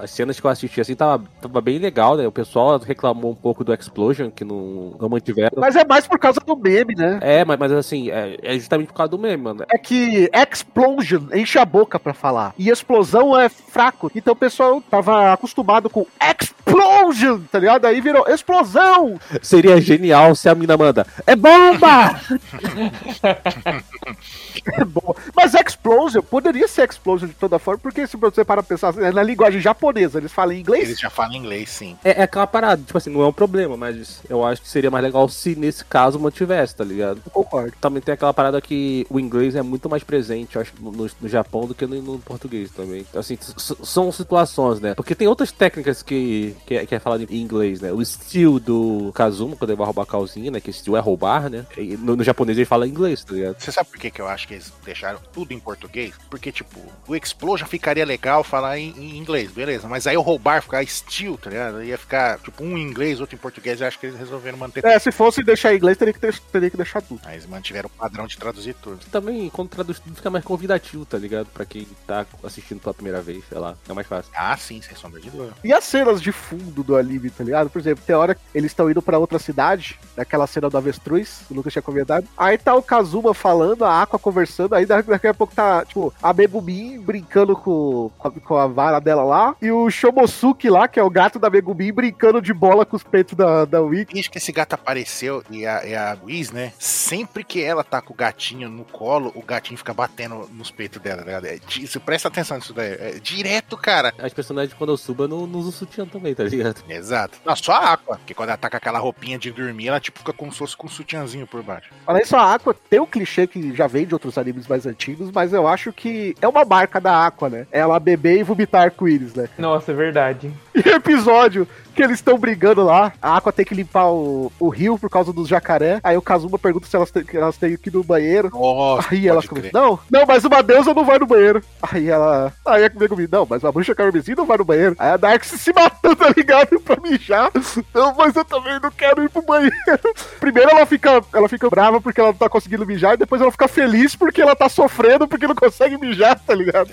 as 0.00 0.10
cenas 0.10 0.40
que 0.40 0.46
eu 0.46 0.50
assisti 0.50 0.80
assim 0.80 0.94
tava, 0.94 1.24
tava 1.40 1.60
bem 1.60 1.78
legal, 1.78 2.16
né? 2.16 2.26
O 2.26 2.32
pessoal 2.32 2.78
reclamou 2.78 3.30
um 3.30 3.34
pouco 3.34 3.62
do 3.62 3.72
Explosion, 3.72 4.30
que 4.30 4.44
não, 4.44 4.94
não 4.98 5.08
mantiveram. 5.08 5.52
Mas 5.56 5.76
é 5.76 5.84
mais 5.84 6.06
por 6.06 6.18
causa 6.18 6.40
do 6.40 6.56
meme, 6.56 6.94
né? 6.94 7.18
É, 7.20 7.44
mas, 7.44 7.58
mas 7.58 7.72
assim, 7.72 8.10
é, 8.10 8.38
é 8.42 8.54
justamente 8.54 8.88
por 8.88 8.94
causa 8.94 9.10
do 9.10 9.18
meme, 9.18 9.42
mano. 9.42 9.64
É 9.70 9.78
que 9.78 10.30
explosion 10.32 11.28
enche 11.32 11.58
a 11.58 11.64
boca 11.64 11.98
pra 11.98 12.14
falar. 12.14 12.54
E 12.58 12.68
explosão 12.68 13.38
é 13.38 13.48
fraco. 13.48 14.10
Então 14.14 14.32
o 14.32 14.36
pessoal 14.36 14.80
tava 14.80 15.32
acostumado 15.32 15.90
com 15.90 16.06
explosion, 16.20 17.40
tá 17.50 17.58
ligado? 17.58 17.86
Aí 17.86 18.00
virou 18.00 18.28
explosão. 18.28 19.18
Seria 19.42 19.80
genial 19.80 20.21
se 20.34 20.48
a 20.48 20.54
mina 20.54 20.76
manda. 20.76 21.06
É 21.26 21.36
bomba! 21.36 22.20
É 24.64 24.84
bom. 24.84 25.14
Mas 25.34 25.54
explosion 25.54 26.22
poderia 26.22 26.68
ser 26.68 26.88
explosion 26.88 27.28
de 27.28 27.34
toda 27.34 27.58
forma, 27.58 27.78
porque 27.78 28.06
se 28.06 28.16
você 28.16 28.44
para 28.44 28.62
pensar 28.62 28.96
é 28.98 29.10
na 29.10 29.22
linguagem 29.22 29.60
japonesa, 29.60 30.18
eles 30.18 30.32
falam 30.32 30.52
em 30.52 30.60
inglês. 30.60 30.84
Eles 30.84 31.00
já 31.00 31.10
falam 31.10 31.34
inglês, 31.34 31.70
sim. 31.70 31.96
É, 32.04 32.20
é 32.20 32.22
aquela 32.22 32.46
parada, 32.46 32.82
tipo 32.82 32.96
assim, 32.96 33.10
não 33.10 33.22
é 33.22 33.26
um 33.26 33.32
problema, 33.32 33.76
mas 33.76 34.20
eu 34.28 34.44
acho 34.44 34.62
que 34.62 34.68
seria 34.68 34.90
mais 34.90 35.04
legal 35.04 35.28
se 35.28 35.56
nesse 35.56 35.84
caso 35.84 36.18
mantivesse, 36.18 36.76
tá 36.76 36.84
ligado? 36.84 37.22
Eu 37.24 37.32
concordo. 37.32 37.72
Também 37.80 38.02
tem 38.02 38.14
aquela 38.14 38.32
parada 38.32 38.60
que 38.60 39.06
o 39.10 39.18
inglês 39.18 39.56
é 39.56 39.62
muito 39.62 39.88
mais 39.88 40.04
presente, 40.04 40.56
eu 40.56 40.62
acho, 40.62 40.72
no, 40.78 40.92
no 40.92 41.28
Japão 41.28 41.66
do 41.66 41.74
que 41.74 41.86
no, 41.86 42.00
no 42.00 42.18
português 42.18 42.70
também. 42.70 43.04
Então, 43.08 43.20
assim, 43.20 43.38
são 43.82 44.12
situações, 44.12 44.80
né? 44.80 44.94
Porque 44.94 45.14
tem 45.14 45.26
outras 45.26 45.50
técnicas 45.50 46.02
que, 46.02 46.54
que, 46.66 46.74
é, 46.74 46.86
que 46.86 46.94
é 46.94 46.98
falado 46.98 47.26
em 47.28 47.40
inglês, 47.40 47.80
né? 47.80 47.92
O 47.92 48.00
estilo 48.00 48.60
do 48.60 49.10
Kazuma, 49.14 49.56
quando 49.56 49.70
ele 49.70 49.78
vai 49.78 49.86
roubar 49.86 50.06
a 50.12 50.18
calzinha, 50.22 50.50
né? 50.50 50.60
Que 50.60 50.70
estilo 50.70 50.96
é 50.96 51.00
roubar, 51.00 51.48
né? 51.48 51.64
E 51.76 51.96
no, 51.96 52.16
no 52.16 52.22
japonês 52.24 52.56
ele 52.58 52.64
fala 52.64 52.86
inglês, 52.86 53.24
tá 53.24 53.34
ligado? 53.34 53.56
Você 53.60 53.72
sabe 53.72 53.88
por 53.90 53.98
que, 53.98 54.10
que 54.10 54.20
eu 54.20 54.28
acho 54.28 54.46
que 54.46 54.54
eles 54.54 54.72
deixaram 54.84 55.18
tudo 55.32 55.52
em 55.52 55.58
português? 55.58 56.12
Porque, 56.30 56.52
tipo, 56.52 56.78
o 57.06 57.16
Explosion 57.16 57.66
ficaria 57.66 58.04
legal 58.04 58.44
falar 58.44 58.78
em, 58.78 58.90
em 58.98 59.16
inglês, 59.18 59.50
beleza. 59.50 59.88
Mas 59.88 60.06
aí 60.06 60.16
o 60.16 60.20
roubar 60.22 60.62
ficar 60.62 60.86
steel, 60.86 61.36
tá 61.38 61.50
ligado? 61.50 61.82
Ia 61.82 61.96
ficar, 61.98 62.38
tipo, 62.38 62.62
um 62.62 62.76
em 62.76 62.82
inglês, 62.82 63.20
outro 63.20 63.34
em 63.36 63.38
português. 63.38 63.80
Eu 63.80 63.86
acho 63.88 63.98
que 63.98 64.06
eles 64.06 64.18
resolveram 64.18 64.58
manter. 64.58 64.84
É, 64.84 64.98
se 64.98 65.10
fosse 65.10 65.42
deixar 65.42 65.72
em 65.72 65.76
inglês, 65.76 65.96
teria 65.96 66.12
que, 66.12 66.20
ter- 66.20 66.38
teria 66.52 66.70
que 66.70 66.76
deixar 66.76 67.00
tudo. 67.02 67.20
Mas 67.24 67.46
mantiveram 67.46 67.88
o 67.94 67.98
padrão 67.98 68.26
de 68.26 68.36
traduzir 68.36 68.74
tudo. 68.74 68.98
Também, 69.10 69.48
quando 69.50 69.68
traduz 69.70 69.98
tudo, 69.98 70.14
fica 70.16 70.30
mais 70.30 70.44
convidativo, 70.44 71.04
tá 71.06 71.16
ligado? 71.18 71.46
Pra 71.46 71.64
quem 71.64 71.86
tá 72.06 72.26
assistindo 72.42 72.80
pela 72.80 72.94
primeira 72.94 73.20
vez, 73.22 73.42
sei 73.48 73.58
lá, 73.58 73.76
é 73.88 73.92
mais 73.92 74.06
fácil. 74.06 74.30
Ah, 74.36 74.56
sim, 74.56 74.80
sem 74.82 74.96
sombra 74.96 75.20
de 75.20 75.30
dúvida. 75.30 75.54
E 75.64 75.72
as 75.72 75.84
cenas 75.84 76.20
de 76.20 76.32
fundo 76.32 76.82
do 76.82 76.96
anime, 76.96 77.30
tá 77.30 77.44
ligado? 77.44 77.70
Por 77.70 77.78
exemplo, 77.78 78.02
tem 78.06 78.14
hora 78.16 78.34
que 78.34 78.40
eles 78.54 78.70
estão 78.70 78.90
indo 78.90 79.00
pra 79.02 79.18
outra 79.18 79.38
cidade, 79.38 79.98
daquela 80.16 80.46
cena 80.46 80.68
do 80.68 80.76
avestruz, 80.76 81.42
o 81.50 81.54
Lucas 81.54 81.72
tinha 81.72 81.82
comentado. 81.82 82.26
Aí 82.36 82.58
tá 82.58 82.74
o 82.74 82.82
Kazuma 82.82 83.32
falando, 83.32 83.84
a 83.84 84.02
Aqua 84.02 84.18
conversando, 84.18 84.74
aí 84.74 84.84
da- 84.86 85.00
daqui 85.00 85.26
a 85.26 85.34
pouco 85.34 85.54
tá, 85.54 85.84
tipo, 85.84 86.12
a 86.22 86.32
Megumin 86.34 87.00
brincando 87.00 87.56
com, 87.56 88.10
com, 88.18 88.28
a, 88.28 88.30
com 88.32 88.56
a 88.56 88.66
vara 88.66 89.00
dela 89.00 89.22
lá, 89.24 89.56
e 89.60 89.70
o 89.70 89.90
Shomosuke 89.90 90.68
lá, 90.68 90.86
que 90.88 91.00
é 91.00 91.02
o 91.02 91.10
gato 91.10 91.38
da 91.38 91.48
Megumin, 91.48 91.92
brincando 91.92 92.40
de 92.42 92.52
bola 92.52 92.84
com 92.84 92.96
os 92.96 93.02
peitos 93.02 93.34
da, 93.36 93.64
da 93.64 93.80
Wiki. 93.80 94.12
Desde 94.14 94.30
que 94.30 94.38
esse 94.38 94.52
gato 94.52 94.74
apareceu 94.74 95.42
e 95.50 95.66
a, 95.66 95.84
e 95.86 95.94
a 95.94 96.16
Wiz, 96.24 96.50
né? 96.50 96.72
Sempre 96.78 97.42
que 97.44 97.62
ela 97.62 97.82
tá 97.82 98.00
com 98.02 98.12
o 98.12 98.16
gatinho 98.16 98.68
no 98.68 98.84
colo, 98.84 99.32
o 99.34 99.42
gatinho 99.42 99.78
fica 99.78 99.94
batendo 99.94 100.48
nos 100.52 100.70
peitos 100.70 101.00
dela, 101.00 101.22
tá? 101.22 101.48
É, 101.48 101.58
você 101.86 101.98
presta 101.98 102.28
atenção 102.28 102.56
nisso 102.58 102.74
daí. 102.74 102.92
É 102.92 103.18
direto, 103.22 103.76
cara. 103.76 104.12
As 104.18 104.32
personagens, 104.32 104.74
quando 104.74 104.90
eu 104.90 104.96
subo, 104.96 105.24
eu 105.24 105.28
não, 105.28 105.46
não 105.46 105.60
uso 105.60 105.72
sutiã 105.72 106.04
também, 106.06 106.34
tá 106.34 106.44
ligado? 106.44 106.82
Exato. 106.88 107.38
Não, 107.44 107.56
só 107.56 107.72
a 107.72 107.92
Aqua. 107.94 108.16
Porque 108.18 108.34
quando 108.34 108.50
ela 108.50 108.58
tá 108.58 108.68
com 108.70 108.76
aquela 108.76 108.98
roupinha 108.98 109.38
de 109.38 109.50
dormir, 109.50 109.88
ela 109.92 110.00
tipo 110.00 110.18
fica 110.18 110.32
como 110.32 110.52
se 110.52 110.58
fosse 110.58 110.76
com 110.76 110.86
um 110.86 110.90
sutiãzinho 110.90 111.46
por 111.46 111.62
baixo. 111.62 111.90
Além 112.06 112.22
disso, 112.22 112.36
a 112.36 112.54
Aqua 112.54 112.74
tem 112.88 113.00
um 113.00 113.06
clichê 113.06 113.46
que 113.46 113.74
já 113.74 113.86
vem 113.86 114.06
de 114.06 114.14
outros 114.14 114.38
animes 114.38 114.66
mais 114.66 114.86
antigos, 114.86 115.30
mas 115.30 115.52
eu 115.52 115.66
acho 115.66 115.92
que 115.92 116.34
é 116.40 116.48
uma 116.48 116.64
marca 116.64 117.00
da 117.00 117.26
Aqua, 117.26 117.48
né? 117.48 117.66
Ela 117.70 117.98
beber 118.00 118.38
e 118.38 118.42
vomitar 118.42 118.82
arco-íris, 118.82 119.34
né? 119.34 119.48
Nossa, 119.58 119.92
é 119.92 119.94
verdade. 119.94 120.52
E 120.84 120.88
episódio 120.88 121.66
que 121.94 122.02
eles 122.02 122.16
estão 122.18 122.38
brigando 122.38 122.82
lá, 122.82 123.12
a 123.20 123.36
Aqua 123.36 123.52
tem 123.52 123.64
que 123.64 123.74
limpar 123.74 124.10
o, 124.10 124.50
o 124.58 124.68
rio 124.68 124.98
por 124.98 125.10
causa 125.10 125.32
dos 125.32 125.48
jacaré. 125.48 126.00
Aí 126.02 126.16
o 126.16 126.22
Kazuma 126.22 126.58
pergunta 126.58 126.86
se 126.86 126.96
elas 126.96 127.10
que 127.10 127.36
elas 127.36 127.56
têm 127.56 127.76
que 127.76 127.90
ir 127.90 127.92
no 127.92 128.02
banheiro. 128.02 128.50
Nossa, 128.50 129.08
Aí 129.10 129.28
elas 129.28 129.46
começam, 129.46 129.70
não, 129.72 129.98
não, 130.10 130.26
mas 130.26 130.44
uma 130.44 130.62
deusa 130.62 130.94
não 130.94 131.04
vai 131.04 131.18
no 131.18 131.26
banheiro. 131.26 131.62
Aí 131.82 132.08
ela, 132.08 132.52
aí 132.66 132.84
a 132.84 132.90
comigo, 132.90 133.28
não, 133.30 133.46
mas 133.48 133.64
a 133.64 133.70
bruxa 133.70 133.94
carmesim 133.94 134.34
não 134.34 134.46
vai 134.46 134.56
no 134.56 134.64
banheiro. 134.64 134.96
Aí 134.98 135.10
a 135.10 135.16
Dark 135.16 135.44
se 135.44 135.72
matando, 135.72 136.16
tá 136.16 136.32
ligado? 136.34 136.80
Pra 136.80 137.00
mijar. 137.00 137.50
Não, 137.94 138.14
mas 138.14 138.34
eu 138.34 138.44
também 138.44 138.78
não 138.80 138.90
quero 138.90 139.22
ir 139.22 139.28
pro 139.28 139.42
banheiro. 139.42 139.74
Primeiro 140.40 140.70
ela 140.70 140.86
fica, 140.86 141.22
ela 141.32 141.48
fica 141.48 141.68
brava 141.68 142.00
porque 142.00 142.20
ela 142.20 142.30
não 142.30 142.38
tá 142.38 142.48
conseguindo 142.48 142.86
mijar, 142.86 143.14
e 143.14 143.18
depois 143.18 143.40
ela 143.40 143.52
fica 143.52 143.68
feliz 143.68 144.16
porque 144.16 144.40
ela 144.40 144.56
tá 144.56 144.68
sofrendo 144.68 145.28
porque 145.28 145.46
não 145.46 145.54
consegue 145.54 145.98
mijar, 145.98 146.38
tá 146.38 146.54
ligado? 146.54 146.90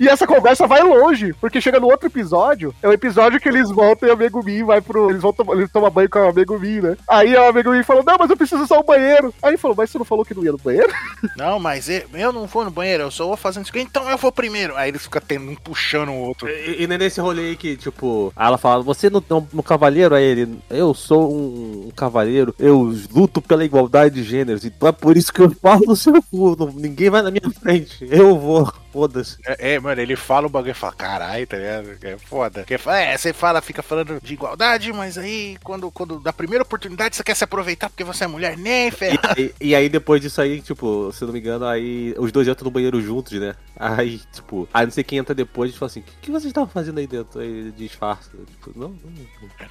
E 0.00 0.08
essa 0.08 0.26
conversa 0.26 0.66
vai 0.66 0.82
longe, 0.82 1.34
porque 1.34 1.60
chega 1.60 1.78
no 1.78 1.88
outro 1.88 2.08
episódio, 2.08 2.74
é 2.82 2.88
o 2.88 2.92
episódio 2.92 3.17
que 3.40 3.48
eles 3.48 3.70
voltam 3.70 4.08
e 4.08 4.12
a 4.12 4.16
Megumi 4.16 4.62
vai 4.62 4.80
pro. 4.80 5.10
Eles 5.10 5.22
vão 5.22 5.32
tomar, 5.32 5.54
eles 5.54 5.70
tomam 5.70 5.90
banho 5.90 6.08
com 6.08 6.18
a 6.18 6.32
Megumi, 6.32 6.80
né? 6.80 6.96
Aí 7.08 7.36
a 7.36 7.52
Megumi 7.52 7.82
falou: 7.82 8.04
Não, 8.04 8.16
mas 8.18 8.30
eu 8.30 8.36
preciso 8.36 8.62
usar 8.62 8.78
o 8.78 8.84
banheiro. 8.84 9.34
Aí 9.42 9.50
ele 9.50 9.58
falou: 9.58 9.76
Mas 9.76 9.90
você 9.90 9.98
não 9.98 10.04
falou 10.04 10.24
que 10.24 10.34
não 10.34 10.44
ia 10.44 10.52
no 10.52 10.58
banheiro? 10.58 10.92
Não, 11.36 11.58
mas 11.58 11.88
eu, 11.88 12.32
não 12.32 12.46
vou 12.46 12.64
no 12.64 12.70
banheiro, 12.70 13.04
eu 13.04 13.10
só 13.10 13.26
vou 13.26 13.36
fazendo 13.36 13.64
isso 13.64 13.72
aqui, 13.72 13.80
então 13.80 14.08
eu 14.10 14.16
vou 14.16 14.32
primeiro. 14.32 14.76
Aí 14.76 14.88
eles 14.88 15.02
ficam 15.02 15.22
tendo 15.24 15.50
um 15.50 15.54
puxando 15.54 16.10
o 16.10 16.14
outro. 16.14 16.48
E, 16.48 16.82
e 16.82 16.86
não 16.86 16.94
é 16.94 16.98
nesse 16.98 17.20
rolê 17.20 17.48
aí 17.48 17.56
que, 17.56 17.76
tipo, 17.76 18.32
aí 18.34 18.46
ela 18.46 18.58
fala, 18.58 18.82
você 18.82 19.08
não 19.08 19.22
é 19.28 19.34
um, 19.34 19.46
um 19.54 19.62
cavaleiro? 19.62 20.14
Aí 20.14 20.24
ele, 20.24 20.58
eu 20.70 20.94
sou 20.94 21.32
um, 21.32 21.86
um 21.88 21.90
cavaleiro, 21.90 22.54
eu 22.58 22.94
luto 23.12 23.40
pela 23.40 23.64
igualdade 23.64 24.16
de 24.16 24.22
gêneros, 24.22 24.64
então 24.64 24.88
é 24.88 24.92
por 24.92 25.16
isso 25.16 25.32
que 25.32 25.40
eu 25.40 25.50
falo 25.50 25.84
no 25.86 25.96
seu 25.96 26.20
fundo, 26.22 26.72
ninguém 26.74 27.10
vai 27.10 27.22
na 27.22 27.30
minha 27.30 27.50
frente, 27.50 28.06
eu 28.10 28.38
vou. 28.38 28.72
Foda-se. 28.92 29.38
É, 29.46 29.74
é, 29.74 29.80
mano, 29.80 30.00
ele 30.00 30.16
fala 30.16 30.46
o 30.46 30.50
bagulho 30.50 30.72
e 30.72 30.74
fala, 30.74 30.92
caralho, 30.92 31.46
tá 31.46 31.56
ligado? 31.56 31.98
É 32.02 32.18
foda. 32.18 32.66
É, 32.68 33.16
você 33.16 33.32
fala, 33.32 33.60
fica 33.60 33.82
falando 33.82 34.20
de 34.22 34.34
igualdade, 34.34 34.92
mas 34.92 35.18
aí, 35.18 35.56
quando, 35.62 35.90
quando 35.90 36.20
da 36.20 36.32
primeira 36.32 36.62
oportunidade, 36.62 37.16
você 37.16 37.22
quer 37.22 37.34
se 37.34 37.44
aproveitar 37.44 37.88
porque 37.88 38.04
você 38.04 38.24
é 38.24 38.26
mulher, 38.26 38.56
nem 38.56 38.90
ferro. 38.90 39.18
E, 39.36 39.54
e 39.60 39.74
aí 39.74 39.88
depois 39.88 40.20
disso 40.20 40.40
aí, 40.40 40.60
tipo, 40.60 41.12
se 41.12 41.24
não 41.24 41.32
me 41.32 41.38
engano, 41.38 41.66
aí 41.66 42.14
os 42.18 42.32
dois 42.32 42.48
entram 42.48 42.64
no 42.64 42.70
banheiro 42.70 43.00
juntos, 43.00 43.32
né? 43.32 43.54
Aí, 43.76 44.20
tipo, 44.32 44.68
aí 44.72 44.86
não 44.86 44.90
sei 44.90 45.04
quem 45.04 45.18
entra 45.18 45.34
depois 45.34 45.72
e 45.72 45.78
fala 45.78 45.88
assim, 45.88 46.00
o 46.00 46.02
que, 46.02 46.12
que 46.22 46.30
vocês 46.30 46.46
estavam 46.46 46.68
fazendo 46.68 46.98
aí 46.98 47.06
dentro? 47.06 47.40
Aí 47.40 47.72
disfarça. 47.76 48.30
Tipo, 48.30 48.78
não, 48.78 48.88
não, 48.88 48.98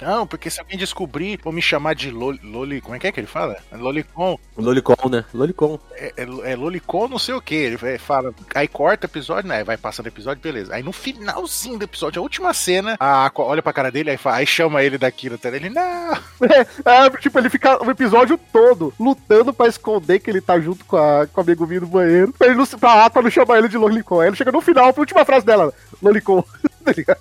não. 0.00 0.08
Não, 0.08 0.26
porque 0.26 0.48
se 0.48 0.60
alguém 0.60 0.78
descobrir, 0.78 1.38
vou 1.42 1.52
me 1.52 1.60
chamar 1.60 1.94
de 1.94 2.10
Loli, 2.10 2.40
Loli 2.42 2.80
como 2.80 2.94
é 2.94 2.98
que 2.98 3.06
é 3.06 3.12
que 3.12 3.20
ele 3.20 3.26
fala? 3.26 3.56
Lolicon. 3.72 4.38
Lolicon, 4.56 5.08
né? 5.10 5.24
Lolicon. 5.34 5.78
É, 5.92 6.12
é, 6.16 6.52
é 6.52 6.56
Lolicon 6.56 7.08
não 7.08 7.18
sei 7.18 7.34
o 7.34 7.42
que. 7.42 7.54
Ele 7.54 7.98
fala, 7.98 8.34
aí 8.54 8.68
corta 8.68 9.07
episódio, 9.08 9.48
né? 9.48 9.64
Vai 9.64 9.76
passando 9.76 10.06
o 10.06 10.08
episódio, 10.08 10.42
beleza. 10.42 10.74
Aí 10.74 10.82
no 10.82 10.92
finalzinho 10.92 11.78
do 11.78 11.84
episódio, 11.84 12.20
a 12.20 12.22
última 12.22 12.52
cena, 12.54 12.96
a 12.98 13.26
Aqua 13.26 13.44
olha 13.44 13.62
pra 13.62 13.72
cara 13.72 13.90
dele, 13.90 14.10
aí, 14.10 14.16
fala, 14.16 14.36
aí 14.36 14.46
chama 14.46 14.82
ele 14.82 14.98
daquilo, 14.98 15.38
tá? 15.38 15.48
Ele, 15.48 15.70
não, 15.70 16.18
É, 16.84 17.10
tipo, 17.18 17.38
ele 17.38 17.50
fica 17.50 17.84
o 17.84 17.90
episódio 17.90 18.38
todo 18.52 18.92
lutando 18.98 19.52
pra 19.52 19.68
esconder 19.68 20.20
que 20.20 20.30
ele 20.30 20.40
tá 20.40 20.58
junto 20.60 20.84
com 20.84 20.96
a, 20.96 21.26
com 21.26 21.40
a 21.40 21.44
Megumi 21.44 21.80
no 21.80 21.86
banheiro. 21.86 22.32
Pra, 22.32 22.46
ele 22.46 22.56
não, 22.56 22.66
pra 22.66 23.06
Aqua 23.06 23.22
não 23.22 23.30
chamar 23.30 23.58
ele 23.58 23.68
de 23.68 23.76
Lolicon. 23.76 24.20
Aí 24.20 24.28
ele 24.28 24.36
chega 24.36 24.52
no 24.52 24.60
final, 24.60 24.92
a 24.94 25.00
última 25.00 25.24
frase 25.24 25.44
dela, 25.44 25.72
Lolicon. 26.02 26.44
tá 26.88 26.92
ligado? 26.96 27.20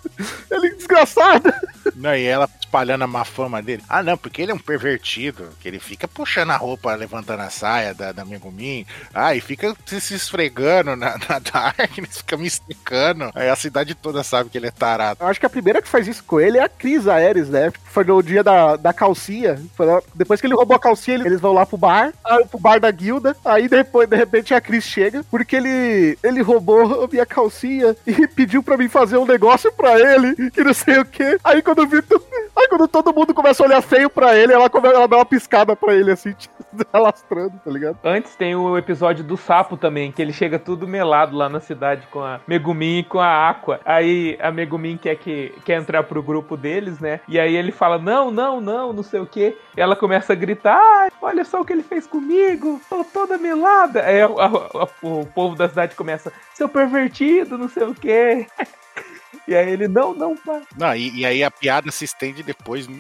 Ele 0.52 0.68
é 0.68 0.76
desgraçado. 0.76 1.54
Não, 1.96 2.16
e 2.16 2.26
ela 2.26 2.50
espalhando 2.60 3.04
a 3.04 3.08
má 3.08 3.24
fama 3.24 3.62
dele. 3.62 3.82
Ah, 3.88 4.04
não, 4.04 4.18
porque 4.18 4.42
ele 4.42 4.52
é 4.52 4.56
um 4.56 4.60
pervertido, 4.60 5.50
que 5.60 5.68
ele 5.68 5.80
fica 5.80 6.08
puxando 6.08 6.52
a 6.52 6.58
roupa, 6.58 6.94
levantando 6.96 7.42
a 7.42 7.50
saia 7.50 7.94
da, 7.94 8.12
da 8.12 8.26
Megumin. 8.26 8.86
Ah, 9.14 9.34
e 9.36 9.42
fica 9.42 9.74
se, 9.86 10.14
esfregando 10.14 10.96
na, 10.96 11.18
na 11.18 11.40
Darkness, 11.52 12.18
fica 12.18 12.38
me 12.38 12.46
esticando. 12.48 13.32
Aí 13.34 13.50
a 13.50 13.56
cidade 13.56 13.96
toda 13.96 14.24
sabe 14.24 14.50
que 14.50 14.58
ele 14.58 14.68
é 14.68 14.72
tarado. 14.72 15.20
Eu 15.22 15.28
acho 15.28 15.40
que 15.40 15.46
a 15.46 15.50
primeira 15.50 15.82
que 15.82 15.88
faz 15.88 16.08
isso 16.08 16.24
com 16.24 16.40
ele 16.40 16.58
é 16.58 16.64
a 16.64 16.70
Cris 16.70 17.08
Aéres, 17.08 17.50
né? 17.50 17.72
Foi 17.86 18.04
no 18.04 18.22
dia 18.22 18.44
da, 18.44 18.76
da 18.76 18.94
calcinha. 18.94 19.60
Depois 20.14 20.40
que 20.42 20.48
ele 20.48 20.54
roubou 20.56 20.76
a 20.76 20.80
calcinha, 20.80 21.16
ele- 21.18 21.28
eles 21.28 21.42
vão 21.42 21.54
lá 21.54 21.66
pro 21.66 21.78
bar, 21.78 22.14
pro 22.52 22.60
bar 22.60 22.80
da 22.80 22.92
guilda. 22.92 23.36
Aí 23.46 23.68
depois, 23.68 24.08
de 24.10 24.16
repente, 24.16 24.54
a 24.54 24.62
Cris 24.62 24.84
chega, 24.84 25.24
porque 25.32 25.56
ele, 25.56 26.18
ele 26.22 26.42
roubou 26.42 27.06
a 27.06 27.08
minha 27.08 27.26
calcinha 27.26 27.96
e 28.06 28.28
pediu 28.28 28.62
pra 28.62 28.78
mim 28.78 28.90
fazer 28.90 29.18
um 29.18 29.26
negócio 29.26 29.57
pra 29.72 30.00
ele, 30.00 30.52
que 30.52 30.64
não 30.64 30.74
sei 30.74 31.00
o 31.00 31.06
quê. 31.06 31.38
Aí 31.44 31.62
quando 31.62 31.86
tu- 32.02 32.24
Aí 32.56 32.68
quando 32.68 32.88
todo 32.88 33.14
mundo 33.14 33.34
começa 33.34 33.62
a 33.64 33.66
olhar 33.68 33.82
feio 33.82 34.10
pra 34.10 34.36
ele, 34.36 34.52
ela, 34.52 34.68
come, 34.70 34.88
ela 34.88 35.08
dá 35.08 35.18
uma 35.18 35.26
piscada 35.26 35.76
pra 35.76 35.94
ele, 35.94 36.12
assim, 36.12 36.34
alastrando, 36.92 37.54
tá 37.64 37.70
ligado? 37.70 37.98
Antes 38.04 38.36
tem 38.36 38.56
o 38.56 38.76
episódio 38.78 39.24
do 39.24 39.38
sapo 39.38 39.78
também, 39.78 40.12
que 40.12 40.22
ele 40.22 40.34
chega 40.34 40.58
tudo 40.58 40.88
melado 40.88 41.36
lá 41.38 41.48
na 41.50 41.60
cidade 41.60 42.08
com 42.12 42.20
a 42.22 42.40
Megumin 42.48 43.00
e 43.00 43.04
com 43.04 43.20
a 43.20 43.50
Aqua. 43.50 43.80
Aí 43.86 44.38
a 44.42 44.52
Megumin 44.52 44.98
quer, 44.98 45.16
que, 45.18 45.54
quer 45.66 45.80
entrar 45.80 46.04
pro 46.04 46.24
grupo 46.24 46.58
deles, 46.58 47.00
né? 47.00 47.20
E 47.28 47.40
aí 47.40 47.56
ele 47.56 47.72
fala: 47.72 47.98
Não, 48.00 48.32
não, 48.32 48.60
não, 48.60 48.92
não 48.92 49.04
sei 49.04 49.20
o 49.20 49.26
que. 49.28 49.56
Ela 49.76 49.96
começa 49.96 50.34
a 50.34 50.36
gritar: 50.36 50.80
Ai, 50.82 51.10
olha 51.22 51.46
só 51.46 51.62
o 51.62 51.66
que 51.66 51.74
ele 51.74 51.84
fez 51.84 52.08
comigo, 52.08 52.82
tô 52.90 53.04
toda 53.04 53.38
melada. 53.38 54.02
Aí 54.04 54.22
a- 54.22 54.26
a- 54.26 54.84
a- 54.84 54.88
o 55.04 55.26
povo 55.28 55.56
da 55.56 55.70
cidade 55.70 55.96
começa: 55.96 56.34
Seu 56.56 56.68
pervertido, 56.68 57.58
não 57.58 57.70
sei 57.70 57.84
o 57.84 57.94
que. 57.94 58.48
E 59.48 59.56
aí 59.56 59.70
ele: 59.70 59.88
Não, 59.88 60.14
não, 60.14 60.36
pai. 60.36 60.62
Não, 60.78 60.96
e, 60.96 61.20
e 61.20 61.26
aí 61.26 61.44
a 61.44 61.50
piada 61.52 61.90
se 61.92 62.06
estende 62.06 62.44
depois, 62.44 62.88
no- 62.88 62.98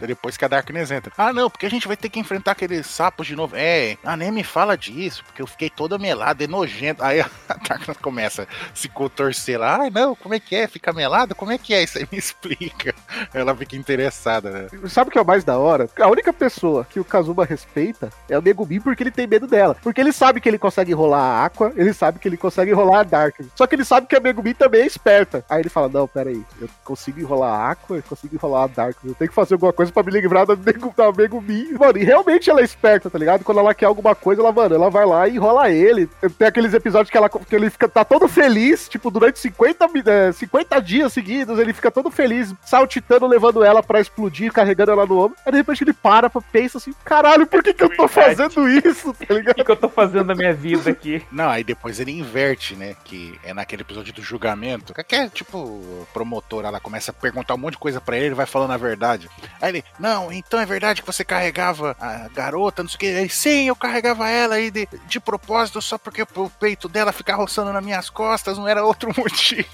depois 0.00 0.36
que 0.36 0.44
a 0.44 0.48
Darkness 0.48 0.90
entra. 0.90 1.12
Ah, 1.16 1.32
não, 1.32 1.48
porque 1.50 1.66
a 1.66 1.70
gente 1.70 1.86
vai 1.86 1.96
ter 1.96 2.08
que 2.08 2.20
enfrentar 2.20 2.52
aqueles 2.52 2.86
sapos 2.86 3.26
de 3.26 3.34
novo. 3.36 3.54
É, 3.56 3.96
ah, 4.04 4.16
nem 4.16 4.30
me 4.30 4.42
fala 4.44 4.76
disso, 4.76 5.24
porque 5.24 5.40
eu 5.42 5.46
fiquei 5.46 5.70
toda 5.70 5.98
melada, 5.98 6.44
é 6.44 6.46
nojento. 6.46 7.02
Aí 7.02 7.20
a 7.48 7.54
Darkness 7.68 7.96
começa 7.98 8.42
a 8.42 8.46
se 8.74 8.88
contorcer 8.88 9.58
lá. 9.58 9.78
Ai, 9.80 9.90
não, 9.90 10.14
como 10.14 10.34
é 10.34 10.40
que 10.40 10.54
é? 10.54 10.66
Fica 10.66 10.92
melada? 10.92 11.34
Como 11.34 11.50
é 11.52 11.58
que 11.58 11.72
é? 11.74 11.82
Isso 11.82 11.98
aí 11.98 12.06
me 12.10 12.18
explica. 12.18 12.94
Ela 13.32 13.54
fica 13.54 13.76
interessada, 13.76 14.50
né? 14.50 14.68
Sabe 14.88 15.08
o 15.08 15.12
que 15.12 15.18
é 15.18 15.22
o 15.22 15.26
mais 15.26 15.44
da 15.44 15.58
hora? 15.58 15.88
A 15.98 16.08
única 16.08 16.32
pessoa 16.32 16.84
que 16.88 17.00
o 17.00 17.04
Kazuma 17.04 17.44
respeita 17.44 18.10
é 18.28 18.38
o 18.38 18.42
Megumi 18.42 18.80
porque 18.80 19.02
ele 19.02 19.10
tem 19.10 19.26
medo 19.26 19.46
dela. 19.46 19.76
Porque 19.82 20.00
ele 20.00 20.12
sabe 20.12 20.40
que 20.40 20.48
ele 20.48 20.58
consegue 20.58 20.92
enrolar 20.92 21.20
a 21.20 21.44
Aqua, 21.46 21.72
ele 21.76 21.92
sabe 21.92 22.18
que 22.18 22.28
ele 22.28 22.36
consegue 22.36 22.70
enrolar 22.70 23.00
a 23.00 23.04
Dark. 23.04 23.36
Só 23.54 23.66
que 23.66 23.74
ele 23.74 23.84
sabe 23.84 24.06
que 24.06 24.16
a 24.16 24.20
Megumi 24.20 24.52
também 24.54 24.82
é 24.82 24.86
esperta. 24.86 25.44
Aí 25.48 25.60
ele 25.60 25.68
fala: 25.68 25.85
Não, 25.88 26.06
pera 26.08 26.30
aí, 26.30 26.42
eu 26.60 26.68
consigo 26.84 27.20
enrolar 27.20 27.52
a 27.60 27.70
Aqua, 27.70 27.96
eu 27.96 28.02
consigo 28.02 28.34
enrolar 28.34 28.64
a 28.64 28.66
Dark. 28.66 28.96
Eu 29.04 29.14
tenho 29.14 29.28
que 29.28 29.34
fazer 29.34 29.54
alguma 29.54 29.72
coisa 29.72 29.90
pra 29.92 30.02
me 30.02 30.10
livrar 30.12 30.46
da, 30.46 30.54
da 30.54 31.12
Megumi. 31.16 31.72
Mano, 31.72 31.98
e 31.98 32.04
realmente 32.04 32.50
ela 32.50 32.60
é 32.60 32.64
esperta, 32.64 33.08
tá 33.10 33.18
ligado? 33.18 33.44
Quando 33.44 33.58
ela 33.60 33.74
quer 33.74 33.86
alguma 33.86 34.14
coisa, 34.14 34.40
ela, 34.42 34.52
mano, 34.52 34.74
ela 34.74 34.90
vai 34.90 35.06
lá 35.06 35.28
e 35.28 35.36
enrola 35.36 35.70
ele. 35.70 36.06
Tem 36.38 36.46
aqueles 36.48 36.74
episódios 36.74 37.10
que, 37.10 37.16
ela, 37.16 37.28
que 37.28 37.54
ele 37.54 37.70
fica, 37.70 37.88
tá 37.88 38.04
todo 38.04 38.28
feliz, 38.28 38.88
tipo, 38.88 39.10
durante 39.10 39.38
50, 39.38 39.88
mi- 39.88 40.02
é, 40.06 40.32
50 40.32 40.80
dias 40.80 41.12
seguidos, 41.12 41.58
ele 41.58 41.72
fica 41.72 41.90
todo 41.90 42.10
feliz, 42.10 42.54
saltitando, 42.64 43.26
levando 43.26 43.64
ela 43.64 43.82
pra 43.82 44.00
explodir, 44.00 44.52
carregando 44.52 44.90
ela 44.92 45.06
no 45.06 45.18
ombro. 45.18 45.36
Aí 45.44 45.52
de 45.52 45.58
repente 45.58 45.82
ele 45.84 45.92
para, 45.92 46.28
pensa 46.30 46.78
assim: 46.78 46.92
caralho, 47.04 47.46
por 47.46 47.62
que, 47.62 47.72
que 47.74 47.82
eu 47.84 47.94
tô 47.96 48.06
fazendo 48.08 48.68
isso, 48.68 49.12
tá 49.14 49.26
O 49.30 49.36
ligado? 49.36 49.54
que, 49.56 49.64
que 49.64 49.70
eu 49.70 49.76
tô 49.76 49.88
fazendo 49.88 50.24
na 50.26 50.34
minha 50.34 50.52
vida 50.52 50.90
aqui? 50.90 51.22
Não, 51.30 51.48
aí 51.48 51.64
depois 51.64 51.98
ele 52.00 52.12
inverte, 52.12 52.74
né? 52.76 52.94
Que 53.04 53.38
é 53.44 53.52
naquele 53.54 53.82
episódio 53.82 54.12
do 54.12 54.22
julgamento. 54.22 54.92
Que 55.06 55.14
é 55.16 55.28
tipo, 55.28 55.75
promotora, 56.12 56.68
ela 56.68 56.80
começa 56.80 57.10
a 57.10 57.14
perguntar 57.14 57.54
um 57.54 57.58
monte 57.58 57.72
de 57.72 57.78
coisa 57.78 58.00
pra 58.00 58.16
ele, 58.16 58.26
ele 58.26 58.34
vai 58.34 58.46
falando 58.46 58.72
a 58.72 58.76
verdade. 58.76 59.28
Aí 59.60 59.70
ele, 59.70 59.84
não, 59.98 60.32
então 60.32 60.60
é 60.60 60.66
verdade 60.66 61.02
que 61.02 61.06
você 61.06 61.24
carregava 61.24 61.96
a 62.00 62.28
garota, 62.28 62.82
não 62.82 62.90
sei 62.90 62.96
o 62.96 62.98
que. 62.98 63.06
Aí, 63.06 63.28
sim, 63.28 63.68
eu 63.68 63.76
carregava 63.76 64.28
ela 64.28 64.56
aí 64.56 64.70
de, 64.70 64.88
de 65.06 65.20
propósito, 65.20 65.80
só 65.80 65.98
porque 65.98 66.22
o 66.22 66.50
peito 66.50 66.88
dela 66.88 67.12
ficar 67.12 67.36
roçando 67.36 67.72
nas 67.72 67.84
minhas 67.84 68.10
costas, 68.10 68.58
não 68.58 68.68
era 68.68 68.84
outro 68.84 69.12
motivo. 69.16 69.66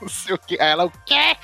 não 0.00 0.08
sei 0.08 0.34
o 0.34 0.38
que. 0.38 0.60
Aí 0.60 0.70
ela, 0.70 0.86
o 0.86 0.92
quê? 1.04 1.36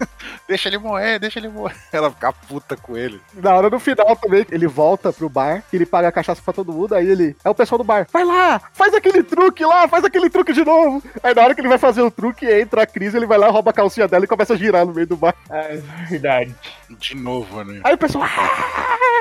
deixa 0.48 0.68
ele 0.68 0.78
morrer, 0.78 1.18
deixa 1.18 1.38
ele 1.38 1.48
morrer. 1.48 1.76
Ela 1.92 2.10
fica 2.10 2.32
puta 2.32 2.76
com 2.76 2.96
ele. 2.96 3.20
Na 3.34 3.54
hora 3.54 3.70
no 3.70 3.78
final 3.78 4.16
também, 4.16 4.46
ele 4.50 4.66
volta 4.66 5.12
pro 5.12 5.28
bar, 5.28 5.62
ele 5.72 5.86
paga 5.86 6.08
a 6.08 6.12
cachaça 6.12 6.42
pra 6.42 6.52
todo 6.52 6.72
mundo, 6.72 6.94
aí 6.94 7.06
ele. 7.06 7.36
É 7.44 7.50
o 7.50 7.54
pessoal 7.54 7.78
do 7.78 7.84
bar. 7.84 8.06
Vai 8.12 8.24
lá, 8.24 8.60
faz 8.72 8.94
aquele 8.94 9.22
truque 9.22 9.64
lá, 9.64 9.88
faz 9.88 10.04
aquele 10.04 10.30
truque 10.30 10.52
de 10.52 10.64
novo. 10.64 11.02
Aí 11.22 11.34
na 11.34 11.42
hora 11.42 11.54
que 11.54 11.60
ele 11.60 11.68
vai 11.68 11.78
fazer 11.78 12.02
o 12.02 12.10
truque, 12.10 12.46
entra 12.46 12.82
a 12.82 12.86
crise, 12.86 13.16
ele 13.16 13.26
vai 13.26 13.38
lá, 13.38 13.48
rouba 13.48 13.70
a 13.70 13.74
calcinha 13.74 14.08
dela 14.08 14.24
e 14.24 14.28
começa 14.28 14.54
a 14.54 14.56
girar 14.56 14.86
no 14.86 14.94
meio 14.94 15.06
do 15.06 15.16
bar. 15.16 15.34
Ah, 15.48 15.58
é 15.58 15.76
verdade. 16.08 16.54
De 16.90 17.14
novo, 17.14 17.62
né? 17.64 17.80
Aí 17.84 17.94
o 17.94 17.98
pessoal. 17.98 18.28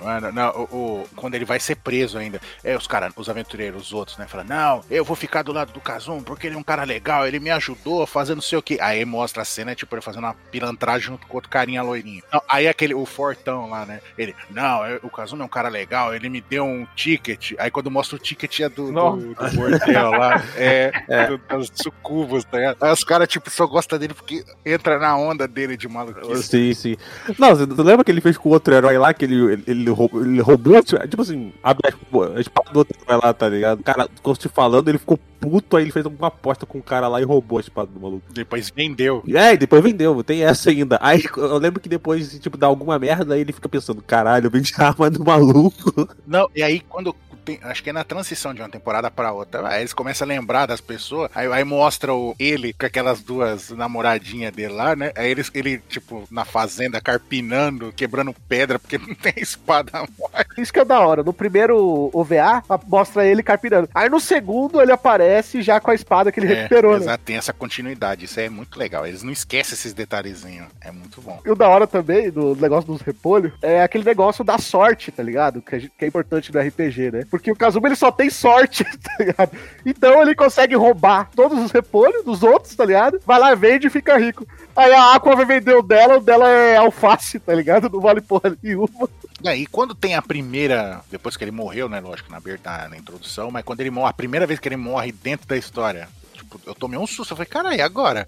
Mano, 0.04 0.32
não, 0.32 0.50
o, 0.52 0.64
o- 1.04 1.08
quando 1.16 1.36
ele 1.36 1.46
vai 1.46 1.60
ser 1.60 1.76
preso 1.76 2.18
ainda, 2.18 2.40
é 2.64 2.76
os 2.76 2.88
caras, 2.88 3.12
os 3.16 3.30
aventureiros, 3.30 3.84
os 3.88 3.94
outros, 3.94 4.18
né? 4.18 4.26
Falam, 4.28 4.46
não, 4.48 4.82
eu 4.90 5.04
vou 5.06 5.16
ficar 5.16 5.42
do 5.44 5.52
lado 5.54 5.72
do 5.74 5.80
Kazum 5.80 6.22
porque 6.22 6.48
ele 6.48 6.56
é 6.56 6.58
um 6.60 6.64
cara 6.64 6.84
legal, 6.84 7.26
ele 7.28 7.40
me 7.40 7.50
ajudou 7.52 8.06
fazendo 8.08 8.38
não 8.38 8.42
sei 8.44 8.58
o 8.58 8.62
que. 8.62 8.80
Aí 8.80 9.04
mostra 9.06 9.42
a 9.42 9.46
cena, 9.46 9.76
tipo, 9.76 9.94
ele 9.96 10.02
fazendo 10.02 10.24
uma 10.24 10.34
pilantragem 10.52 11.08
junto 11.08 11.28
com 11.28 11.38
outro 11.38 11.50
carinha 11.50 11.82
loirinho. 11.82 12.24
Não, 12.32 12.42
aí 12.48 12.68
aquele, 12.68 12.94
o 12.94 13.06
Fortão 13.06 13.70
lá, 13.70 13.86
né? 13.86 14.00
Ele, 14.18 14.36
não, 14.50 14.86
eu- 14.86 15.00
o 15.04 15.10
Kazum 15.10 15.40
é 15.42 15.44
um 15.44 15.48
cara 15.50 15.70
legal, 15.70 16.14
ele 16.16 16.30
me 16.30 16.42
deu 16.42 16.64
um 16.64 16.86
ticket. 16.96 17.54
Aí 17.58 17.70
quando 17.72 17.92
mostra 17.92 18.16
o 18.16 18.20
ticket 18.20 18.60
é 18.62 18.70
do, 18.70 18.92
Nossa. 18.92 19.18
do, 19.18 19.34
do 19.36 19.52
bordel 19.56 20.12
lá, 20.12 20.44
é, 20.56 20.92
do, 21.28 21.38
dos 21.38 21.72
sucubos, 21.74 22.44
tá 22.46 22.58
ligado? 22.58 22.78
Aí 22.82 22.92
os 22.92 23.04
caras, 23.04 23.28
tipo, 23.28 23.50
só 23.50 23.66
gostam 23.68 23.98
dele 24.00 24.14
porque 24.14 24.44
entra 24.66 24.98
na 25.00 25.16
onda 25.18 25.48
dele 25.48 25.76
de 25.76 25.88
maluquice. 25.88 26.44
Sim, 26.44 26.74
sim. 26.74 26.98
Não, 27.38 27.56
você 27.56 27.66
lembra 27.82 28.04
que 28.04 28.12
ele 28.12 28.22
fez 28.22 28.38
com 28.38 28.50
o 28.50 28.52
outro 28.54 28.74
herói 28.74 28.98
lá, 28.98 29.14
que 29.14 29.26
ele, 29.26 29.64
ele, 29.68 29.89
ele 29.90 29.96
roubou, 29.96 30.22
ele 30.22 30.42
roubou, 30.42 30.84
tipo 30.84 31.22
assim, 31.22 31.52
abre 31.64 31.88
a, 31.88 32.40
espada 32.40 32.72
do 32.72 32.80
outro 32.80 32.98
herói 33.02 33.20
lá, 33.24 33.34
tá 33.34 33.50
ligado? 33.50 33.80
O 33.80 33.84
cara, 33.84 34.08
ficou 34.14 34.36
te 34.36 34.48
falando, 34.48 34.88
ele 34.88 34.98
ficou 34.98 35.20
puto, 35.40 35.78
aí 35.78 35.84
ele 35.84 35.92
fez 35.92 36.06
alguma 36.06 36.28
aposta 36.28 36.66
com 36.66 36.78
o 36.78 36.84
cara 36.84 37.08
lá 37.08 37.22
e 37.22 37.24
roubou 37.24 37.58
a 37.58 37.62
espada 37.62 37.90
do 37.92 38.00
maluco. 38.00 38.24
Depois 38.32 38.70
vendeu. 38.70 39.24
É, 39.28 39.58
depois 39.58 39.82
vendeu, 39.82 40.24
tem 40.24 40.44
essa 40.44 40.70
ainda. 40.70 40.98
Aí 41.02 41.24
eu 41.36 41.58
lembro 41.58 41.80
que 41.80 41.90
depois, 41.90 42.38
tipo, 42.40 42.58
dá 42.58 42.68
alguma 42.68 43.00
merda, 43.00 43.34
aí 43.34 43.42
ele 43.42 43.54
fica 43.54 43.70
pensando, 43.70 44.02
caralho, 44.02 44.48
eu 44.48 44.52
vendi 44.52 44.74
a 44.78 44.88
arma 44.88 45.10
do 45.10 45.24
maluco. 45.24 46.08
Não, 46.28 46.50
e 46.56 46.62
aí 46.62 46.80
quando 46.80 47.16
acho 47.64 47.82
que 47.84 47.90
é 47.90 47.94
na 47.94 48.04
transição 48.04 48.54
de 48.54 48.62
uma 48.62 48.70
temporada 48.70 49.10
pra 49.10 49.32
outra, 49.32 49.68
aí 49.70 49.82
eles 49.82 49.94
começam 49.94 50.26
a 50.26 50.30
lembrar 50.30 50.66
das 50.66 50.82
pessoas, 50.82 51.32
aí, 51.34 51.48
aí 51.52 51.64
mostra 51.64 52.14
o, 52.14 52.36
ele 52.38 52.74
com 52.74 52.86
aquelas 52.86 53.22
duas 53.22 53.70
namoradinhas 53.72 54.52
dele 54.54 54.74
lá, 54.74 54.96
né? 54.96 55.12
Aí 55.16 55.30
eles, 55.32 55.50
ele, 55.54 55.80
tipo, 55.88 56.26
na 56.30 56.46
fazenda, 56.46 57.00
carpinando, 57.02 57.94
quebrando 57.96 58.34
pedra, 58.48 58.78
porque 58.78 58.98
não 58.98 59.14
tem 59.16 59.34
espada 59.38 60.04
morta. 60.18 60.46
Isso 60.58 60.74
que 60.74 60.80
é 60.80 60.86
da 60.86 61.00
hora. 61.00 61.24
No 61.24 61.34
primeiro 61.34 62.10
OVA, 62.14 62.64
mostra 62.88 63.26
ele 63.26 63.42
carpinando. 63.42 63.90
Aí 63.96 64.10
no 64.10 64.20
segundo, 64.20 64.82
ele 64.82 64.92
aparece 64.92 65.62
já 65.62 65.80
com 65.80 65.92
a 65.92 65.96
espada 65.96 66.32
que 66.32 66.40
ele 66.40 66.48
recuperou, 66.54 66.92
né? 66.94 66.98
exato, 67.00 67.24
tem 67.24 67.38
essa 67.38 67.54
continuidade, 67.54 68.26
isso 68.26 68.40
é 68.40 68.50
muito 68.50 68.78
legal. 68.78 69.06
Eles 69.08 69.24
não 69.24 69.32
esquecem 69.32 69.74
esses 69.74 69.94
detalhezinhos, 69.94 70.68
é 70.82 70.92
muito 70.92 71.22
bom. 71.22 71.40
E 71.46 71.50
o 71.50 71.56
da 71.56 71.68
hora 71.70 71.88
também, 71.88 72.30
do 72.30 72.56
negócio 72.56 72.92
dos 72.92 73.02
repolhos, 73.02 73.54
é 73.62 73.82
aquele 73.84 74.04
negócio 74.04 74.44
da 74.44 74.58
sorte, 74.58 75.12
tá 75.12 75.24
ligado? 75.24 75.62
Que, 75.62 75.80
gente- 75.80 75.94
que 75.98 76.06
é 76.06 76.08
importante 76.08 76.54
no 76.54 76.60
RPG, 76.60 77.12
né? 77.12 77.26
Porque 77.30 77.39
o 77.52 77.56
Kazuma, 77.56 77.88
ele 77.88 77.96
só 77.96 78.12
tem 78.12 78.30
sorte, 78.30 78.84
tá 79.00 79.16
ligado? 79.20 79.52
Então 79.86 80.22
ele 80.22 80.36
consegue 80.36 80.76
roubar 80.76 81.30
todos 81.36 81.58
os 81.60 81.72
repolhos 81.72 82.24
dos 82.26 82.44
outros, 82.44 82.76
tá 82.76 82.86
ligado? 82.86 83.20
Vai 83.26 83.40
lá, 83.40 83.54
vende 83.56 83.88
e 83.88 83.90
fica 83.90 84.18
rico. 84.18 84.48
Aí 84.76 84.92
a 84.94 85.16
Aqua 85.16 85.36
vai 85.36 85.46
vender 85.46 85.76
o 85.76 85.82
dela, 85.82 86.18
o 86.18 86.22
dela 86.22 86.48
é 86.50 86.78
alface, 86.78 87.40
tá 87.40 87.54
ligado? 87.54 87.90
Não 87.90 88.00
vale 88.00 88.22
porra 88.22 88.58
nenhuma. 88.64 89.10
E 89.44 89.48
aí, 89.48 89.66
quando 89.66 89.96
tem 89.96 90.16
a 90.16 90.22
primeira. 90.22 91.02
Depois 91.10 91.38
que 91.38 91.44
ele 91.44 91.52
morreu, 91.52 91.88
né? 91.88 92.00
Lógico, 92.00 92.30
na, 92.32 92.38
aberta- 92.38 92.88
na 92.90 92.98
introdução, 92.98 93.50
mas 93.52 93.64
quando 93.64 93.80
ele 93.82 93.90
morre, 93.92 94.10
a 94.10 94.14
primeira 94.14 94.46
vez 94.46 94.60
que 94.60 94.68
ele 94.68 94.76
morre 94.78 95.12
dentro 95.12 95.48
da 95.48 95.56
história. 95.56 96.10
Tipo, 96.34 96.60
eu 96.66 96.76
tomei 96.76 97.00
um 97.00 97.08
susto. 97.08 97.32
Eu 97.34 97.38
falei, 97.38 97.50
cara, 97.50 97.76
e 97.76 97.82
agora? 97.82 98.28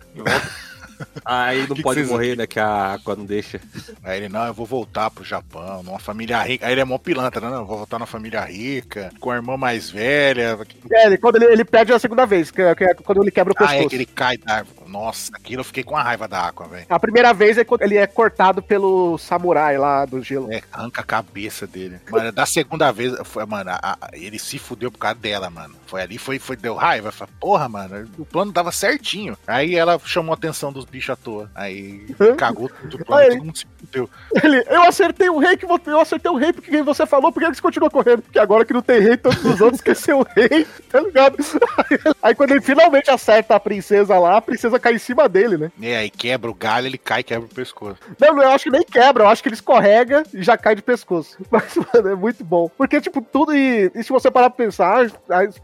Aí 1.25 1.59
não 1.61 1.67
Que 1.67 1.73
que 1.75 1.83
pode 1.83 1.99
vocês- 1.99 2.09
morrer, 2.09 2.35
né? 2.37 2.47
Que 2.47 2.59
a 2.59 2.67
água 2.67 3.15
não 3.15 3.25
deixa. 3.25 3.59
Aí 4.03 4.17
ele, 4.19 4.29
não, 4.29 4.45
eu 4.47 4.53
vou 4.53 4.65
voltar 4.65 5.09
pro 5.11 5.23
Japão, 5.23 5.81
numa 5.83 5.99
família 5.99 6.41
rica. 6.41 6.65
Aí 6.65 6.71
ele 6.73 6.81
é 6.81 6.85
mó 6.85 6.97
pilantra, 6.97 7.41
né? 7.41 7.49
Não, 7.49 7.59
eu 7.61 7.65
vou 7.65 7.77
voltar 7.77 7.97
numa 7.99 8.05
família 8.07 8.41
rica, 8.41 9.11
com 9.19 9.31
a 9.31 9.35
irmã 9.35 9.57
mais 9.57 9.89
velha. 9.89 10.57
É, 10.91 11.05
ele, 11.07 11.17
quando 11.17 11.35
ele, 11.37 11.45
ele 11.45 11.65
perde 11.65 11.93
a 11.93 11.99
segunda 11.99 12.25
vez, 12.25 12.51
que 12.51 12.61
é, 12.61 12.73
que 12.75 12.83
é 12.83 12.93
quando 12.93 13.21
ele 13.21 13.31
quebra 13.31 13.53
o 13.53 13.55
Ah, 13.57 13.67
pescoço. 13.67 13.85
é 13.85 13.89
que 13.89 13.95
ele 13.95 14.05
cai 14.05 14.37
da 14.37 14.55
árvore. 14.57 14.80
Nossa, 14.91 15.31
aquilo 15.33 15.61
eu 15.61 15.65
fiquei 15.65 15.83
com 15.83 15.95
a 15.95 16.03
raiva 16.03 16.27
da 16.27 16.47
Aqua, 16.47 16.67
velho. 16.67 16.85
A 16.89 16.99
primeira 16.99 17.33
vez 17.33 17.57
é 17.57 17.63
quando 17.63 17.81
ele 17.83 17.95
é 17.97 18.05
cortado 18.05 18.61
pelo 18.61 19.17
samurai 19.17 19.77
lá 19.77 20.05
do 20.05 20.21
gelo. 20.21 20.51
É, 20.51 20.61
arranca 20.71 21.01
a 21.01 21.03
cabeça 21.03 21.65
dele. 21.65 21.99
Mano, 22.11 22.31
da 22.31 22.45
segunda 22.45 22.91
vez, 22.91 23.13
foi, 23.23 23.45
mano, 23.45 23.69
a- 23.71 23.79
a- 24.01 24.09
ele 24.13 24.37
se 24.37 24.59
fudeu 24.59 24.91
por 24.91 24.97
causa 24.99 25.15
dela, 25.19 25.49
mano. 25.49 25.75
Foi 25.87 26.01
ali, 26.01 26.17
foi, 26.17 26.39
foi 26.39 26.55
deu 26.55 26.75
raiva. 26.75 27.11
Falei, 27.11 27.33
porra, 27.39 27.67
mano, 27.69 28.09
o 28.17 28.25
plano 28.25 28.51
tava 28.51 28.71
certinho. 28.71 29.37
Aí 29.47 29.75
ela 29.75 29.99
chamou 30.05 30.31
a 30.33 30.35
atenção 30.35 30.71
dos 30.71 30.85
bichos 30.85 31.09
à 31.11 31.15
toa. 31.15 31.49
Aí 31.55 32.05
cagou 32.37 32.69
tudo 32.69 33.01
o 33.01 33.03
plano, 33.05 33.21
Aí. 33.23 33.29
todo 33.35 33.45
mundo 33.45 33.57
se 33.57 33.65
fudeu. 33.79 34.09
Ele, 34.43 34.63
eu 34.67 34.83
acertei 34.83 35.29
o 35.29 35.37
rei 35.39 35.55
que 35.57 35.65
você, 35.65 35.89
eu 35.89 35.99
acertei 35.99 36.31
o 36.31 36.35
rei 36.37 36.51
porque 36.53 36.81
você 36.83 37.05
falou, 37.05 37.31
porque 37.31 37.45
eles 37.47 37.59
continuam 37.59 37.89
correndo. 37.89 38.21
Porque 38.21 38.39
agora 38.39 38.65
que 38.65 38.73
não 38.73 38.81
tem 38.81 38.99
rei, 39.01 39.17
todos 39.17 39.43
os 39.45 39.61
outros 39.61 39.79
esqueceu 39.79 40.19
o 40.19 40.27
rei, 40.35 40.65
tá 40.89 40.99
ligado? 40.99 41.37
Aí 42.21 42.35
quando 42.35 42.51
ele 42.51 42.61
finalmente 42.61 43.09
acerta 43.09 43.55
a 43.55 43.59
princesa 43.59 44.17
lá, 44.17 44.37
a 44.37 44.41
princesa 44.41 44.79
cai 44.81 44.93
em 44.95 44.99
cima 44.99 45.29
dele, 45.29 45.57
né? 45.57 45.71
E 45.79 45.93
aí 45.93 46.09
quebra 46.09 46.49
o 46.51 46.53
galho, 46.53 46.87
ele 46.87 46.97
cai 46.97 47.21
e 47.21 47.23
quebra 47.23 47.45
o 47.45 47.53
pescoço. 47.55 47.97
Não, 48.19 48.33
não, 48.35 48.43
eu 48.43 48.49
acho 48.51 48.65
que 48.65 48.69
nem 48.71 48.83
quebra, 48.83 49.23
eu 49.23 49.27
acho 49.29 49.41
que 49.41 49.47
ele 49.49 49.55
escorrega 49.55 50.23
e 50.33 50.41
já 50.43 50.57
cai 50.57 50.75
de 50.75 50.81
pescoço. 50.81 51.37
Mas, 51.49 51.75
mano, 51.93 52.09
é 52.09 52.15
muito 52.15 52.43
bom. 52.43 52.69
Porque, 52.77 52.99
tipo, 52.99 53.21
tudo. 53.21 53.55
E, 53.55 53.91
e 53.95 54.03
se 54.03 54.09
você 54.11 54.29
parar 54.29 54.49
pra 54.49 54.65
pensar, 54.65 55.09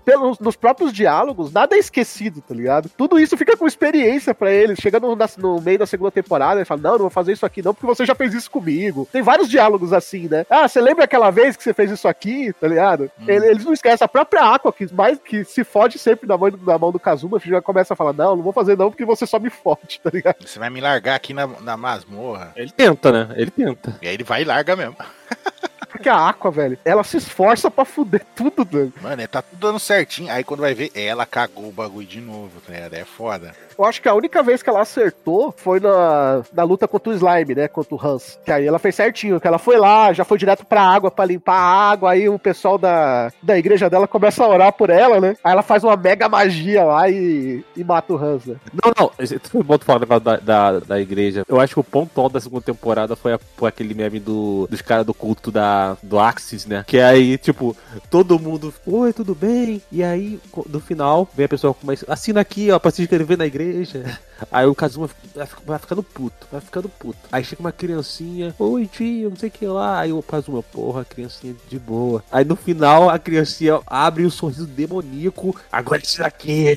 pelos, 0.06 0.40
nos 0.40 0.56
próprios 0.56 0.94
diálogos, 0.94 1.52
nada 1.52 1.76
é 1.76 1.80
esquecido, 1.80 2.42
tá 2.42 2.54
ligado? 2.54 2.90
Tudo 2.98 3.20
isso 3.20 3.38
fica 3.38 3.56
com 3.58 3.68
experiência 3.68 4.34
pra 4.34 4.52
ele. 4.52 4.76
Chega 4.76 5.00
no, 5.00 5.16
na- 5.16 5.28
no 5.38 5.60
meio 5.62 5.80
da 5.80 5.86
segunda 5.86 6.12
temporada, 6.12 6.60
ele 6.60 6.66
fala: 6.66 6.82
Não, 6.82 6.92
não 6.94 7.00
vou 7.00 7.10
fazer 7.10 7.34
isso 7.34 7.46
aqui 7.46 7.62
não, 7.62 7.74
porque 7.74 7.86
você 7.88 8.06
já 8.06 8.16
fez 8.16 8.34
isso 8.34 8.50
comigo. 8.52 9.08
Tem 9.12 9.22
vários 9.22 9.50
diálogos 9.50 9.94
assim, 9.94 10.28
né? 10.30 10.46
Ah, 10.50 10.68
você 10.68 10.80
lembra 10.82 11.04
aquela 11.06 11.30
vez 11.32 11.56
que 11.58 11.64
você 11.64 11.74
fez 11.74 11.92
isso 11.92 12.08
aqui, 12.08 12.54
tá 12.54 12.68
ligado? 12.68 13.10
Ele- 13.28 13.48
eles 13.48 13.66
não 13.66 13.74
esquecem. 13.74 14.06
A 14.06 14.08
própria 14.08 14.44
Aqua, 14.44 14.72
que, 14.72 14.92
mais, 14.94 15.18
que 15.20 15.44
se 15.44 15.64
fode 15.64 15.98
sempre 16.00 16.28
na 16.28 16.38
mão, 16.38 16.52
na 16.66 16.78
mão 16.78 16.92
do 16.92 17.00
Kazuma, 17.00 17.40
já 17.44 17.62
começa 17.62 17.94
a 17.94 17.98
falar: 17.98 18.14
Não, 18.14 18.36
não 18.36 18.44
vou 18.44 18.54
fazer 18.54 18.78
não, 18.78 18.90
porque 18.90 19.06
você 19.08 19.26
só 19.26 19.40
me 19.40 19.50
fode, 19.50 20.00
tá 20.04 20.10
ligado? 20.14 20.48
Você 20.48 20.60
vai 20.60 20.70
me 20.70 20.80
largar 20.80 21.16
aqui 21.16 21.34
na, 21.34 21.48
na 21.48 21.76
masmorra. 21.76 22.54
Ele 22.56 22.70
tenta, 22.70 23.12
né? 23.12 23.34
Ele 23.36 23.50
tenta. 23.50 23.98
E 24.02 24.08
aí 24.08 24.14
ele 24.14 24.24
vai 24.24 24.42
e 24.42 24.46
larga 24.46 24.76
mesmo. 24.76 24.96
Porque 25.98 26.10
a 26.10 26.30
Aqua, 26.30 26.52
velho, 26.52 26.78
ela 26.86 27.04
se 27.04 27.18
esforça 27.18 27.70
pra 27.72 27.86
fuder 27.86 28.22
tudo, 28.36 28.64
Dani. 28.64 28.94
Mano, 29.02 29.22
ele 29.22 29.28
tá 29.28 29.42
tudo 29.42 29.60
dando 29.60 29.80
certinho. 29.80 30.32
Aí 30.32 30.44
quando 30.44 30.62
vai 30.62 30.74
ver, 30.74 30.92
ela 30.96 31.26
cagou 31.26 31.68
o 31.70 31.72
bagulho 31.72 32.08
de 32.08 32.22
novo, 32.22 32.52
tá 32.66 32.74
ligado? 32.74 32.94
É 32.94 33.04
foda. 33.06 33.54
Eu 33.78 33.86
acho 33.86 34.02
que 34.02 34.10
a 34.10 34.14
única 34.16 34.42
vez 34.42 34.64
que 34.64 34.70
ela 34.70 34.82
acertou 34.82 35.54
foi 35.56 35.80
na, 35.80 36.42
na 36.54 36.64
luta 36.64 36.88
contra 36.88 37.12
o 37.12 37.14
Slime, 37.14 37.54
né? 37.56 37.68
Contra 37.68 37.94
o 37.96 38.00
Hans. 38.04 38.40
Que 38.44 38.52
aí 38.52 38.66
ela 38.66 38.80
fez 38.80 38.96
certinho, 38.96 39.40
que 39.40 39.48
ela 39.48 39.60
foi 39.60 39.78
lá, 39.78 40.12
já 40.14 40.24
foi 40.26 40.38
direto 40.38 40.66
pra 40.66 40.82
água 40.82 41.12
pra 41.12 41.26
limpar 41.26 41.54
a 41.56 41.92
água. 41.92 42.12
Aí 42.12 42.28
o 42.28 42.40
pessoal 42.40 42.78
da, 42.78 43.32
da 43.42 43.58
igreja 43.58 43.90
dela 43.90 44.08
começa 44.08 44.44
a 44.44 44.48
orar 44.48 44.74
por 44.74 44.90
ela, 44.90 45.20
né? 45.22 45.36
Aí 45.44 45.52
ela 45.52 45.62
faz 45.62 45.84
uma 45.84 45.96
mega 45.96 46.28
magia 46.28 46.84
lá 46.84 47.08
e, 47.10 47.64
e 47.76 47.84
mata 47.84 48.14
o 48.14 48.18
Hans, 48.18 48.46
né? 48.46 48.56
Não, 48.74 48.92
não, 49.00 49.12
tu 49.40 49.64
bom 49.64 49.78
falar 49.80 50.06
da, 50.20 50.38
da, 50.38 50.80
da 50.80 51.00
igreja. 51.00 51.44
Eu 51.48 51.60
acho 51.60 51.76
que 51.76 51.80
o 51.80 51.84
ponto 51.84 52.20
alto 52.20 52.34
da 52.34 52.40
segunda 52.42 52.62
temporada 52.64 53.16
foi, 53.16 53.34
a- 53.34 53.40
foi 53.56 53.70
aquele 53.70 53.94
meme 53.94 54.20
do, 54.20 54.68
dos 54.70 54.82
caras 54.82 55.06
do 55.06 55.14
culto 55.14 55.52
da, 55.52 55.87
do 56.02 56.20
Axis, 56.20 56.66
né? 56.66 56.84
Que 56.88 57.00
aí, 57.00 57.38
tipo, 57.38 57.76
todo 58.10 58.40
mundo, 58.40 58.74
oi, 58.86 59.14
tudo 59.14 59.36
bem? 59.36 59.82
E 59.92 60.04
aí, 60.04 60.40
no 60.70 60.80
final, 60.80 61.30
vem 61.36 61.46
a 61.46 61.50
pessoa 61.50 61.74
com 61.74 61.86
mais. 61.86 62.04
Assina 62.08 62.42
aqui, 62.42 62.72
ó, 62.72 62.80
pra 62.80 62.92
se 62.92 63.02
inscrever 63.02 63.38
na 63.38 63.46
igreja. 63.46 64.20
Aí 64.52 64.66
o 64.66 64.76
Kazuma 64.76 65.10
vai, 65.36 65.48
vai 65.66 65.80
ficando 65.80 66.04
puto, 66.04 66.48
vai 66.52 66.62
ficando 66.62 66.90
puto. 66.90 67.18
Aí 67.32 67.44
chega 67.44 67.60
uma 67.60 67.72
criancinha, 67.72 68.54
oi 68.60 68.86
tio, 68.86 69.30
não 69.30 69.38
sei 69.38 69.50
o 69.50 69.52
que 69.52 69.66
lá. 69.66 70.00
Aí 70.00 70.14
o 70.14 70.22
Kazuma, 70.22 70.62
porra, 70.62 71.04
criancinha 71.04 71.56
de 71.68 71.80
boa. 71.80 72.24
Aí 72.32 72.46
no 72.46 72.56
final, 72.56 73.10
a 73.10 73.18
criancinha 73.18 73.80
abre 73.86 74.26
um 74.26 74.30
sorriso 74.30 74.68
demoníaco. 74.68 75.56
Agora 75.72 76.02
isso 76.02 76.20
daqui, 76.20 76.68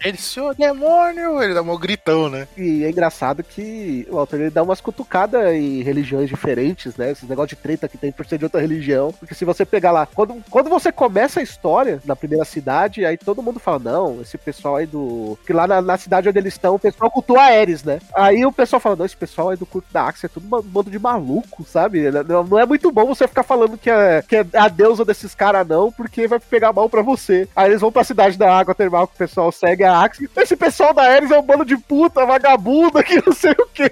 Ele, 0.00 0.16
seu 0.16 0.54
demônio! 0.54 1.42
Ele 1.42 1.54
dá 1.54 1.62
um 1.62 1.78
gritão, 1.78 2.28
né? 2.28 2.46
E 2.56 2.84
é 2.84 2.90
engraçado 2.90 3.42
que 3.42 4.06
o 4.10 4.18
autor 4.18 4.40
ele 4.40 4.50
dá 4.50 4.62
umas 4.62 4.80
cutucadas 4.80 5.52
em 5.52 5.82
religiões 5.82 6.28
diferentes, 6.28 6.96
né? 6.96 7.10
Esses 7.10 7.28
negócios 7.28 7.50
de 7.50 7.56
treta 7.68 7.88
que 7.88 7.98
tem 7.98 8.10
por 8.10 8.24
ser 8.24 8.38
de 8.38 8.44
outra 8.44 8.60
religião. 8.60 9.12
Porque 9.12 9.34
se 9.34 9.44
você 9.44 9.64
pegar 9.64 9.92
lá, 9.92 10.06
quando, 10.06 10.42
quando 10.48 10.70
você 10.70 10.90
começa 10.90 11.40
a 11.40 11.42
história 11.42 12.00
na 12.04 12.16
primeira 12.16 12.44
cidade, 12.44 13.04
aí 13.04 13.18
todo 13.18 13.42
mundo 13.42 13.60
fala: 13.60 13.78
não, 13.78 14.22
esse 14.22 14.38
pessoal 14.38 14.76
aí 14.76 14.86
do. 14.86 15.38
Que 15.46 15.52
lá 15.52 15.66
na, 15.66 15.82
na 15.82 15.98
cidade 15.98 16.28
onde 16.28 16.38
eles 16.38 16.54
estão, 16.54 16.76
o 16.76 16.78
pessoal 16.78 17.10
cultua 17.10 17.42
Ares, 17.42 17.84
né? 17.84 17.98
Aí 18.14 18.46
o 18.46 18.52
pessoal 18.52 18.80
fala: 18.80 18.96
não, 18.96 19.04
esse 19.04 19.16
pessoal 19.16 19.50
aí 19.50 19.56
do 19.56 19.66
culto 19.66 19.88
da 19.92 20.04
Axia 20.04 20.26
é 20.26 20.30
tudo 20.30 20.46
um 20.46 20.62
bando 20.62 20.90
de 20.90 20.98
maluco, 20.98 21.64
sabe? 21.64 22.10
Não, 22.10 22.44
não 22.44 22.58
é 22.58 22.64
muito 22.64 22.90
bom 22.90 23.06
você 23.06 23.28
ficar 23.28 23.42
falando 23.42 23.76
que 23.76 23.90
é, 23.90 24.22
que 24.26 24.36
é 24.36 24.46
a 24.54 24.68
deusa 24.68 25.04
desses 25.04 25.34
caras, 25.34 25.66
não, 25.66 25.92
porque 25.92 26.26
vai 26.26 26.40
pegar 26.40 26.72
mal 26.72 26.88
pra 26.88 27.02
você. 27.02 27.46
Aí 27.54 27.70
eles 27.70 27.80
vão 27.80 27.92
pra 27.92 28.04
cidade 28.04 28.38
da 28.38 28.56
água 28.56 28.74
termal 28.74 29.06
que 29.06 29.14
o 29.14 29.18
pessoal 29.18 29.52
segue 29.52 29.84
a 29.84 30.00
Axie. 30.00 30.30
Esse 30.36 30.56
pessoal 30.56 30.94
da 30.94 31.02
Ares 31.02 31.30
é 31.30 31.38
um 31.38 31.42
bando 31.42 31.64
de 31.64 31.76
puta, 31.76 32.24
vagabunda, 32.24 33.02
que 33.02 33.22
não 33.24 33.32
sei 33.32 33.52
o 33.52 33.66
quê. 33.72 33.90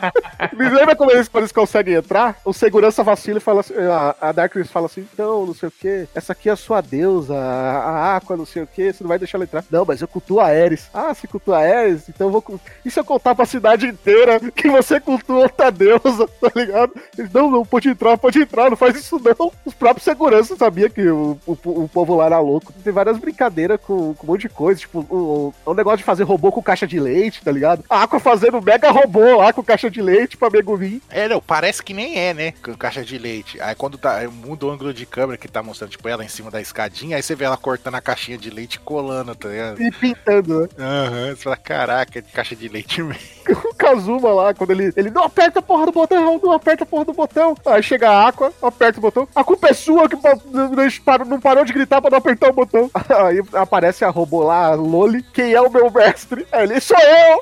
Me 0.56 0.68
lembra 0.68 0.96
como 0.96 1.10
eles, 1.10 1.28
quando 1.28 1.42
eles 1.42 1.52
conseguem 1.52 1.94
entrar? 1.94 2.36
O 2.44 2.52
segurança 2.52 3.02
vacila 3.10 3.38
e 3.38 3.40
fala 3.40 3.60
assim, 3.60 3.74
a, 3.74 4.16
a 4.20 4.32
Darkness 4.32 4.70
fala 4.70 4.86
assim, 4.86 5.06
então, 5.12 5.46
não 5.46 5.54
sei 5.54 5.68
o 5.68 5.72
que, 5.72 6.08
essa 6.14 6.32
aqui 6.32 6.48
é 6.48 6.52
a 6.52 6.56
sua 6.56 6.80
deusa, 6.80 7.36
a, 7.36 8.16
Aqua, 8.16 8.36
não 8.36 8.46
sei 8.46 8.62
o 8.62 8.66
que, 8.66 8.92
você 8.92 9.02
não 9.04 9.08
vai 9.08 9.18
deixar 9.18 9.38
ela 9.38 9.44
entrar. 9.44 9.64
Não, 9.70 9.84
mas 9.84 10.00
eu 10.00 10.08
cultuo 10.08 10.40
a 10.40 10.46
Ares. 10.46 10.88
Ah, 10.92 11.14
você 11.14 11.26
cultua 11.26 11.58
a 11.58 11.80
Ares? 11.80 12.08
Então 12.08 12.28
eu 12.28 12.32
vou... 12.32 12.60
E 12.84 12.90
se 12.90 12.98
eu 12.98 13.04
contar 13.04 13.34
pra 13.34 13.46
cidade 13.46 13.86
inteira 13.86 14.40
que 14.50 14.68
você 14.68 15.00
cultua 15.00 15.44
outra 15.44 15.70
deusa, 15.70 16.28
tá 16.40 16.50
ligado? 16.54 16.92
Eles, 17.16 17.32
não, 17.32 17.50
não, 17.50 17.64
pode 17.64 17.88
entrar, 17.88 18.16
pode 18.18 18.40
entrar, 18.40 18.70
não 18.70 18.76
faz 18.76 18.96
isso 18.96 19.20
não. 19.20 19.52
Os 19.64 19.74
próprios 19.74 20.04
seguranças 20.04 20.58
sabiam 20.58 20.90
que 20.90 21.08
o, 21.08 21.38
o, 21.46 21.52
o 21.64 21.88
povo 21.88 22.16
lá 22.16 22.26
era 22.26 22.38
louco. 22.38 22.72
Tem 22.84 22.92
várias 22.92 23.18
brincadeiras 23.18 23.78
com, 23.80 24.14
com 24.14 24.26
um 24.26 24.30
monte 24.30 24.42
de 24.42 24.48
coisa, 24.48 24.80
tipo, 24.80 25.00
o, 25.00 25.54
o 25.64 25.74
negócio 25.74 25.98
de 25.98 26.04
fazer 26.04 26.24
robô 26.24 26.50
com 26.50 26.62
caixa 26.62 26.86
de 26.86 26.98
leite, 26.98 27.42
tá 27.42 27.52
ligado? 27.52 27.84
A 27.88 28.02
Aqua 28.02 28.20
fazendo 28.20 28.60
mega 28.60 28.90
robô 28.90 29.36
lá 29.36 29.52
com 29.52 29.62
caixa 29.62 29.90
de 29.90 30.00
leite 30.00 30.36
pra 30.36 30.50
Megumin. 30.50 31.00
É, 31.10 31.28
não, 31.28 31.40
parece 31.40 31.82
que 31.82 31.94
nem 31.94 32.18
é, 32.18 32.34
né? 32.34 32.54
Com 32.62 32.74
caixa 32.74 32.99
de 33.04 33.18
leite. 33.18 33.60
Aí 33.60 33.74
quando 33.74 33.98
tá, 33.98 34.20
muda 34.30 34.66
o 34.66 34.70
ângulo 34.70 34.92
de 34.92 35.06
câmera 35.06 35.38
que 35.38 35.48
tá 35.48 35.62
mostrando, 35.62 35.90
tipo, 35.90 36.08
ela 36.08 36.24
em 36.24 36.28
cima 36.28 36.50
da 36.50 36.60
escadinha, 36.60 37.16
aí 37.16 37.22
você 37.22 37.34
vê 37.34 37.44
ela 37.44 37.56
cortando 37.56 37.94
a 37.94 38.00
caixinha 38.00 38.38
de 38.38 38.50
leite 38.50 38.74
e 38.74 38.78
colando, 38.80 39.34
tá 39.34 39.48
ligado? 39.48 39.82
E 39.82 39.90
pintando, 39.90 40.60
né? 40.62 40.68
Aham, 40.78 41.30
você 41.36 41.42
fala, 41.42 41.56
caraca, 41.56 42.18
é 42.18 42.22
de 42.22 42.32
caixa 42.32 42.56
de 42.56 42.68
leite 42.68 43.02
mesmo. 43.02 43.20
O 43.70 43.74
Kazuma 43.74 44.32
lá, 44.32 44.54
quando 44.54 44.70
ele, 44.70 44.92
ele 44.96 45.10
não 45.10 45.24
aperta 45.24 45.58
a 45.58 45.62
porra 45.62 45.86
do 45.86 45.92
botão, 45.92 46.38
não 46.42 46.52
aperta 46.52 46.84
a 46.84 46.86
porra 46.86 47.04
do 47.06 47.12
botão. 47.12 47.56
Aí 47.66 47.82
chega 47.82 48.08
a 48.08 48.28
Aqua, 48.28 48.52
aperta 48.62 48.98
o 48.98 49.02
botão. 49.02 49.26
A 49.34 49.42
culpa 49.42 49.68
é 49.68 49.72
sua 49.72 50.08
que 50.08 50.14
não- 50.16 51.40
parou 51.40 51.64
de 51.64 51.72
gritar 51.72 52.00
pra 52.00 52.10
não 52.10 52.18
apertar 52.18 52.50
o 52.50 52.52
botão. 52.52 52.90
Aí 53.26 53.42
aparece 53.54 54.04
a 54.04 54.10
robô 54.10 54.44
lá, 54.44 54.66
a 54.66 54.74
Loli. 54.74 55.22
Quem 55.32 55.52
é 55.52 55.60
o 55.60 55.70
meu 55.70 55.90
mestre? 55.90 56.46
Aí 56.52 56.64
ele, 56.64 56.80
sou 56.80 56.96
eu! 56.98 57.40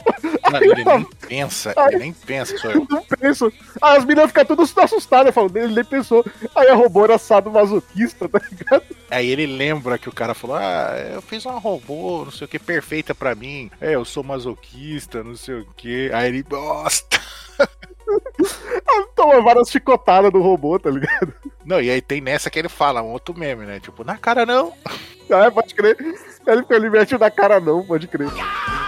Não, 0.51 0.63
ele 0.63 0.85
nem 0.85 1.05
pensa, 1.29 1.75
ele 1.89 1.99
nem 1.99 2.13
pensa, 2.13 2.57
sou 2.57 2.71
eu. 2.71 2.87
Não 2.89 3.03
penso. 3.03 3.53
Aí 3.83 3.97
as 3.99 4.05
meninas 4.05 4.29
ficam 4.29 4.45
todas 4.45 4.79
assustadas, 4.79 5.35
falando, 5.39 5.57
ele 5.57 5.75
nem 5.75 5.85
pensou. 5.85 6.25
Aí 6.55 6.69
a 6.69 6.75
robô 6.75 7.05
era 7.05 7.19
sado 7.19 7.51
masoquista, 7.51 8.29
tá 8.29 8.41
ligado? 8.51 8.85
Aí 9.11 9.29
ele 9.29 9.47
lembra 9.47 9.99
que 9.99 10.09
o 10.09 10.13
cara 10.13 10.35
falou: 10.35 10.57
Ah, 10.57 10.95
eu 11.15 11.23
fiz 11.23 11.45
uma 11.45 11.59
robô, 11.59 12.25
não 12.25 12.33
sei 12.33 12.45
o 12.47 12.49
que, 12.49 12.59
perfeita 12.59 13.15
pra 13.15 13.35
mim. 13.35 13.71
É, 13.81 13.95
eu 13.95 14.05
sou 14.05 14.23
masoquista, 14.23 15.23
não 15.23 15.37
sei 15.37 15.61
o 15.61 15.67
que. 15.77 16.11
Aí 16.13 16.29
ele, 16.29 16.43
bosta. 16.43 17.21
Toma 19.15 19.41
várias 19.43 19.71
chicotadas 19.71 20.33
do 20.33 20.41
robô, 20.41 20.79
tá 20.79 20.91
ligado? 20.91 21.33
Não, 21.65 21.81
e 21.81 21.91
aí 21.91 22.01
tem 22.01 22.21
nessa 22.21 22.49
que 22.49 22.59
ele 22.59 22.69
fala, 22.69 23.03
um 23.03 23.13
outro 23.13 23.37
meme, 23.37 23.67
né? 23.67 23.81
Tipo, 23.81 24.05
na 24.05 24.17
cara 24.17 24.47
não. 24.47 24.73
Ah, 25.31 25.51
pode 25.51 25.75
crer. 25.75 25.97
Ele, 26.47 26.65
ele 26.71 26.91
mete 26.91 27.19
na 27.19 27.31
cara 27.31 27.61
não, 27.61 27.85
pode 27.85 28.07
crer. 28.09 28.29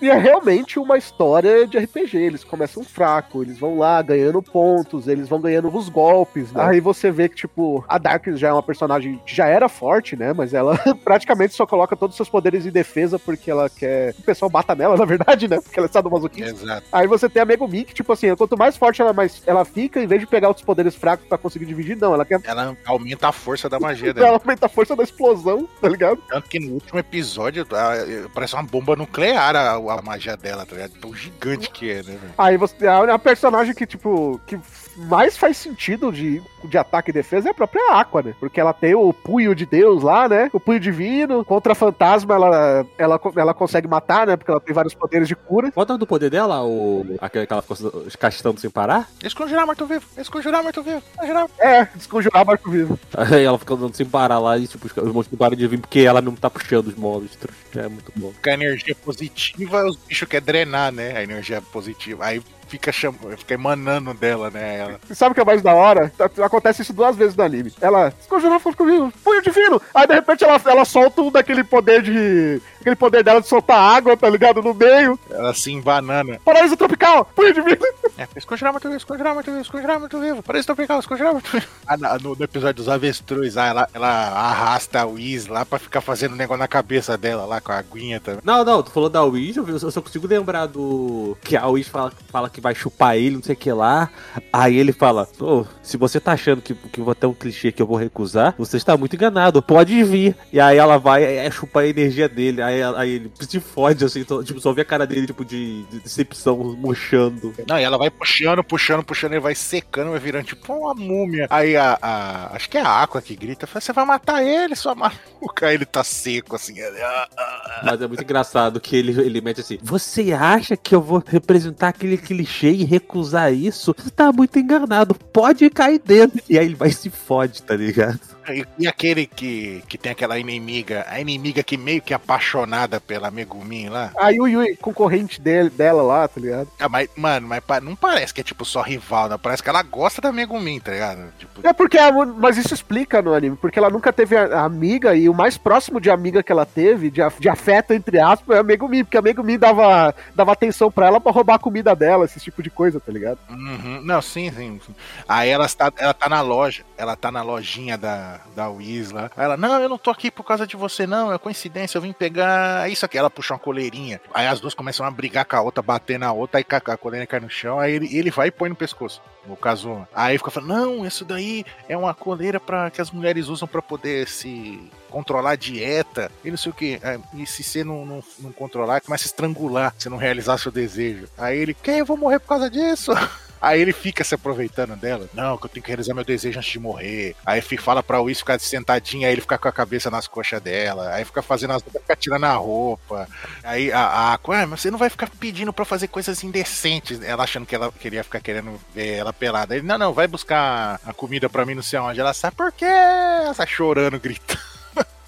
E 0.00 0.10
é 0.10 0.14
realmente 0.18 0.78
uma 0.78 0.96
história 0.98 1.66
de 1.66 1.78
RPG. 1.78 2.16
Eles 2.16 2.44
começam 2.44 2.82
fraco, 2.84 3.42
eles 3.42 3.58
vão 3.58 3.78
lá 3.78 4.00
ganhando 4.02 4.42
pontos, 4.42 5.08
eles 5.08 5.28
vão 5.28 5.40
ganhando 5.40 5.74
os 5.74 5.88
golpes. 5.88 6.52
né? 6.52 6.62
Aí 6.64 6.80
você 6.80 7.10
vê 7.10 7.28
que, 7.28 7.36
tipo, 7.36 7.84
a 7.88 7.98
Darkness 7.98 8.38
já 8.38 8.48
é 8.48 8.52
uma 8.52 8.62
personagem 8.62 9.20
que 9.24 9.34
já 9.34 9.46
era 9.46 9.68
forte, 9.68 10.16
né? 10.16 10.32
Mas 10.32 10.52
ela 10.54 10.78
praticamente 11.04 11.54
só 11.54 11.66
coloca 11.66 11.96
todos 11.96 12.14
os 12.14 12.16
seus 12.16 12.28
poderes 12.28 12.66
em 12.66 12.70
defesa 12.70 13.18
porque 13.18 13.50
ela 13.50 13.68
quer 13.70 14.12
que 14.14 14.20
o 14.20 14.24
pessoal 14.24 14.50
bata 14.50 14.74
nela, 14.74 14.96
na 14.98 15.04
verdade, 15.04 15.48
né? 15.48 15.60
Porque 15.60 15.78
ela 15.78 15.86
é 15.88 15.90
sadomasoquista. 15.92 16.50
Exato. 16.50 16.86
Aí 16.92 17.06
você 17.06 17.28
tem 17.28 17.42
a 17.42 17.44
Megumi, 17.44 17.84
que, 17.84 17.94
tipo 17.94 18.12
assim, 18.12 18.34
quanto 18.36 18.56
mais 18.56 18.76
forte 18.76 19.00
ela, 19.02 19.12
mais 19.12 19.42
ela 19.46 19.64
fica, 19.64 20.00
em 20.00 20.06
vez 20.06 20.20
de 20.20 20.26
pegar 20.26 20.48
outros 20.48 20.64
poderes 20.64 20.94
fracos 20.94 21.26
pra 21.26 21.38
conseguir 21.38 21.66
dividir, 21.66 21.96
não. 21.96 22.14
Ela 22.14 22.24
quer. 22.24 22.40
Ela 22.44 22.76
aumenta 22.86 23.28
a 23.28 23.32
força 23.32 23.68
da 23.68 23.78
magia 23.80 24.10
Ela 24.10 24.14
dela. 24.14 24.38
aumenta 24.42 24.66
a 24.66 24.68
força 24.68 24.94
da 24.94 25.02
explosão, 25.02 25.68
tá 25.80 25.88
ligado? 25.88 26.20
Tanto 26.28 26.48
que 26.48 26.58
no 26.58 26.74
último 26.74 26.98
episódio 26.98 27.66
ah, 27.72 28.28
parece 28.34 28.54
uma 28.54 28.62
bomba 28.62 28.94
nuclear 28.96 29.54
a, 29.56 29.65
a 29.74 30.02
magia 30.02 30.36
dela, 30.36 30.64
tá 30.64 30.74
ligado? 30.74 30.92
Tão 31.00 31.14
gigante 31.14 31.70
que 31.70 31.90
é, 31.90 31.96
né, 31.96 32.02
velho? 32.02 32.34
Aí 32.38 32.56
você. 32.56 32.86
A, 32.86 33.14
a 33.14 33.18
personagem 33.18 33.74
que, 33.74 33.86
tipo, 33.86 34.40
que 34.46 34.58
mais 34.96 35.36
faz 35.36 35.56
sentido 35.56 36.12
de, 36.12 36.42
de 36.64 36.78
ataque 36.78 37.10
e 37.10 37.12
defesa 37.12 37.48
é 37.48 37.50
a 37.50 37.54
própria 37.54 37.82
Aqua, 37.92 38.22
né? 38.22 38.34
Porque 38.38 38.60
ela 38.60 38.72
tem 38.72 38.94
o 38.94 39.12
punho 39.12 39.54
de 39.54 39.64
Deus 39.64 40.02
lá, 40.02 40.28
né? 40.28 40.50
O 40.52 40.60
punho 40.60 40.80
divino. 40.80 41.44
Contra 41.44 41.74
fantasma, 41.74 42.34
ela, 42.34 42.86
ela, 42.98 43.20
ela 43.36 43.54
consegue 43.54 43.88
matar, 43.88 44.26
né? 44.26 44.36
Porque 44.36 44.50
ela 44.50 44.60
tem 44.60 44.74
vários 44.74 44.94
poderes 44.94 45.28
de 45.28 45.36
cura. 45.36 45.70
Qual 45.70 45.84
é 45.84 45.86
o 45.86 45.88
nome 45.88 46.00
do 46.00 46.06
poder 46.06 46.30
dela? 46.30 46.62
O... 46.64 47.16
Aquele 47.20 47.46
que 47.46 47.52
ela 47.52 47.62
ficou 47.62 47.76
castando 48.18 48.60
sem 48.60 48.70
parar? 48.70 49.08
Desconjurar 49.20 49.66
morto-vivo, 49.66 50.04
desconjurar 50.16 50.62
morto-vivo, 50.62 51.02
desconjurar. 51.12 51.48
É, 51.58 51.84
desconjurar 51.94 52.44
morto 52.44 52.70
vivo. 52.70 52.98
Aí 53.16 53.44
ela 53.44 53.58
fica 53.58 53.74
andando 53.74 53.94
sem 53.94 54.06
parar 54.06 54.38
lá 54.38 54.58
e 54.58 54.66
tipo, 54.66 54.86
os 54.86 54.92
os 55.06 55.12
monstros 55.12 55.32
não 55.32 55.38
param 55.38 55.56
de 55.56 55.66
vir 55.66 55.78
porque 55.78 56.00
ela 56.00 56.20
mesmo 56.20 56.36
tá 56.36 56.50
puxando 56.50 56.88
os 56.88 56.94
monstros. 56.94 57.54
É 57.74 57.88
muito 57.88 58.12
bom. 58.16 58.32
Com 58.42 58.50
a 58.50 58.54
energia 58.54 58.94
positiva, 58.94 59.84
os 59.84 59.96
bichos 59.96 60.28
querem 60.28 60.44
drenar, 60.44 60.92
né? 60.92 61.16
A 61.16 61.22
energia 61.22 61.60
positiva. 61.60 62.24
Aí 62.24 62.42
fica, 62.68 62.92
cham... 62.92 63.14
fica 63.36 63.54
emanando 63.54 64.12
dela, 64.14 64.50
né? 64.50 64.78
Ela. 64.78 65.00
E 65.10 65.14
sabe 65.14 65.32
o 65.32 65.34
que 65.34 65.40
é 65.40 65.44
mais 65.44 65.62
da 65.62 65.74
hora? 65.74 66.12
Tá- 66.16 66.30
Acontece 66.44 66.82
isso 66.82 66.92
duas 66.92 67.16
vezes 67.16 67.36
no 67.36 67.44
anime. 67.44 67.72
Ela 67.80 68.10
desconjurar 68.10 68.60
morto 68.64 68.84
vivo, 68.84 69.12
punho 69.24 69.42
divino. 69.42 69.80
Aí 69.94 70.06
de 70.06 70.14
repente 70.14 70.44
ela, 70.44 70.60
ela 70.66 70.84
solta 70.84 71.22
um 71.22 71.30
daquele 71.30 71.64
poder 71.64 72.02
de. 72.02 72.60
Aquele 72.80 72.96
poder 72.96 73.24
dela 73.24 73.40
de 73.40 73.48
soltar 73.48 73.78
água, 73.78 74.16
tá 74.16 74.30
ligado? 74.30 74.62
No 74.62 74.72
meio. 74.72 75.18
Ela 75.28 75.52
se 75.52 75.72
embanana. 75.72 76.38
Paraíso 76.44 76.76
tropical, 76.76 77.24
punho 77.34 77.52
divino. 77.52 77.84
É, 78.16 78.26
desconjurar 78.34 78.72
morto-vivo, 78.72 78.96
desconjurar 78.98 79.34
morto-vivo, 79.34 79.60
desconjurar 79.62 80.00
morto-vivo. 80.00 80.42
Para 80.42 80.58
isso, 80.58 80.66
tropical, 80.66 80.98
desconjurar 80.98 81.32
morto-vivo. 81.32 81.66
Ah, 81.86 81.96
na- 81.96 82.18
no, 82.18 82.36
no 82.36 82.44
episódio 82.44 82.74
dos 82.74 82.88
avestruz, 82.88 83.56
ah, 83.56 83.66
ela, 83.66 83.88
ela 83.92 84.08
arrasta 84.08 85.00
a 85.00 85.04
Wiz 85.06 85.46
lá 85.48 85.64
pra 85.66 85.78
ficar 85.78 86.00
fazendo 86.00 86.32
um 86.34 86.36
negócio 86.36 86.60
na 86.60 86.68
cabeça 86.68 87.18
dela 87.18 87.44
lá 87.44 87.60
com 87.60 87.72
a 87.72 87.78
aguinha 87.78 88.20
também. 88.20 88.40
Não, 88.44 88.64
não, 88.64 88.82
tu 88.82 88.90
falou 88.90 89.08
da 89.08 89.22
Wish, 89.24 89.56
eu 89.56 89.90
só- 89.90 90.00
consigo 90.00 90.26
lembrar 90.28 90.66
do. 90.66 91.36
Que 91.42 91.56
a 91.56 91.66
Wish 91.66 91.90
fala, 91.90 92.12
fala 92.30 92.48
que 92.48 92.55
vai 92.60 92.74
chupar 92.74 93.16
ele, 93.16 93.36
não 93.36 93.42
sei 93.42 93.54
o 93.54 93.58
que 93.58 93.72
lá. 93.72 94.10
Aí 94.52 94.76
ele 94.76 94.92
fala: 94.92 95.28
Ô, 95.40 95.64
se 95.82 95.96
você 95.96 96.20
tá 96.20 96.32
achando 96.32 96.60
que, 96.62 96.74
que 96.74 97.00
vou 97.00 97.14
ter 97.14 97.26
um 97.26 97.34
clichê 97.34 97.72
que 97.72 97.80
eu 97.82 97.86
vou 97.86 97.96
recusar, 97.96 98.54
você 98.58 98.76
está 98.76 98.96
muito 98.96 99.14
enganado, 99.16 99.62
pode 99.62 100.02
vir. 100.04 100.36
E 100.52 100.60
aí 100.60 100.76
ela 100.78 100.98
vai 100.98 101.24
é, 101.24 101.50
chupar 101.50 101.84
a 101.84 101.88
energia 101.88 102.28
dele. 102.28 102.62
Aí, 102.62 102.82
aí 102.82 103.10
ele 103.10 103.32
se 103.40 103.60
fode, 103.60 104.04
assim, 104.04 104.20
então, 104.20 104.42
tipo, 104.42 104.60
só 104.60 104.72
vê 104.72 104.82
a 104.82 104.84
cara 104.84 105.06
dele, 105.06 105.26
tipo, 105.26 105.44
de, 105.44 105.84
de 105.84 106.00
decepção 106.00 106.56
murchando. 106.78 107.52
Não, 107.68 107.78
e 107.78 107.82
ela 107.82 107.98
vai 107.98 108.10
puxando, 108.10 108.62
puxando, 108.64 109.04
puxando, 109.04 109.32
ele 109.32 109.40
vai 109.40 109.54
secando, 109.54 110.10
vai 110.10 110.18
virando 110.20 110.44
tipo 110.46 110.72
uma 110.72 110.94
múmia. 110.94 111.46
Aí 111.50 111.76
a, 111.76 111.98
a- 112.00 112.56
acho 112.56 112.68
que 112.70 112.78
é 112.78 112.80
a 112.80 113.02
Aqua 113.02 113.20
que 113.20 113.36
grita, 113.36 113.66
fala, 113.66 113.80
você 113.80 113.92
vai 113.92 114.04
matar 114.04 114.42
ele, 114.42 114.74
sua 114.74 114.94
maluca. 114.94 115.66
Aí 115.66 115.74
ele 115.74 115.84
tá 115.84 116.02
seco, 116.02 116.56
assim. 116.56 116.78
ele, 116.78 117.00
ah, 117.02 117.28
ah, 117.36 117.42
ah. 117.66 117.80
Mas 117.84 118.00
é 118.00 118.06
muito 118.06 118.22
engraçado 118.22 118.80
que 118.80 118.96
ele, 118.96 119.12
ele 119.20 119.40
mete 119.40 119.60
assim: 119.60 119.78
Você 119.82 120.32
acha 120.32 120.76
que 120.76 120.94
eu 120.94 121.00
vou 121.02 121.22
representar 121.26 121.88
aquele 121.88 122.16
clichê 122.46 122.70
e 122.70 122.84
recusar 122.84 123.52
isso? 123.52 123.94
Você 123.98 124.10
tá 124.10 124.32
muito 124.32 124.58
enganado, 124.58 125.14
pode 125.14 125.68
cair 125.70 125.98
dentro. 125.98 126.40
E 126.48 126.58
aí 126.58 126.66
ele 126.66 126.74
vai 126.74 126.90
se 126.92 127.10
fode, 127.10 127.62
tá 127.62 127.74
ligado? 127.74 128.20
E, 128.48 128.64
e 128.78 128.86
aquele 128.86 129.26
que, 129.26 129.82
que 129.88 129.98
tem 129.98 130.12
aquela 130.12 130.38
inimiga, 130.38 131.04
a 131.08 131.20
inimiga 131.20 131.64
que 131.64 131.76
meio 131.76 132.00
que 132.00 132.12
é 132.12 132.16
apaixonada 132.16 133.00
pela 133.00 133.28
Megumin 133.28 133.88
lá. 133.88 134.12
A 134.16 134.28
Yui 134.30 134.52
Yui, 134.52 134.76
concorrente 134.76 135.40
dele, 135.40 135.68
dela 135.68 136.00
lá, 136.00 136.28
tá 136.28 136.40
ligado? 136.40 136.68
Ah, 136.78 136.88
mas, 136.88 137.08
mano, 137.16 137.48
mas 137.48 137.60
não 137.82 137.96
parece 137.96 138.32
que 138.32 138.40
é 138.40 138.44
tipo 138.44 138.64
só 138.64 138.82
rival, 138.82 139.28
né? 139.28 139.36
Parece 139.36 139.64
que 139.64 139.68
ela 139.68 139.82
gosta 139.82 140.20
da 140.22 140.30
Megumin, 140.32 140.78
tá 140.78 140.92
ligado? 140.92 141.32
Tipo, 141.36 141.66
É 141.66 141.72
porque, 141.72 141.98
a- 141.98 142.12
mas 142.12 142.56
isso 142.56 142.72
explica 142.72 143.20
no 143.20 143.34
anime, 143.34 143.56
porque 143.56 143.80
ela 143.80 143.90
nunca 143.90 144.12
teve 144.12 144.36
a- 144.36 144.60
a 144.60 144.64
amiga 144.64 145.16
e 145.16 145.28
o 145.28 145.34
mais 145.34 145.58
próximo 145.58 146.00
de 146.00 146.08
amiga 146.08 146.40
que 146.40 146.52
ela 146.52 146.64
teve, 146.64 147.10
de, 147.10 147.20
de 147.40 147.48
afeto, 147.48 147.92
entre 147.94 148.20
aspas, 148.20 148.56
é 148.56 148.60
a 148.60 148.62
Megumi, 148.62 149.02
porque 149.02 149.18
a 149.18 149.22
Megumi 149.22 149.58
dava, 149.58 150.14
dava 150.36 150.52
atenção 150.52 150.88
pra 150.88 151.06
ela 151.08 151.20
pra 151.20 151.32
roubar 151.32 151.56
a 151.56 151.58
comida 151.58 151.96
dela, 151.96 152.26
esse 152.36 152.44
tipo 152.44 152.62
de 152.62 152.70
coisa, 152.70 153.00
tá 153.00 153.10
ligado? 153.10 153.38
Uhum. 153.48 154.00
Não, 154.02 154.20
sim, 154.20 154.50
sim. 154.52 154.80
Aí 155.28 155.48
ela 155.48 155.66
está, 155.66 155.92
ela 155.96 156.14
tá 156.14 156.28
na 156.28 156.40
loja, 156.40 156.84
ela 156.96 157.16
tá 157.16 157.30
na 157.32 157.42
lojinha 157.42 157.96
da, 157.96 158.40
da 158.54 158.68
Wiz 158.68 159.10
lá. 159.10 159.30
Aí 159.36 159.44
ela, 159.44 159.56
não, 159.56 159.80
eu 159.80 159.88
não 159.88 159.98
tô 159.98 160.10
aqui 160.10 160.30
por 160.30 160.44
causa 160.44 160.66
de 160.66 160.76
você, 160.76 161.06
não, 161.06 161.32
é 161.32 161.38
coincidência, 161.38 161.98
eu 161.98 162.02
vim 162.02 162.12
pegar 162.12 162.90
isso 162.90 163.04
aqui. 163.04 163.18
Ela 163.18 163.30
puxa 163.30 163.54
uma 163.54 163.60
coleirinha. 163.60 164.20
Aí 164.32 164.46
as 164.46 164.60
duas 164.60 164.74
começam 164.74 165.06
a 165.06 165.10
brigar 165.10 165.44
com 165.44 165.56
a 165.56 165.60
outra, 165.60 165.82
bater 165.82 166.18
na 166.18 166.32
outra, 166.32 166.58
aí 166.58 166.64
a 166.68 166.96
coleirinha 166.96 167.26
cai 167.26 167.40
no 167.40 167.50
chão, 167.50 167.78
aí 167.78 167.92
ele, 167.92 168.16
ele 168.16 168.30
vai 168.30 168.48
e 168.48 168.50
põe 168.50 168.68
no 168.68 168.76
pescoço. 168.76 169.20
No 169.46 169.56
caso, 169.56 170.06
aí 170.14 170.36
fica 170.38 170.50
falando, 170.50 170.68
não, 170.68 171.06
isso 171.06 171.24
daí 171.24 171.64
é 171.88 171.96
uma 171.96 172.14
coleira 172.14 172.58
para 172.58 172.90
que 172.90 173.00
as 173.00 173.10
mulheres 173.10 173.48
usam 173.48 173.68
pra 173.68 173.80
poder 173.80 174.28
se 174.28 174.90
controlar 175.08 175.52
a 175.52 175.56
dieta 175.56 176.30
e 176.44 176.50
não 176.50 176.58
sei 176.58 176.70
o 176.72 176.74
que. 176.74 177.00
E 177.34 177.46
se 177.46 177.62
você 177.62 177.84
não, 177.84 178.04
não, 178.04 178.24
não 178.40 178.52
controlar, 178.52 179.00
começa 179.00 179.24
a 179.24 179.26
estrangular 179.26 179.94
se 179.98 180.08
não 180.08 180.16
realizar 180.16 180.58
seu 180.58 180.72
desejo. 180.72 181.28
Aí 181.38 181.58
ele, 181.58 181.74
que? 181.74 181.90
Eu 181.92 182.06
vou 182.06 182.16
morrer 182.16 182.40
por 182.40 182.48
causa 182.48 182.68
disso? 182.68 183.12
Aí 183.66 183.80
ele 183.80 183.92
fica 183.92 184.22
se 184.22 184.32
aproveitando 184.32 184.94
dela. 184.94 185.28
Não, 185.34 185.58
que 185.58 185.64
eu 185.64 185.68
tenho 185.68 185.82
que 185.82 185.90
realizar 185.90 186.14
meu 186.14 186.24
desejo 186.24 186.58
antes 186.58 186.70
de 186.70 186.78
morrer. 186.78 187.34
Aí 187.44 187.60
fala 187.60 188.00
pra 188.00 188.20
Whis 188.20 188.38
ficar 188.38 188.60
sentadinha, 188.60 189.26
aí 189.26 189.34
ele 189.34 189.40
fica 189.40 189.58
com 189.58 189.66
a 189.66 189.72
cabeça 189.72 190.08
nas 190.08 190.28
coxas 190.28 190.60
dela. 190.60 191.12
Aí 191.12 191.24
fica 191.24 191.42
fazendo 191.42 191.72
as 191.72 191.82
fica 191.82 192.14
tirando 192.14 192.44
a 192.44 192.54
roupa. 192.54 193.28
Aí 193.64 193.90
a 193.90 194.34
Aqua, 194.34 194.62
ah, 194.62 194.66
mas 194.68 194.80
você 194.80 194.90
não 194.90 194.98
vai 194.98 195.10
ficar 195.10 195.28
pedindo 195.28 195.72
pra 195.72 195.84
fazer 195.84 196.06
coisas 196.06 196.44
indecentes. 196.44 197.20
Ela 197.20 197.42
achando 197.42 197.66
que 197.66 197.74
ela 197.74 197.90
queria 197.90 198.22
ficar 198.22 198.40
querendo 198.40 198.80
ver 198.94 199.14
ela 199.14 199.32
pelada. 199.32 199.74
Ele, 199.74 199.84
não, 199.84 199.98
não, 199.98 200.12
vai 200.12 200.28
buscar 200.28 201.00
a 201.04 201.12
comida 201.12 201.48
pra 201.48 201.66
mim, 201.66 201.74
não 201.74 201.82
sei 201.82 201.98
onde. 201.98 202.20
Ela 202.20 202.32
sabe 202.32 202.54
por 202.54 202.70
quê? 202.70 202.84
Ela 202.84 203.54
tá 203.54 203.66
chorando, 203.66 204.20
gritando. 204.20 204.75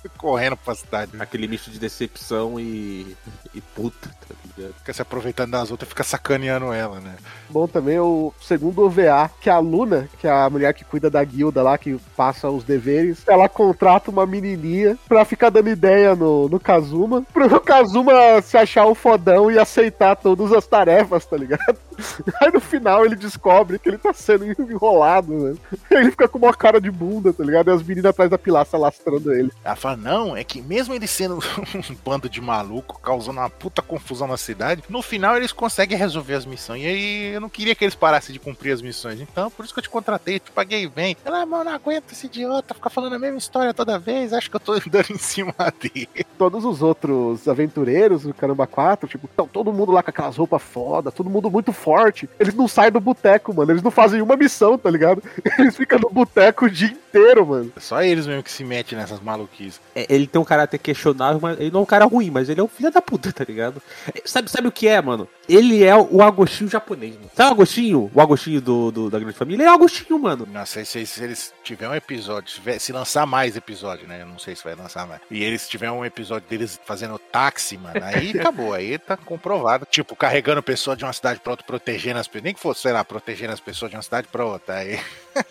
Correndo 0.17 0.57
pra 0.57 0.75
cidade. 0.75 1.13
Aquele 1.19 1.49
misto 1.49 1.71
de 1.71 1.79
decepção 1.79 2.59
e. 2.59 3.17
e 3.55 3.61
puta, 3.61 4.09
tá 4.09 4.35
ligado? 4.57 4.75
Fica 4.75 4.93
se 4.93 5.03
aproveitando 5.03 5.51
das 5.53 5.71
outras, 5.71 5.89
fica 5.89 6.05
sacaneando 6.05 6.73
ela, 6.73 7.01
né? 7.01 7.17
Bom 7.49 7.67
também 7.67 7.97
é 7.97 8.03
o 8.03 8.33
segundo 8.41 8.85
OVA, 8.85 9.31
que 9.41 9.49
é 9.49 9.53
a 9.53 9.59
Luna, 9.59 10.09
que 10.19 10.27
é 10.27 10.31
a 10.31 10.51
mulher 10.51 10.75
que 10.75 10.85
cuida 10.85 11.11
da 11.11 11.23
guilda 11.23 11.63
lá, 11.63 11.79
que 11.79 11.99
passa 12.17 12.51
os 12.51 12.65
deveres, 12.65 13.23
ela 13.27 13.49
contrata 13.49 14.11
uma 14.11 14.27
menininha 14.27 14.99
pra 15.09 15.25
ficar 15.25 15.51
dando 15.51 15.69
ideia 15.69 16.15
no, 16.15 16.49
no 16.49 16.61
Kazuma, 16.61 17.23
pro 17.33 17.49
Kazuma 17.61 18.41
se 18.43 18.57
achar 18.57 18.87
o 18.87 18.95
fodão 18.95 19.51
e 19.51 19.59
aceitar 19.59 20.17
todas 20.17 20.53
as 20.53 20.67
tarefas, 20.67 21.25
tá 21.25 21.37
ligado? 21.37 21.88
Aí 22.41 22.51
no 22.53 22.61
final 22.61 23.05
ele 23.05 23.17
descobre 23.17 23.79
que 23.79 23.89
ele 23.89 23.99
tá 23.99 24.13
sendo 24.13 24.45
enrolado, 24.45 25.33
né? 25.33 25.57
Ele 25.91 26.11
fica 26.11 26.29
com 26.29 26.39
uma 26.39 26.55
cara 26.55 26.81
de 26.81 26.91
bunda, 26.91 27.33
tá 27.33 27.45
ligado? 27.45 27.71
E 27.71 27.75
as 27.75 27.83
meninas 27.83 28.11
atrás 28.11 28.31
da 28.31 28.39
pilastra 28.39 28.79
lastrando 28.79 29.33
ele. 29.33 29.53
Ela 29.65 29.77
fala, 29.77 29.97
não, 29.97 30.37
é 30.37 30.45
que 30.45 30.61
mesmo 30.61 30.95
ele 30.95 31.07
sendo 31.07 31.39
um 31.75 31.95
bando 32.05 32.29
de 32.29 32.41
maluco, 32.41 33.01
causando 33.01 33.41
uma 33.41 33.51
puta 33.51 33.83
confusão 33.83 34.27
na 34.27 34.37
cidade, 34.37 34.83
no 34.89 35.03
final 35.03 35.37
eles 35.37 35.53
conseguem 35.53 35.99
resolver 35.99 36.35
as 36.35 36.47
missões. 36.47 36.83
E 36.83 36.87
aí 36.87 37.35
eu 37.35 37.41
não 37.41 37.49
queria 37.49 37.75
que 37.75 37.85
eles 37.85 37.95
parassem 37.95 38.33
de 38.33 38.39
cumprir 38.39 38.73
as 38.73 38.83
missões. 38.83 39.21
Então, 39.21 39.51
por 39.51 39.65
isso 39.65 39.75
que 39.75 39.81
eu 39.81 39.83
te 39.83 39.91
contratei, 39.91 40.39
te 40.39 40.51
paguei 40.51 40.87
bem. 40.89 41.17
Ela, 41.25 41.45
mano, 41.45 41.65
não 41.65 41.73
aguento 41.73 42.13
esse 42.13 42.27
idiota, 42.27 42.75
ficar 42.75 42.91
falando 42.91 43.15
a 43.15 43.19
mesma 43.19 43.39
história 43.39 43.75
toda 43.75 43.99
vez, 43.99 44.33
acho 44.33 44.51
que 44.51 44.57
eu 44.57 44.61
tô 44.61 44.73
andando 44.73 45.11
em 45.11 45.19
cima 45.19 45.55
dele. 45.81 46.27
Todos 46.37 46.65
os 46.65 46.83
outros 46.83 47.47
aventureiros 47.49 48.23
do 48.23 48.33
Caramba 48.33 48.67
4, 48.67 49.09
tipo, 49.09 49.27
estão 49.27 49.47
todo 49.47 49.73
mundo 49.73 49.93
lá 49.93 50.03
com 50.03 50.11
aquelas 50.11 50.37
roupas 50.37 50.63
foda, 50.63 51.11
todo 51.11 51.29
mundo 51.31 51.51
muito 51.51 51.73
forte. 51.89 52.29
Eles 52.39 52.53
não 52.53 52.69
saem 52.69 52.93
do 52.93 53.01
boteco, 53.01 53.55
mano. 53.55 53.73
Eles 53.73 53.83
não 53.83 53.91
fazem 53.91 54.21
uma 54.21 54.37
missão, 54.37 54.77
tá 54.77 54.91
ligado? 54.91 55.23
Eles 55.59 55.75
ficam 55.75 55.99
no 55.99 56.11
boteco 56.11 56.67
o 56.67 56.71
dia 56.71 56.89
inteiro, 56.89 57.47
mano. 57.47 57.73
É 57.75 57.81
só 57.81 58.03
eles 58.03 58.27
mesmo 58.27 58.43
que 58.43 58.51
se 58.51 58.63
metem 58.63 58.99
nessas 58.99 59.21
maluquices. 59.21 59.81
É, 59.95 60.07
ele 60.11 60.27
tem 60.27 60.39
um 60.39 60.45
caráter 60.45 60.77
questionável, 60.77 61.41
mas 61.41 61.59
ele 61.59 61.71
não 61.71 61.81
é 61.81 61.83
um 61.83 61.87
cara 61.87 62.05
ruim, 62.05 62.31
mas 62.31 62.51
ele 62.51 62.61
é 62.61 62.63
um 62.63 62.69
filho 62.69 62.91
da 62.91 63.01
puta, 63.01 63.33
tá 63.33 63.43
ligado? 63.43 63.81
É, 64.15 64.21
Sabe, 64.27 64.51
sabe 64.51 64.69
o 64.69 64.73
que 64.73 64.87
é, 64.87 65.01
mano? 65.01 65.27
Ele 65.49 65.83
é 65.83 65.97
o 65.97 66.21
Agostinho 66.23 66.69
japonês, 66.69 67.15
mano. 67.15 67.31
Sabe 67.35 67.51
o 67.51 67.53
Agostinho? 67.55 68.11
O 68.15 68.21
Agostinho 68.21 68.61
do, 68.61 68.91
do- 68.91 69.11
da 69.11 69.19
Grande 69.19 69.35
Família? 69.37 69.63
Ele 69.63 69.69
é 69.69 69.73
o 69.73 69.75
Agostinho, 69.75 70.19
mano. 70.19 70.47
Não 70.53 70.67
sei 70.67 70.85
se, 70.85 71.07
se 71.07 71.25
eles 71.25 71.55
tiver 71.65 71.89
um 71.89 71.95
episódio, 71.95 72.51
se, 72.51 72.57
tiver- 72.57 72.79
se 72.79 72.93
lançar 72.93 73.25
mais 73.27 73.57
episódio, 73.57 74.07
né? 74.07 74.21
Eu 74.23 74.27
não 74.27 74.39
sei 74.39 74.55
se 74.55 74.63
vai 74.63 74.75
lançar 74.75 75.07
mais. 75.07 75.21
E 75.31 75.43
eles 75.43 75.69
tiver 75.69 75.91
um 75.91 76.05
episódio 76.05 76.49
deles 76.49 76.79
fazendo 76.85 77.19
táxi, 77.19 77.79
mano, 77.79 78.01
aí 78.03 78.31
acabou. 78.39 78.75
Aí 78.75 78.99
tá 78.99 79.17
comprovado. 79.17 79.87
Tipo, 79.91 80.15
carregando 80.15 80.63
pessoa 80.63 80.95
de 80.97 81.05
uma 81.05 81.13
cidade 81.13 81.41
pra 81.41 81.53
outra, 81.53 81.67
protegendo 81.67 82.19
as 82.19 82.27
pessoas. 82.29 82.45
Nem 82.45 82.55
que 82.55 82.61
fosse, 82.61 82.83
sei 82.83 82.93
lá, 82.93 83.05
protegendo 83.05 83.53
as 83.53 83.61
pessoas 83.61 83.91
de 83.91 83.97
uma 83.97 84.03
cidade 84.03 84.29
pra 84.31 84.45
outra. 84.45 84.75
Aí, 84.77 85.01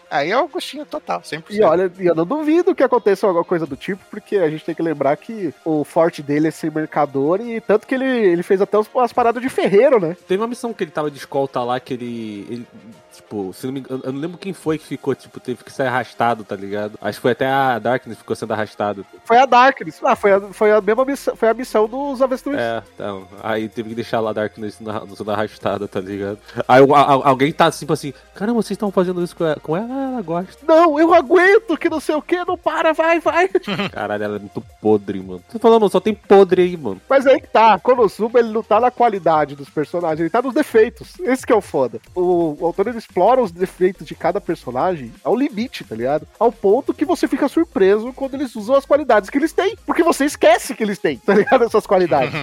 aí 0.10 0.32
é 0.32 0.38
o 0.38 0.46
Agostinho 0.46 0.86
total, 0.86 1.22
100%. 1.22 1.44
E 1.52 1.62
olha, 1.64 1.92
e 2.00 2.06
eu 2.06 2.16
não 2.16 2.26
duvido 2.26 2.74
que 2.76 2.84
aconteça 2.84 3.26
alguma 3.28 3.44
coisa 3.46 3.66
do 3.66 3.76
tipo, 3.76 4.02
porque 4.10 4.38
a 4.38 4.50
gente 4.50 4.64
tem 4.66 4.76
que 4.76 4.82
lembrar 4.82 5.16
que 5.18 5.54
o 5.66 5.84
forte 5.84 6.22
dele 6.22 6.48
é 6.48 6.52
ser 6.52 6.72
mercador 6.72 7.42
e 7.42 7.60
tanto 7.62 7.86
que 7.88 7.96
ele, 7.96 8.06
ele 8.06 8.44
fez 8.44 8.62
até 8.62 8.78
os- 8.78 8.90
as 8.98 9.14
paradas 9.14 9.42
de 9.42 9.50
ferreiro, 9.50 10.00
né? 10.00 10.16
Teve 10.28 10.42
uma 10.42 10.48
missão 10.48 10.74
que 10.74 10.84
ele 10.84 10.92
tava 10.92 11.12
de 11.12 11.18
escolta 11.18 11.62
lá, 11.64 11.80
que 11.80 11.94
ele. 11.94 12.48
ele, 12.50 12.68
tipo, 13.18 13.54
se 13.54 13.66
não 13.66 13.74
me 13.74 13.80
engano, 13.82 14.02
eu 14.04 14.12
não 14.14 14.20
lembro 14.20 14.38
quem 14.38 14.54
foi 14.54 14.78
que 14.78 14.86
ficou, 14.86 15.14
tipo, 15.14 15.40
teve 15.40 15.64
que 15.64 15.72
sair 15.72 15.88
arrastado, 15.88 16.44
tá 16.44 16.56
ligado? 16.56 16.98
Acho 17.02 17.18
que 17.18 17.22
foi 17.22 17.32
até 17.32 17.48
a 17.48 17.78
Darkness 17.80 18.16
que 18.18 18.22
ficou 18.24 18.36
sendo 18.36 18.54
arrastado. 18.54 19.06
Foi 19.26 19.38
a 19.38 19.46
Darkness. 19.46 20.00
Ah, 20.04 20.16
foi 20.16 20.32
a, 20.34 20.42
foi 20.42 20.72
a 20.72 20.82
mesma 20.82 21.06
missão, 21.06 21.36
foi 21.36 21.50
a 21.50 21.54
missão 21.54 21.88
dos 21.88 22.22
avestruz. 22.22 22.58
É, 22.58 22.82
então. 22.94 23.28
Aí 23.44 23.68
teve 23.70 23.90
que 23.90 23.96
deixar 23.96 24.20
lá 24.20 24.30
a 24.30 24.34
Darkness 24.34 24.80
na, 24.80 25.02
sendo 25.16 25.32
arrastada, 25.32 25.88
tá 25.88 26.00
ligado? 26.00 26.38
Aí 26.68 26.82
o- 26.82 26.96
a- 26.96 27.28
alguém 27.28 27.52
tá 27.52 27.70
tipo 27.72 27.94
assim, 27.94 28.14
caramba, 28.36 28.62
vocês 28.62 28.72
estão 28.72 28.92
fazendo 28.92 29.24
isso 29.24 29.36
com 29.36 29.46
ela? 29.46 29.58
Com 29.62 29.76
ela, 29.78 29.94
ela 30.12 30.22
gosta. 30.22 30.58
Não, 30.68 31.00
eu 31.00 31.14
aguento, 31.14 31.78
que 31.78 31.90
não 31.90 32.00
sei 32.00 32.16
o 32.16 32.22
que, 32.22 32.44
não 32.46 32.58
para, 32.58 32.94
vai, 32.94 33.20
vai. 33.20 33.50
Caralho, 33.92 34.24
ela 34.24 34.36
é 34.36 34.40
muito 34.40 34.64
podre, 34.82 35.20
mano. 35.22 35.42
Tô 35.52 35.60
falando, 35.60 35.90
só 35.90 36.00
tem 36.00 36.14
podre 36.14 36.62
aí, 36.62 36.78
mano. 36.78 37.02
Mas 37.10 37.26
aí 37.28 37.40
que 37.42 37.48
tá, 37.48 37.78
Konosuba 37.80 38.40
ele 38.40 38.50
não 38.52 38.64
tá 38.64 38.80
na 38.80 38.92
qualidade 38.92 39.56
dos 39.56 39.70
personagens, 39.70 40.20
ele 40.20 40.30
tá 40.30 40.42
nos 40.42 40.54
defeitos. 40.54 41.20
Esse 41.20 41.46
que 41.46 41.54
é 41.54 41.56
o 41.56 41.62
foda. 41.62 42.00
O, 42.16 42.58
o 42.60 42.66
autor 42.66 42.88
ele, 42.88 43.00
explora 43.08 43.42
os 43.42 43.52
defeitos 43.52 44.06
de 44.06 44.14
cada 44.14 44.40
personagem 44.42 45.12
ao 45.24 45.36
limite, 45.36 45.84
tá 45.84 45.96
ligado? 45.96 46.28
Ao 46.40 46.52
ponto 46.52 46.94
que 46.94 47.06
você 47.06 47.28
fica 47.28 47.48
surpreso 47.48 48.12
quando 48.14 48.34
eles 48.36 48.56
usam 48.56 48.76
as 48.76 48.86
qualidades 48.86 49.30
que 49.30 49.38
eles 49.38 49.54
têm. 49.54 49.76
Porque 49.86 50.04
você 50.04 50.26
esquece 50.26 50.76
que 50.76 50.84
eles 50.84 51.00
têm, 51.00 51.18
tá 51.18 51.34
ligado? 51.34 51.64
Essas 51.64 51.88
qualidades. 51.88 52.34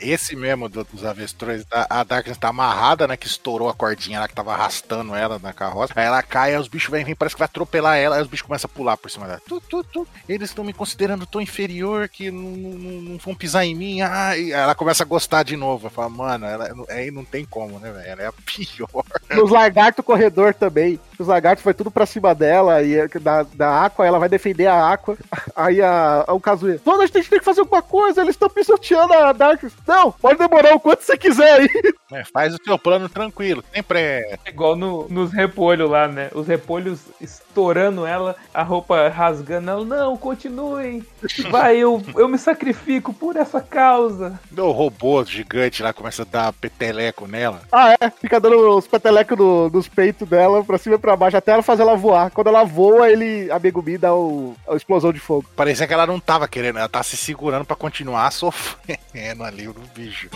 Esse 0.00 0.34
mesmo 0.34 0.68
do- 0.68 0.84
dos 0.84 1.04
avestruz, 1.04 1.64
a, 1.70 2.00
a 2.00 2.04
Darkness 2.04 2.38
tá 2.38 2.48
amarrada, 2.48 3.06
né? 3.06 3.16
Que 3.16 3.26
estourou 3.26 3.68
a 3.68 3.74
cordinha 3.74 4.20
lá 4.20 4.28
que 4.28 4.34
tava 4.34 4.52
arrastando 4.54 5.14
ela 5.14 5.38
na 5.38 5.52
carroça. 5.52 5.92
Aí 5.96 6.04
ela 6.06 6.22
cai, 6.22 6.54
aí 6.54 6.60
os 6.60 6.68
bichos 6.68 6.90
vêm, 6.90 7.04
vêm, 7.04 7.14
parece 7.14 7.34
que 7.36 7.38
vai 7.40 7.46
atropelar 7.46 7.96
ela, 7.98 8.16
aí 8.16 8.22
os 8.22 8.28
bichos 8.28 8.46
começam 8.46 8.68
a 8.72 8.74
pular 8.76 8.96
por 8.96 9.10
cima 9.10 9.26
dela. 9.26 9.42
Tu, 9.46 9.60
tu, 9.60 9.84
tu. 9.84 10.08
Eles 10.28 10.50
estão 10.50 10.64
me 10.64 10.72
considerando 10.72 11.26
tão 11.26 11.40
inferior 11.40 12.08
que 12.08 12.30
não, 12.30 12.42
não- 12.42 13.00
não 13.02 13.18
vão 13.18 13.34
pisar 13.34 13.64
em 13.64 13.74
mim. 13.74 14.00
Ah, 14.00 14.28
aí 14.28 14.52
ela 14.52 14.74
começa 14.74 15.02
a 15.02 15.06
gostar 15.06 15.42
de 15.42 15.56
novo. 15.56 15.88
Fala, 15.90 16.08
mano, 16.08 16.46
ela, 16.46 16.70
aí 16.88 17.10
não 17.10 17.24
tem 17.24 17.44
como, 17.44 17.78
né, 17.78 17.90
velho? 17.92 18.06
Ela 18.06 18.22
é 18.22 18.26
a 18.26 18.32
pior. 18.32 19.04
Nos 19.30 19.50
lagarto 19.50 20.02
corredor 20.14 20.54
também. 20.54 20.98
Os 21.18 21.26
lagartos 21.26 21.62
foi 21.62 21.74
tudo 21.74 21.90
pra 21.90 22.06
cima 22.06 22.34
dela 22.34 22.82
e 22.82 22.94
é 22.96 23.08
da, 23.20 23.42
da 23.54 23.84
Aqua, 23.84 24.06
ela 24.06 24.18
vai 24.18 24.28
defender 24.28 24.66
a 24.66 24.92
Aqua. 24.92 25.16
Aí 25.54 25.80
a, 25.80 26.24
o 26.28 26.40
Kazuya, 26.40 26.80
Dona, 26.84 27.04
a 27.04 27.06
gente 27.06 27.28
tem 27.30 27.38
que 27.38 27.44
fazer 27.44 27.60
alguma 27.60 27.82
coisa, 27.82 28.20
eles 28.22 28.34
estão 28.34 28.48
pisoteando 28.50 29.12
a 29.14 29.32
Darkness. 29.32 29.72
Não, 29.86 30.10
pode 30.12 30.38
demorar 30.38 30.74
o 30.74 30.80
quanto 30.80 31.02
você 31.02 31.16
quiser 31.16 31.60
aí. 31.60 31.68
É, 32.12 32.22
faz 32.32 32.54
o 32.54 32.58
seu 32.62 32.78
plano 32.78 33.08
tranquilo. 33.08 33.64
Sempre 33.74 33.98
é. 33.98 34.38
É 34.44 34.50
Igual 34.50 34.76
no- 34.76 35.08
nos 35.08 35.32
repolhos 35.32 35.90
lá, 35.90 36.06
né? 36.06 36.30
Os 36.32 36.46
repolhos 36.46 37.00
estourando 37.20 38.06
ela, 38.06 38.36
a 38.52 38.62
roupa 38.62 39.08
rasgando 39.08 39.70
ela. 39.70 39.84
Não, 39.84 40.16
continuem. 40.16 41.04
Vai, 41.50 41.76
eu, 41.78 42.00
eu 42.16 42.28
me 42.28 42.38
sacrifico 42.38 43.12
por 43.12 43.34
essa 43.36 43.60
causa. 43.60 44.38
O 44.56 44.70
robô 44.70 45.24
gigante 45.24 45.82
lá 45.82 45.92
começa 45.92 46.22
a 46.22 46.26
dar 46.26 46.52
peteleco 46.52 47.26
nela. 47.26 47.62
Ah, 47.72 47.94
é, 48.00 48.10
fica 48.10 48.38
dando 48.38 48.58
os 48.76 48.86
petelecos 48.86 49.36
no- 49.36 49.68
nos 49.70 49.88
peitos 49.88 50.28
dela, 50.28 50.62
pra 50.62 50.78
cima 50.78 50.98
pra 51.04 51.16
baixo, 51.16 51.36
até 51.36 51.52
ela 51.52 51.62
fazer 51.62 51.82
ela 51.82 51.94
voar. 51.94 52.30
Quando 52.30 52.46
ela 52.46 52.64
voa, 52.64 53.10
ele, 53.10 53.50
a 53.50 53.58
Megumi 53.58 53.98
dá 53.98 54.14
o, 54.14 54.56
a 54.66 54.74
explosão 54.74 55.12
de 55.12 55.20
fogo. 55.20 55.44
Parecia 55.54 55.86
que 55.86 55.92
ela 55.92 56.06
não 56.06 56.18
tava 56.18 56.48
querendo, 56.48 56.78
ela 56.78 56.88
tá 56.88 57.02
se 57.02 57.14
segurando 57.14 57.66
pra 57.66 57.76
continuar 57.76 58.30
sofrendo 58.32 59.44
ali 59.44 59.66
no 59.66 59.74
bicho. 59.94 60.30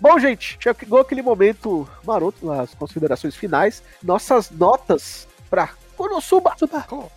Bom, 0.00 0.18
gente, 0.18 0.56
chegou 0.58 1.00
aquele 1.00 1.20
momento 1.20 1.86
maroto 2.02 2.46
nas 2.46 2.72
considerações 2.74 3.36
finais. 3.36 3.82
Nossas 4.02 4.50
notas 4.50 5.28
pra 5.50 5.68
Konosuba. 5.94 6.54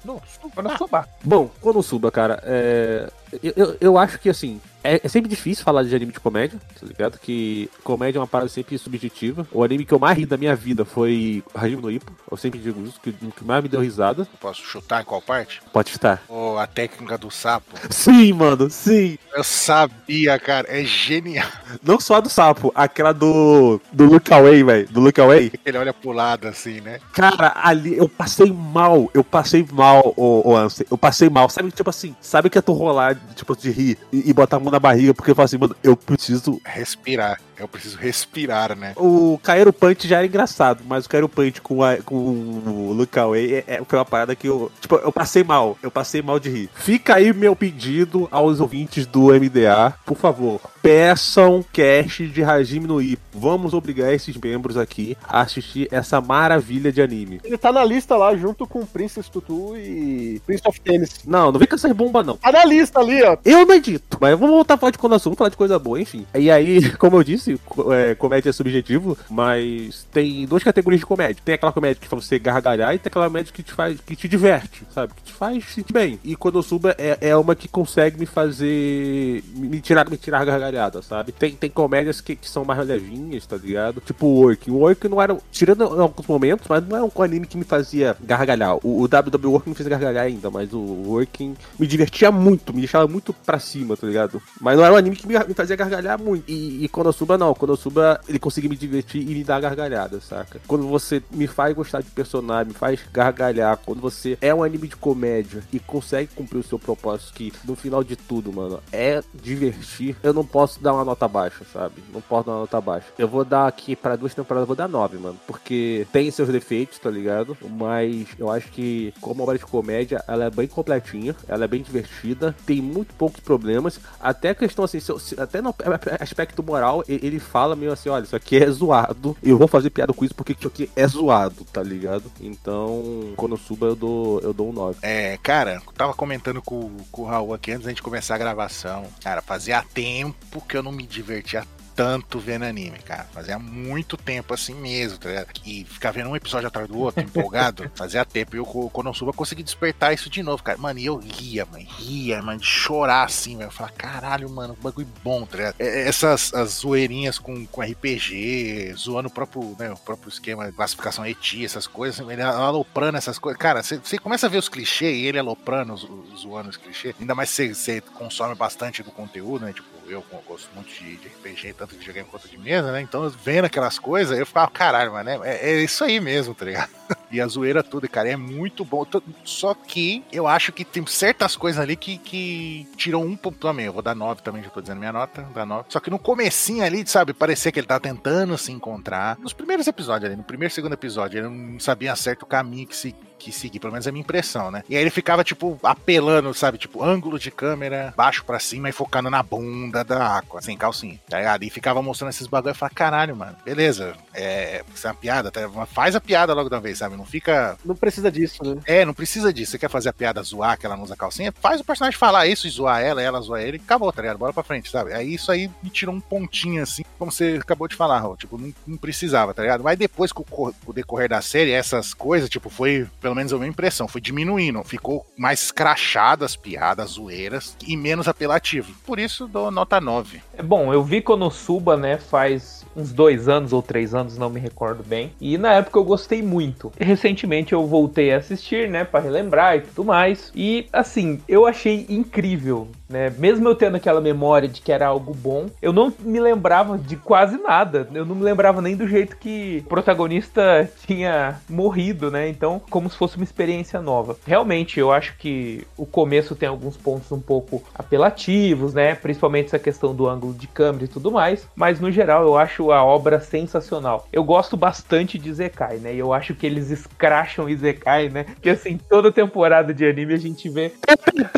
Não, 0.03 0.21
Konosuba. 0.53 1.07
Bom, 1.23 1.49
Konosuba, 1.61 2.11
cara, 2.11 2.43
é... 2.43 3.09
eu, 3.41 3.53
eu, 3.55 3.77
eu 3.79 3.97
acho 3.97 4.19
que 4.19 4.29
assim, 4.29 4.59
é, 4.87 5.01
é 5.03 5.07
sempre 5.09 5.29
difícil 5.29 5.65
falar 5.65 5.83
de 5.83 5.93
anime 5.93 6.13
de 6.13 6.19
comédia, 6.19 6.57
tá 6.79 6.87
ligado? 6.87 7.19
Que 7.19 7.69
comédia 7.83 8.19
é 8.19 8.21
uma 8.21 8.27
parada 8.27 8.49
sempre 8.49 8.77
subjetiva. 8.77 9.45
O 9.51 9.63
anime 9.63 9.83
que 9.83 9.93
eu 9.93 9.99
mais 9.99 10.17
ri 10.17 10.25
da 10.25 10.37
minha 10.37 10.55
vida 10.55 10.85
foi 10.85 11.43
Hajime 11.53 11.81
no 11.81 11.91
Ippo. 11.91 12.11
Eu 12.29 12.37
sempre 12.37 12.59
digo 12.59 12.81
isso, 12.85 12.99
que 13.01 13.09
o 13.09 13.31
que 13.31 13.43
mais 13.43 13.61
me 13.61 13.69
deu 13.69 13.81
risada. 13.81 14.25
Posso 14.39 14.61
chutar 14.61 15.01
em 15.01 15.05
qual 15.05 15.21
parte? 15.21 15.61
Pode 15.73 15.89
estar. 15.89 16.23
Oh, 16.29 16.57
a 16.57 16.65
técnica 16.65 17.17
do 17.17 17.29
sapo. 17.29 17.75
Sim, 17.89 18.31
mano, 18.33 18.69
sim. 18.69 19.17
Eu 19.35 19.43
sabia, 19.43 20.39
cara. 20.39 20.67
É 20.69 20.83
genial. 20.83 21.47
Não 21.83 21.99
só 21.99 22.15
a 22.15 22.19
do 22.19 22.29
sapo, 22.29 22.71
aquela 22.73 23.11
do. 23.11 23.81
do 23.91 24.05
Look 24.05 24.31
Away, 24.31 24.63
velho. 24.63 24.87
Do 24.87 25.01
Look 25.01 25.19
Away. 25.19 25.51
Ele 25.65 25.77
olha 25.77 25.93
pro 25.93 26.11
lado 26.11 26.47
assim, 26.47 26.79
né? 26.79 26.99
Cara, 27.11 27.53
ali 27.55 27.97
eu 27.97 28.07
passei 28.07 28.51
mal, 28.51 29.09
eu 29.13 29.23
passei 29.23 29.67
mal, 29.71 30.13
ô, 30.15 30.49
ô 30.49 30.55
Ansem, 30.55 30.85
eu 30.89 30.97
passei 30.97 31.29
mal. 31.29 31.49
Sabe, 31.49 31.71
tipo 31.71 31.89
assim, 31.89 32.15
sabe 32.21 32.49
que 32.49 32.57
é 32.57 32.61
tu 32.61 32.73
rolar, 32.73 33.17
tipo, 33.35 33.55
de 33.55 33.71
rir 33.71 33.97
e, 34.11 34.29
e 34.29 34.33
botar 34.33 34.57
a 34.57 34.59
mão 34.59 34.71
na 34.71 34.76
barriga, 34.79 35.13
porque 35.13 35.31
eu 35.31 35.35
falo 35.35 35.45
assim, 35.45 35.57
mano, 35.57 35.75
eu 35.83 35.95
preciso. 35.95 36.59
Respirar. 36.65 37.39
Eu 37.59 37.67
preciso 37.67 37.97
respirar, 37.97 38.77
né? 38.77 38.93
O 38.95 39.39
Kairo 39.41 39.73
Punch 39.73 40.07
já 40.07 40.17
era 40.17 40.27
engraçado, 40.27 40.83
mas 40.85 41.05
o 41.05 41.09
Kairo 41.09 41.27
Punch 41.27 41.59
com, 41.61 41.83
a, 41.83 41.97
com 41.97 42.15
o 42.15 42.93
Look 42.93 43.17
Away 43.17 43.55
é, 43.55 43.63
é- 43.67 43.81
foi 43.87 43.97
uma 43.97 44.05
parada 44.05 44.35
que 44.35 44.47
eu. 44.47 44.71
Tipo, 44.79 44.95
eu 44.95 45.11
passei 45.11 45.43
mal, 45.43 45.77
eu 45.81 45.89
passei 45.89 46.21
mal 46.21 46.39
de 46.39 46.49
rir. 46.49 46.69
Fica 46.75 47.15
aí 47.15 47.33
meu 47.33 47.55
pedido 47.55 48.27
aos 48.31 48.59
ouvintes 48.59 49.05
do 49.05 49.27
MDA, 49.33 49.93
por 50.05 50.17
favor, 50.17 50.61
peçam 50.81 51.65
cast 51.73 52.27
de 52.27 52.43
Hajime 52.43 52.87
no 52.87 53.01
Ippo. 53.01 53.21
Vamos 53.33 53.73
obrigar 53.73 54.13
esses 54.13 54.35
membros 54.37 54.77
aqui 54.77 55.17
a 55.27 55.41
assistir 55.41 55.87
essa 55.91 56.19
maravilha 56.21 56.91
de 56.91 57.01
anime. 57.01 57.39
Ele 57.43 57.57
tá 57.57 57.71
na 57.71 57.83
lista 57.83 58.15
lá, 58.15 58.35
junto 58.35 58.65
com 58.65 58.85
Princess 58.85 59.29
Tutu 59.29 59.75
e 59.77 60.41
Prince 60.45 60.63
of 60.65 60.79
Tennis. 60.81 61.21
Não, 61.25 61.51
não 61.51 61.59
vem 61.59 61.67
com 61.67 61.75
essas 61.75 61.91
bombas, 61.91 62.25
não. 62.25 62.37
Tá 62.37 62.51
na 62.51 62.65
lista 62.65 62.99
ali, 62.99 63.21
ó. 63.23 63.37
Eu 63.45 63.65
não 63.65 63.75
edito, 63.75 64.17
mas 64.19 64.31
vamos 64.37 64.55
voltar 64.55 64.73
a 64.75 64.77
falar 64.77 64.91
de 64.91 64.97
Konosuba, 64.97 65.25
vamos 65.31 65.37
falar 65.37 65.49
de 65.49 65.57
coisa 65.57 65.77
boa, 65.77 65.99
enfim. 66.01 66.25
E 66.35 66.49
aí, 66.49 66.89
como 66.97 67.17
eu 67.17 67.23
disse, 67.23 67.46
é, 67.91 68.15
comédia 68.15 68.49
é 68.49 68.53
subjetivo, 68.53 69.17
mas 69.29 70.05
tem 70.11 70.45
duas 70.45 70.63
categorias 70.63 70.99
de 70.99 71.05
comédia. 71.05 71.41
Tem 71.43 71.55
aquela 71.55 71.71
comédia 71.71 72.01
que 72.01 72.07
faz 72.07 72.25
você 72.25 72.39
gargalhar 72.39 72.93
e 72.93 72.99
tem 72.99 73.09
aquela 73.09 73.27
comédia 73.27 73.53
que 73.53 73.63
te 73.63 73.73
faz, 73.73 73.99
que 74.01 74.15
te 74.15 74.27
diverte, 74.27 74.83
sabe? 74.93 75.13
Que 75.13 75.23
te 75.23 75.33
faz 75.33 75.63
se 75.65 75.73
sentir 75.75 75.93
bem. 75.93 76.19
E 76.23 76.35
Konosuba 76.35 76.95
é, 76.97 77.17
é 77.21 77.35
uma 77.35 77.55
que 77.55 77.67
consegue 77.67 78.19
me 78.19 78.25
fazer. 78.25 79.43
me 79.55 79.79
tirar, 79.81 80.09
me 80.09 80.17
tirar 80.17 80.45
gargalhada, 80.45 81.01
sabe? 81.01 81.31
Tem, 81.31 81.53
tem 81.53 81.69
comédias 81.69 82.21
que, 82.21 82.35
que 82.35 82.49
são 82.49 82.65
mais 82.65 82.85
levinhas, 82.85 83.45
tá 83.45 83.57
ligado? 83.57 84.01
Tipo 84.01 84.25
o 84.25 84.41
Work. 84.41 84.71
O 84.71 84.77
Work 84.77 85.07
não 85.07 85.21
era. 85.21 85.37
Tirando 85.51 85.83
alguns 85.83 86.27
momentos, 86.27 86.67
mas 86.67 86.85
não 86.87 86.97
era 86.97 87.05
um 87.05 87.23
anime 87.23 87.47
que 87.47 87.57
me 87.57 87.63
fazia 87.63 88.15
gargalhar. 88.21 88.75
O, 88.83 89.01
o 89.01 89.07
WW 89.07 89.51
Work 89.51 89.69
me 89.69 89.75
fez 89.75 89.87
gargalhar 89.87 90.25
ainda, 90.25 90.49
mas 90.49 90.73
o 90.73 90.79
Working 90.79 91.55
me 91.79 91.87
divertia 91.87 92.31
muito, 92.31 92.73
me 92.73 92.79
deixava 92.79 93.07
muito 93.07 93.33
pra 93.33 93.59
cima, 93.59 93.95
tá 93.95 94.05
ligado? 94.07 94.41
Mas 94.59 94.77
não 94.77 94.83
era 94.83 94.93
um 94.93 94.97
anime 94.97 95.15
que 95.15 95.27
me, 95.27 95.37
me 95.39 95.53
fazia 95.53 95.75
gargalhar 95.75 96.19
muito. 96.19 96.43
E, 96.47 96.83
e 96.83 96.89
Konosuba 96.89 97.36
não, 97.37 97.53
Konosuba 97.53 98.19
ele 98.27 98.39
conseguia 98.39 98.69
me 98.69 98.75
divertir 98.75 99.21
e 99.21 99.33
me 99.33 99.43
dar 99.43 99.59
gargalhada, 99.59 100.19
saca? 100.19 100.59
Quando 100.67 100.87
você 100.87 101.21
me 101.31 101.47
faz 101.47 101.75
gostar 101.75 102.01
de 102.01 102.09
personagem, 102.09 102.67
me 102.73 102.73
faz 102.73 102.99
gargalhar, 103.11 103.77
quando 103.85 104.01
você 104.01 104.37
é 104.41 104.53
um 104.53 104.63
anime 104.63 104.87
de 104.87 104.95
comédia 104.95 105.63
e 105.71 105.79
consegue 105.79 106.29
cumprir 106.35 106.59
o 106.59 106.63
seu 106.63 106.77
propósito, 106.79 107.33
que 107.33 107.53
no 107.65 107.75
final 107.75 108.03
de 108.03 108.15
tudo, 108.15 108.51
mano, 108.51 108.79
é 108.91 109.21
divertir, 109.33 110.15
eu 110.23 110.33
não 110.33 110.45
posso 110.45 110.81
dar 110.81 110.93
uma 110.93 111.03
nota 111.05 111.27
baixa, 111.27 111.63
sabe? 111.71 111.95
Não 112.13 112.21
posso 112.21 112.45
dar 112.47 112.53
uma 112.53 112.59
nota 112.61 112.79
baixa. 112.81 113.07
Eu 113.17 113.27
vou 113.27 113.43
dar 113.45 113.67
aqui 113.67 113.95
pra 113.95 114.15
duas 114.15 114.33
temporadas, 114.33 114.63
eu 114.63 114.67
vou 114.67 114.75
dar 114.75 114.87
nove, 114.87 115.17
mano, 115.17 115.37
porque 115.47 116.05
tem 116.11 116.29
seus 116.31 116.49
defeitos, 116.49 116.99
tá 116.99 117.09
ligado? 117.09 117.57
Mas 117.69 118.27
eu 118.37 118.49
acho 118.51 118.71
que 118.71 119.13
como 119.21 119.43
obra 119.43 119.57
de 119.57 119.65
comédia, 119.65 120.23
ela 120.27 120.45
é 120.45 120.49
bem 120.49 120.67
completinha, 120.67 121.35
ela 121.47 121.65
é 121.65 121.67
bem 121.67 121.81
divertida, 121.81 122.55
tem 122.65 122.81
muito 122.81 123.13
poucos 123.15 123.39
problemas, 123.39 123.99
até 124.19 124.53
questão 124.53 124.85
assim, 124.85 124.99
se 124.99 125.11
eu- 125.11 125.19
se- 125.19 125.39
até 125.39 125.61
no 125.61 125.73
aspecto 126.19 126.61
moral, 126.63 127.03
ele 127.27 127.39
fala 127.39 127.75
meio 127.75 127.91
assim, 127.91 128.09
olha, 128.09 128.23
isso 128.23 128.35
aqui 128.35 128.57
é 128.57 128.69
zoado, 128.69 129.35
eu 129.43 129.57
vou 129.57 129.67
fazer 129.67 129.89
piada 129.89 130.13
com 130.13 130.25
isso 130.25 130.35
porque 130.35 130.53
isso 130.53 130.67
aqui 130.67 130.89
é 130.95 131.07
zoado, 131.07 131.63
tá 131.65 131.81
ligado? 131.81 132.25
Então, 132.39 133.33
quando 133.35 133.57
suba 133.57 133.87
eu 133.87 133.95
dou, 133.95 134.39
eu 134.41 134.53
dou 134.53 134.69
um 134.69 134.73
9. 134.73 134.99
É, 135.01 135.37
cara, 135.41 135.81
eu 135.85 135.93
tava 135.93 136.13
comentando 136.13 136.61
com, 136.61 136.91
com 137.11 137.23
o 137.23 137.25
Raul 137.25 137.53
aqui 137.53 137.71
antes 137.71 137.85
da 137.85 137.89
gente 137.89 138.01
começar 138.01 138.35
a 138.35 138.39
gravação. 138.39 139.05
Cara, 139.23 139.41
fazia 139.41 139.83
tempo 139.93 140.61
que 140.61 140.77
eu 140.77 140.83
não 140.83 140.91
me 140.91 141.05
divertia 141.05 141.65
tanto 141.97 142.37
vendo 142.37 142.63
anime, 142.63 142.99
cara. 142.99 143.23
Fazia 143.33 143.57
muito 143.57 144.15
tempo 144.15 144.53
assim 144.53 144.75
mesmo, 144.75 145.17
tá 145.17 145.29
ligado? 145.29 145.47
E 145.65 145.83
ficar 145.83 146.11
vendo 146.11 146.29
um 146.29 146.35
episódio 146.35 146.67
atrás 146.67 146.87
do 146.87 146.99
outro, 146.99 147.23
empolgado, 147.23 147.89
fazia 147.97 148.23
tempo. 148.23 148.55
E 148.55 148.59
eu, 148.59 148.63
o 148.63 148.89
Konosuba, 148.91 149.33
consegui 149.33 149.63
despertar 149.63 150.13
isso 150.13 150.29
de 150.29 150.43
novo, 150.43 150.61
cara. 150.61 150.77
Mano, 150.77 150.99
e 150.99 151.07
eu 151.07 151.17
ria, 151.17 151.65
mano. 151.65 151.83
Ria, 151.97 152.39
mano, 152.43 152.59
de 152.59 152.67
chorar 152.67 153.23
assim, 153.23 153.57
velho. 153.57 153.69
Eu 153.69 153.71
falava, 153.71 153.95
caralho, 153.95 154.47
mano, 154.47 154.77
bagulho 154.79 155.07
bom, 155.23 155.43
tá 155.47 155.57
ligado? 155.57 155.75
É, 155.79 156.07
Essas 156.07 156.53
as 156.53 156.69
zoeirinhas 156.81 157.39
com, 157.39 157.65
com 157.65 157.81
RPG, 157.81 158.93
zoando 158.95 159.27
o 159.27 159.31
próprio, 159.31 159.75
né, 159.79 159.91
o 159.91 159.97
próprio 159.97 160.29
esquema 160.29 160.67
de 160.67 160.73
classificação 160.73 161.25
eti, 161.25 161.65
essas 161.65 161.87
coisas, 161.87 162.19
ele 162.29 162.43
aloprando 162.43 163.17
essas 163.17 163.39
coisas. 163.39 163.59
Cara, 163.59 163.81
você 163.81 164.19
começa 164.19 164.45
a 164.45 164.49
ver 164.49 164.59
os 164.59 164.69
clichês 164.69 165.17
e 165.17 165.25
ele 165.25 165.39
aloprando, 165.39 165.95
zoando 166.37 166.69
os 166.69 166.77
clichês. 166.77 167.15
Ainda 167.19 167.33
mais 167.33 167.49
se 167.49 167.73
você 167.73 168.01
consome 168.01 168.53
bastante 168.53 169.01
do 169.01 169.09
conteúdo, 169.09 169.65
né? 169.65 169.73
Tipo, 169.73 169.96
eu 170.09 170.23
gosto 170.47 170.69
muito 170.73 170.89
de, 170.89 171.17
de 171.17 171.27
RPG, 171.27 171.73
tanto 171.73 171.91
de 171.91 171.99
videogame 171.99 172.27
quanto 172.29 172.47
de 172.47 172.57
mesa, 172.57 172.91
né? 172.91 173.01
Então, 173.01 173.29
vendo 173.29 173.65
aquelas 173.65 173.99
coisas, 173.99 174.37
eu 174.37 174.45
ficava, 174.45 174.69
caralho, 174.69 175.13
mano, 175.13 175.43
é, 175.43 175.57
é 175.57 175.83
isso 175.83 176.03
aí 176.03 176.19
mesmo, 176.19 176.53
tá 176.53 176.65
ligado? 176.65 176.89
E 177.29 177.41
a 177.41 177.47
zoeira 177.47 177.83
toda, 177.83 178.07
cara, 178.07 178.29
é 178.29 178.37
muito 178.37 178.85
bom. 178.85 179.05
Só 179.43 179.73
que 179.73 180.23
eu 180.31 180.47
acho 180.47 180.71
que 180.71 180.85
tem 180.85 181.05
certas 181.05 181.57
coisas 181.57 181.81
ali 181.81 181.97
que, 181.97 182.17
que 182.17 182.87
tiram 182.95 183.21
um 183.21 183.35
ponto 183.35 183.57
também. 183.57 183.85
Eu 183.85 183.91
vou 183.91 184.01
dar 184.01 184.15
9 184.15 184.41
também, 184.41 184.63
já 184.63 184.69
tô 184.69 184.79
dizendo 184.79 184.99
minha 184.99 185.11
nota, 185.11 185.41
dá 185.53 185.65
9. 185.65 185.87
Só 185.89 185.99
que 185.99 186.09
no 186.09 186.17
comecinho 186.17 186.85
ali, 186.85 187.05
sabe, 187.05 187.33
parecia 187.33 187.69
que 187.69 187.79
ele 187.79 187.87
tá 187.87 187.99
tentando 187.99 188.57
se 188.57 188.71
encontrar. 188.71 189.37
Nos 189.39 189.51
primeiros 189.51 189.87
episódios 189.87 190.29
ali, 190.29 190.37
no 190.37 190.43
primeiro 190.43 190.71
e 190.71 190.75
segundo 190.75 190.93
episódio, 190.93 191.39
ele 191.39 191.49
não 191.49 191.79
sabia 191.81 192.15
certo 192.15 192.43
o 192.43 192.45
caminho 192.45 192.87
que 192.87 192.95
se 192.95 193.13
que 193.37 193.51
seguir, 193.51 193.79
pelo 193.79 193.93
menos 193.93 194.05
é 194.07 194.09
a 194.09 194.11
minha 194.13 194.23
impressão, 194.23 194.71
né? 194.71 194.83
E 194.89 194.95
aí 194.95 195.01
ele 195.01 195.09
ficava, 195.09 195.43
tipo, 195.43 195.79
apelando, 195.83 196.53
sabe? 196.53 196.77
Tipo, 196.77 197.03
ângulo 197.03 197.39
de 197.39 197.51
câmera, 197.51 198.13
baixo 198.15 198.43
pra 198.43 198.59
cima 198.59 198.89
e 198.89 198.91
focando 198.93 199.29
na 199.29 199.41
bunda 199.43 200.03
da 200.03 200.37
Aqua, 200.37 200.61
sem 200.61 200.77
calcinha, 200.77 201.19
tá 201.29 201.37
ligado? 201.37 201.63
E 201.63 201.69
ficava 201.69 202.01
mostrando 202.01 202.29
esses 202.29 202.47
bagulho 202.47 202.71
e 202.73 202.77
falava, 202.77 202.95
caralho, 202.95 203.35
mano, 203.35 203.55
beleza, 203.63 204.15
é, 204.33 204.83
isso 204.93 205.07
é 205.07 205.11
uma 205.11 205.15
piada, 205.15 205.51
tá? 205.51 205.61
faz 205.87 206.15
a 206.15 206.21
piada 206.21 206.53
logo 206.53 206.69
de 206.69 206.75
uma 206.75 206.81
vez, 206.81 206.97
sabe? 206.97 207.15
Não 207.15 207.25
fica 207.25 207.77
Não 207.85 207.95
precisa 207.95 208.31
disso, 208.31 208.63
né? 208.63 208.81
é, 208.85 209.05
não 209.05 209.13
precisa 209.13 209.51
disso. 209.53 209.71
Você 209.71 209.77
quer 209.79 209.89
fazer 209.89 210.09
a 210.09 210.13
piada 210.13 210.41
zoar 210.43 210.77
que 210.77 210.85
ela 210.85 210.95
não 210.95 211.03
usa 211.03 211.15
calcinha? 211.15 211.53
Faz 211.59 211.81
o 211.81 211.83
personagem 211.83 212.17
falar 212.17 212.47
isso 212.47 212.67
e 212.67 212.69
zoar 212.69 213.01
ela, 213.01 213.21
ela 213.21 213.41
zoar 213.41 213.61
ele, 213.61 213.77
acabou, 213.83 214.11
tá 214.11 214.21
ligado? 214.21 214.37
Bora 214.37 214.53
pra 214.53 214.63
frente, 214.63 214.89
sabe? 214.89 215.13
Aí 215.13 215.33
isso 215.33 215.51
aí 215.51 215.69
me 215.81 215.89
tirou 215.89 216.13
um 216.13 216.19
pontinho 216.19 216.81
assim, 216.83 217.03
como 217.17 217.31
você 217.31 217.57
acabou 217.61 217.87
de 217.87 217.95
falar, 217.95 218.19
Raul. 218.19 218.37
Tipo, 218.37 218.57
não, 218.57 218.73
não 218.85 218.97
precisava, 218.97 219.53
tá 219.53 219.61
ligado? 219.61 219.83
Mas 219.83 219.97
depois 219.97 220.31
com 220.31 220.43
o 220.85 220.93
decorrer 220.93 221.29
da 221.29 221.41
série, 221.41 221.71
essas 221.71 222.13
coisas, 222.13 222.49
tipo, 222.49 222.69
foi, 222.69 223.07
pelo 223.27 223.35
menos 223.35 223.51
a 223.51 223.57
minha 223.57 223.67
impressão, 223.67 224.07
foi 224.07 224.21
diminuindo. 224.21 224.81
Ficou 224.85 225.25
mais 225.35 225.63
escrachado 225.63 226.45
as 226.45 226.55
piadas, 226.55 227.11
zoeiras 227.11 227.75
e 227.85 227.97
menos 227.97 228.25
apelativo. 228.25 228.93
Por 229.05 229.19
isso 229.19 229.49
dou 229.49 229.69
nota 229.69 229.99
9. 229.99 230.41
É 230.57 230.63
bom, 230.63 230.93
eu 230.93 231.03
vi 231.03 231.21
Konosuba, 231.21 231.97
né, 231.97 232.17
faz 232.17 232.85
uns 232.95 233.11
dois 233.11 233.49
anos 233.49 233.73
ou 233.73 233.81
três 233.81 234.15
anos, 234.15 234.37
não 234.37 234.49
me 234.49 234.61
recordo 234.61 235.03
bem. 235.03 235.33
E 235.41 235.57
na 235.57 235.73
época 235.73 235.99
eu 235.99 236.05
gostei 236.05 236.41
muito. 236.41 236.89
Recentemente 236.97 237.73
eu 237.73 237.85
voltei 237.85 238.33
a 238.33 238.37
assistir, 238.37 238.89
né, 238.89 239.03
Pra 239.03 239.19
relembrar 239.19 239.75
e 239.75 239.81
tudo 239.81 240.05
mais. 240.05 240.49
E 240.55 240.87
assim, 240.93 241.41
eu 241.49 241.65
achei 241.65 242.05
incrível, 242.07 242.87
né? 243.09 243.33
Mesmo 243.37 243.67
eu 243.67 243.75
tendo 243.75 243.95
aquela 243.95 244.21
memória 244.21 244.67
de 244.67 244.81
que 244.81 244.91
era 244.91 245.07
algo 245.07 245.33
bom, 245.33 245.67
eu 245.81 245.93
não 245.93 246.13
me 246.19 246.39
lembrava 246.39 246.97
de 246.97 247.15
quase 247.15 247.57
nada. 247.57 248.07
Eu 248.13 248.25
não 248.25 248.35
me 248.35 248.43
lembrava 248.43 248.81
nem 248.81 248.95
do 248.95 249.07
jeito 249.07 249.37
que 249.37 249.83
o 249.85 249.89
protagonista 249.89 250.89
tinha 251.05 251.59
morrido, 251.69 252.29
né? 252.31 252.47
Então, 252.47 252.81
como 252.89 253.09
se 253.09 253.17
fosse 253.17 253.35
uma 253.35 253.43
experiência 253.43 254.01
nova. 254.01 254.37
Realmente, 254.45 254.99
eu 254.99 255.11
acho 255.11 255.35
que 255.37 255.85
o 255.95 256.05
começo 256.05 256.55
tem 256.55 256.67
alguns 256.67 256.97
pontos 256.97 257.31
um 257.31 257.39
pouco 257.39 257.83
apelativos, 257.93 258.93
né? 258.93 259.15
Principalmente 259.15 259.67
essa 259.67 259.79
questão 259.79 260.13
do 260.13 260.27
ângulo 260.27 260.53
de 260.53 260.67
câmera 260.67 261.05
e 261.05 261.07
tudo 261.07 261.31
mais. 261.31 261.67
Mas 261.75 261.99
no 261.99 262.11
geral, 262.11 262.43
eu 262.43 262.57
acho 262.57 262.91
a 262.91 263.03
obra 263.03 263.39
sensacional. 263.39 264.27
Eu 264.31 264.43
gosto 264.43 264.75
bastante 264.75 265.37
de 265.37 265.53
Zekai, 265.53 265.97
né? 265.97 266.13
E 266.13 266.19
eu 266.19 266.33
acho 266.33 266.53
que 266.53 266.65
eles 266.65 266.89
escracham 266.89 267.69
Izekai, 267.69 268.29
né? 268.29 268.45
Que 268.61 268.69
assim, 268.69 268.97
toda 269.09 269.31
temporada 269.31 269.93
de 269.93 270.05
anime 270.05 270.33
a 270.33 270.37
gente 270.37 270.69
vê 270.69 270.91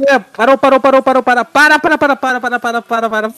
É, 0.08 0.20
parou, 0.20 0.58
parou, 0.58 0.80
parou, 0.80 1.04
parou, 1.04 1.24
para, 1.46 1.80
para, 1.80 1.98
para, 1.98 2.16
para, 2.16 2.40
para, 2.40 2.60
para, 2.60 2.82
para, 2.82 2.82
para, 2.82 3.10
para. 3.10 3.34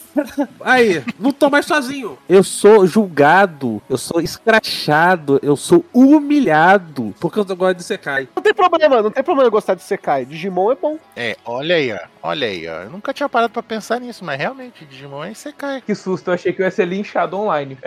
Aí, 0.60 1.02
não 1.18 1.32
tô 1.32 1.50
mais 1.50 1.66
sozinho. 1.66 2.18
Eu 2.28 2.42
sou 2.42 2.86
julgado, 2.86 3.82
eu 3.88 3.96
sou 3.96 4.20
escrachado, 4.20 5.38
eu 5.42 5.56
sou 5.56 5.84
humilhado 5.92 7.14
porque 7.20 7.38
eu 7.38 7.44
gosto 7.44 7.76
de 7.76 7.84
Sekai. 7.84 8.28
Não 8.34 8.42
tem 8.42 8.54
problema, 8.54 9.02
não 9.02 9.10
tem 9.10 9.22
problema 9.22 9.48
gostar 9.50 9.74
de 9.74 9.82
Sekai. 9.82 10.24
Digimon 10.24 10.72
é 10.72 10.74
bom. 10.74 10.98
É, 11.16 11.36
olha 11.44 11.76
aí, 11.76 11.92
ó. 11.92 11.98
Olha 12.22 12.46
aí, 12.46 12.68
ó. 12.68 12.82
Eu 12.82 12.90
nunca 12.90 13.12
tinha 13.12 13.28
parado 13.28 13.52
pra 13.52 13.62
pensar 13.62 14.00
nisso, 14.00 14.24
mas 14.24 14.38
realmente, 14.38 14.84
Digimon 14.84 15.24
é 15.24 15.32
Isekai. 15.32 15.82
que 15.82 15.94
susto, 15.94 16.28
eu 16.28 16.34
achei 16.34 16.52
que 16.52 16.62
eu 16.62 16.64
ia 16.64 16.70
ser 16.70 16.86
linchado 16.86 17.36
online. 17.36 17.78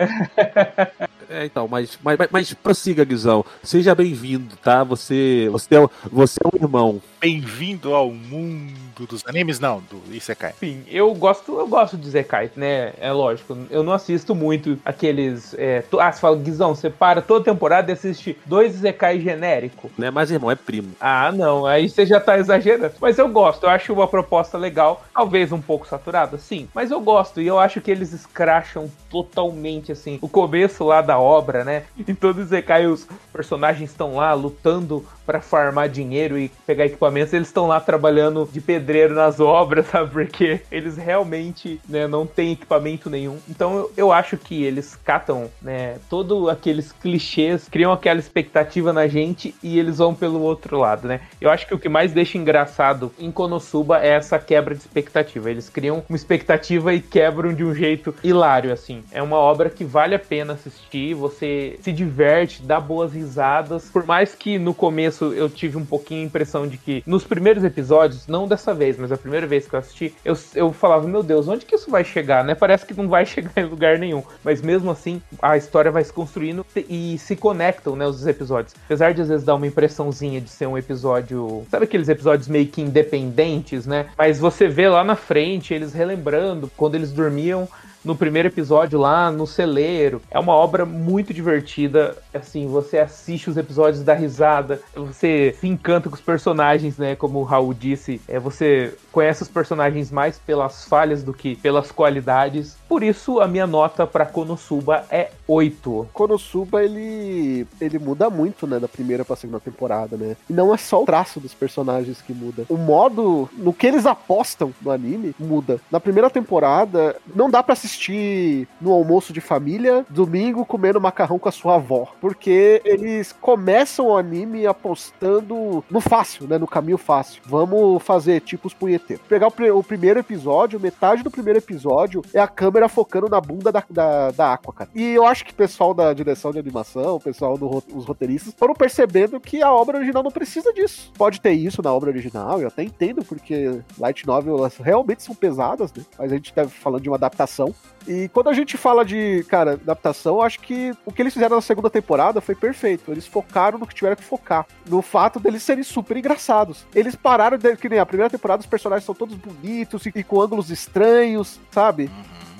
É, 1.28 1.44
então, 1.44 1.66
mas, 1.66 1.98
mas, 2.02 2.16
mas, 2.18 2.28
mas 2.30 2.54
prossiga, 2.54 3.04
Guizão. 3.04 3.44
Seja 3.62 3.94
bem-vindo, 3.96 4.56
tá? 4.56 4.84
Você, 4.84 5.48
você, 5.50 5.74
é, 5.74 5.88
você 6.10 6.38
é 6.44 6.48
um 6.48 6.64
irmão. 6.64 7.02
Bem-vindo 7.20 7.92
ao 7.94 8.10
mundo 8.10 8.85
dos 9.04 9.22
animes, 9.26 9.58
não, 9.60 9.80
do 9.80 10.00
Isekai. 10.14 10.50
Enfim, 10.56 10.84
eu 10.88 11.12
gosto, 11.14 11.58
eu 11.58 11.66
gosto 11.66 11.96
de 11.96 12.08
Zekai, 12.08 12.50
né? 12.56 12.92
É 13.00 13.12
lógico. 13.12 13.56
Eu 13.70 13.82
não 13.82 13.92
assisto 13.92 14.34
muito 14.34 14.78
aqueles. 14.84 15.54
É, 15.58 15.82
tu- 15.82 16.00
ah, 16.00 16.10
você 16.12 16.20
fala, 16.20 16.36
Guizão, 16.36 16.74
você 16.74 16.88
para 16.88 17.20
toda 17.20 17.44
temporada 17.44 17.90
e 17.90 17.94
assiste 17.94 18.38
dois 18.46 18.72
Zekai 18.72 19.20
genérico. 19.20 19.90
Não 19.98 20.06
é 20.06 20.10
mais 20.10 20.30
irmão, 20.30 20.50
é 20.50 20.54
primo. 20.54 20.92
Ah, 21.00 21.30
não, 21.32 21.66
aí 21.66 21.88
você 21.88 22.06
já 22.06 22.20
tá 22.20 22.38
exagerando. 22.38 22.94
Mas 23.00 23.18
eu 23.18 23.28
gosto, 23.28 23.64
eu 23.64 23.70
acho 23.70 23.92
uma 23.92 24.06
proposta 24.08 24.56
legal, 24.56 25.04
talvez 25.12 25.52
um 25.52 25.60
pouco 25.60 25.86
saturada, 25.86 26.38
sim. 26.38 26.68
Mas 26.74 26.90
eu 26.90 27.00
gosto, 27.00 27.40
e 27.40 27.46
eu 27.46 27.58
acho 27.58 27.80
que 27.80 27.90
eles 27.90 28.12
escracham 28.12 28.88
totalmente, 29.10 29.90
assim, 29.92 30.18
o 30.22 30.28
começo 30.28 30.84
lá 30.84 31.00
da 31.02 31.18
obra, 31.18 31.64
né? 31.64 31.84
Em 32.06 32.14
todo 32.14 32.44
Zekai, 32.44 32.86
os 32.86 33.06
personagens 33.32 33.90
estão 33.90 34.16
lá 34.16 34.32
lutando 34.34 35.04
pra 35.26 35.40
farmar 35.40 35.88
dinheiro 35.88 36.38
e 36.38 36.50
pegar 36.66 36.86
equipamentos, 36.86 37.32
eles 37.32 37.48
estão 37.48 37.66
lá 37.66 37.80
trabalhando 37.80 38.48
de 38.50 38.60
pedreiro 38.60 39.14
nas 39.14 39.38
obras, 39.40 39.86
sabe? 39.88 40.10
Porque 40.10 40.60
eles 40.70 40.96
realmente 40.96 41.80
né, 41.88 42.06
não 42.06 42.24
têm 42.24 42.52
equipamento 42.52 43.10
nenhum. 43.10 43.38
Então 43.48 43.76
eu, 43.76 43.92
eu 43.96 44.12
acho 44.12 44.36
que 44.36 44.62
eles 44.62 44.96
catam, 44.96 45.50
né, 45.60 45.96
todos 46.08 46.48
aqueles 46.48 46.92
clichês, 46.92 47.68
criam 47.68 47.92
aquela 47.92 48.20
expectativa 48.20 48.92
na 48.92 49.08
gente 49.08 49.54
e 49.62 49.78
eles 49.78 49.98
vão 49.98 50.14
pelo 50.14 50.40
outro 50.40 50.78
lado, 50.78 51.08
né? 51.08 51.20
Eu 51.40 51.50
acho 51.50 51.66
que 51.66 51.74
o 51.74 51.78
que 51.78 51.88
mais 51.88 52.12
deixa 52.12 52.38
engraçado 52.38 53.12
em 53.18 53.30
Konosuba 53.30 54.00
é 54.00 54.10
essa 54.10 54.38
quebra 54.38 54.74
de 54.74 54.80
expectativa. 54.80 55.50
Eles 55.50 55.68
criam 55.68 56.02
uma 56.08 56.16
expectativa 56.16 56.94
e 56.94 57.00
quebram 57.00 57.52
de 57.52 57.64
um 57.64 57.74
jeito 57.74 58.14
hilário, 58.22 58.72
assim. 58.72 59.02
É 59.10 59.22
uma 59.22 59.36
obra 59.36 59.70
que 59.70 59.84
vale 59.84 60.14
a 60.14 60.18
pena 60.18 60.54
assistir, 60.54 61.14
você 61.14 61.78
se 61.80 61.92
diverte, 61.92 62.62
dá 62.62 62.78
boas 62.78 63.12
risadas. 63.12 63.88
Por 63.90 64.04
mais 64.04 64.34
que 64.34 64.58
no 64.58 64.74
começo 64.74 65.15
eu 65.24 65.48
tive 65.48 65.76
um 65.76 65.84
pouquinho 65.84 66.22
a 66.22 66.26
impressão 66.26 66.66
de 66.66 66.76
que 66.76 67.02
nos 67.06 67.24
primeiros 67.24 67.64
episódios, 67.64 68.26
não 68.26 68.46
dessa 68.46 68.74
vez, 68.74 68.98
mas 68.98 69.12
a 69.12 69.16
primeira 69.16 69.46
vez 69.46 69.66
que 69.66 69.74
eu 69.74 69.78
assisti, 69.78 70.14
eu, 70.24 70.36
eu 70.54 70.72
falava, 70.72 71.06
meu 71.06 71.22
Deus, 71.22 71.48
onde 71.48 71.64
que 71.64 71.74
isso 71.74 71.90
vai 71.90 72.04
chegar, 72.04 72.44
né? 72.44 72.54
Parece 72.54 72.86
que 72.86 72.94
não 72.94 73.08
vai 73.08 73.24
chegar 73.26 73.52
em 73.56 73.64
lugar 73.64 73.98
nenhum. 73.98 74.22
Mas 74.44 74.60
mesmo 74.62 74.90
assim, 74.90 75.20
a 75.40 75.56
história 75.56 75.90
vai 75.90 76.04
se 76.04 76.12
construindo 76.12 76.64
e 76.88 77.18
se 77.18 77.36
conectam, 77.36 77.96
né, 77.96 78.06
os 78.06 78.26
episódios. 78.26 78.74
Apesar 78.84 79.12
de 79.12 79.22
às 79.22 79.28
vezes 79.28 79.44
dar 79.44 79.54
uma 79.54 79.66
impressãozinha 79.66 80.40
de 80.40 80.50
ser 80.50 80.66
um 80.66 80.78
episódio. 80.78 81.66
Sabe 81.70 81.84
aqueles 81.84 82.08
episódios 82.08 82.48
meio 82.48 82.66
que 82.66 82.80
independentes, 82.80 83.86
né? 83.86 84.06
Mas 84.16 84.38
você 84.38 84.68
vê 84.68 84.88
lá 84.88 85.04
na 85.04 85.16
frente 85.16 85.74
eles 85.74 85.92
relembrando 85.92 86.70
quando 86.76 86.94
eles 86.94 87.12
dormiam 87.12 87.68
no 88.06 88.14
primeiro 88.14 88.48
episódio 88.48 88.98
lá 88.98 89.30
no 89.30 89.46
celeiro. 89.46 90.22
É 90.30 90.38
uma 90.38 90.54
obra 90.54 90.86
muito 90.86 91.34
divertida. 91.34 92.16
Assim, 92.32 92.66
você 92.66 92.98
assiste 92.98 93.50
os 93.50 93.56
episódios 93.56 94.02
da 94.02 94.14
risada, 94.14 94.80
você 94.94 95.54
se 95.60 95.66
encanta 95.66 96.08
com 96.08 96.14
os 96.14 96.20
personagens, 96.20 96.96
né? 96.96 97.16
Como 97.16 97.40
o 97.40 97.42
Raul 97.42 97.74
disse, 97.74 98.20
é, 98.28 98.38
você 98.38 98.94
conhece 99.10 99.42
os 99.42 99.48
personagens 99.48 100.10
mais 100.10 100.38
pelas 100.38 100.84
falhas 100.84 101.22
do 101.22 101.34
que 101.34 101.56
pelas 101.56 101.90
qualidades. 101.90 102.76
Por 102.88 103.02
isso, 103.02 103.40
a 103.40 103.48
minha 103.48 103.66
nota 103.66 104.06
para 104.06 104.24
Konosuba 104.26 105.04
é 105.10 105.30
8. 105.48 106.08
Konosuba, 106.12 106.82
ele, 106.84 107.66
ele 107.80 107.98
muda 107.98 108.30
muito, 108.30 108.66
né, 108.66 108.78
da 108.78 108.88
primeira 108.88 109.24
pra 109.24 109.34
segunda 109.36 109.60
temporada, 109.60 110.16
né? 110.16 110.36
E 110.48 110.52
não 110.52 110.72
é 110.74 110.76
só 110.76 111.02
o 111.02 111.06
traço 111.06 111.40
dos 111.40 111.52
personagens 111.54 112.22
que 112.22 112.32
muda. 112.32 112.64
O 112.68 112.76
modo, 112.76 113.48
no 113.54 113.72
que 113.72 113.86
eles 113.86 114.06
apostam 114.06 114.72
no 114.80 114.90
anime, 114.90 115.34
muda. 115.38 115.80
Na 115.90 115.98
primeira 116.00 116.30
temporada, 116.30 117.16
não 117.34 117.50
dá 117.50 117.62
pra 117.62 117.72
assistir 117.72 118.68
no 118.80 118.92
almoço 118.92 119.32
de 119.32 119.40
família, 119.40 120.04
domingo, 120.08 120.64
comendo 120.64 121.00
macarrão 121.00 121.38
com 121.38 121.48
a 121.48 121.52
sua 121.52 121.76
avó. 121.76 122.06
Porque 122.20 122.80
eles 122.84 123.32
começam 123.32 124.06
o 124.08 124.16
anime 124.16 124.66
apostando 124.66 125.84
no 125.90 126.00
fácil, 126.00 126.46
né, 126.46 126.58
no 126.58 126.66
caminho 126.66 126.98
fácil. 126.98 127.42
Vamos 127.46 128.02
fazer 128.02 128.40
tipo 128.40 128.66
os 128.68 128.74
punheteiros. 128.74 129.24
Pegar 129.28 129.48
o, 129.48 129.50
pri- 129.50 129.70
o 129.70 129.82
primeiro 129.82 130.20
episódio, 130.20 130.80
metade 130.80 131.22
do 131.22 131.30
primeiro 131.30 131.58
episódio 131.58 132.22
é 132.32 132.40
a 132.40 132.46
câmera 132.48 132.75
focando 132.88 133.28
na 133.28 133.40
bunda 133.40 133.72
da, 133.72 133.82
da, 133.88 134.30
da 134.30 134.52
Aqua, 134.52 134.72
cara. 134.72 134.90
E 134.94 135.14
eu 135.14 135.26
acho 135.26 135.44
que 135.44 135.52
o 135.52 135.54
pessoal 135.54 135.94
da 135.94 136.12
direção 136.12 136.52
de 136.52 136.58
animação, 136.58 137.16
o 137.16 137.20
pessoal 137.20 137.56
dos 137.56 137.82
os 137.92 138.04
roteiristas, 138.04 138.54
foram 138.56 138.74
percebendo 138.74 139.40
que 139.40 139.62
a 139.62 139.72
obra 139.72 139.98
original 139.98 140.22
não 140.22 140.30
precisa 140.30 140.72
disso. 140.72 141.12
Pode 141.16 141.40
ter 141.40 141.52
isso 141.52 141.82
na 141.82 141.92
obra 141.92 142.10
original, 142.10 142.60
eu 142.60 142.68
até 142.68 142.82
entendo, 142.82 143.24
porque 143.24 143.80
light 143.98 144.26
novel 144.26 144.58
elas 144.58 144.76
realmente 144.76 145.22
são 145.22 145.34
pesadas, 145.34 145.92
né? 145.92 146.04
Mas 146.18 146.32
a 146.32 146.34
gente 146.34 146.52
tá 146.52 146.66
falando 146.66 147.02
de 147.02 147.08
uma 147.08 147.16
adaptação. 147.16 147.74
E 148.06 148.28
quando 148.28 148.48
a 148.48 148.52
gente 148.52 148.76
fala 148.76 149.04
de, 149.04 149.44
cara, 149.48 149.72
adaptação, 149.72 150.36
eu 150.36 150.42
acho 150.42 150.60
que 150.60 150.94
o 151.04 151.12
que 151.12 151.20
eles 151.20 151.34
fizeram 151.34 151.56
na 151.56 151.62
segunda 151.62 151.90
temporada 151.90 152.40
foi 152.40 152.54
perfeito. 152.54 153.10
Eles 153.10 153.26
focaram 153.26 153.78
no 153.78 153.86
que 153.86 153.94
tiveram 153.94 154.14
que 154.14 154.22
focar. 154.22 154.64
No 154.88 155.02
fato 155.02 155.40
deles 155.40 155.62
serem 155.62 155.82
super 155.82 156.16
engraçados. 156.16 156.86
Eles 156.94 157.16
pararam, 157.16 157.58
de, 157.58 157.76
que 157.76 157.88
nem 157.88 157.98
a 157.98 158.06
primeira 158.06 158.30
temporada, 158.30 158.60
os 158.60 158.66
personagens 158.66 159.04
são 159.04 159.14
todos 159.14 159.34
bonitos 159.34 160.06
e, 160.06 160.12
e 160.14 160.22
com 160.22 160.40
ângulos 160.40 160.70
estranhos, 160.70 161.60
sabe? 161.72 162.08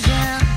唇 0.00 0.47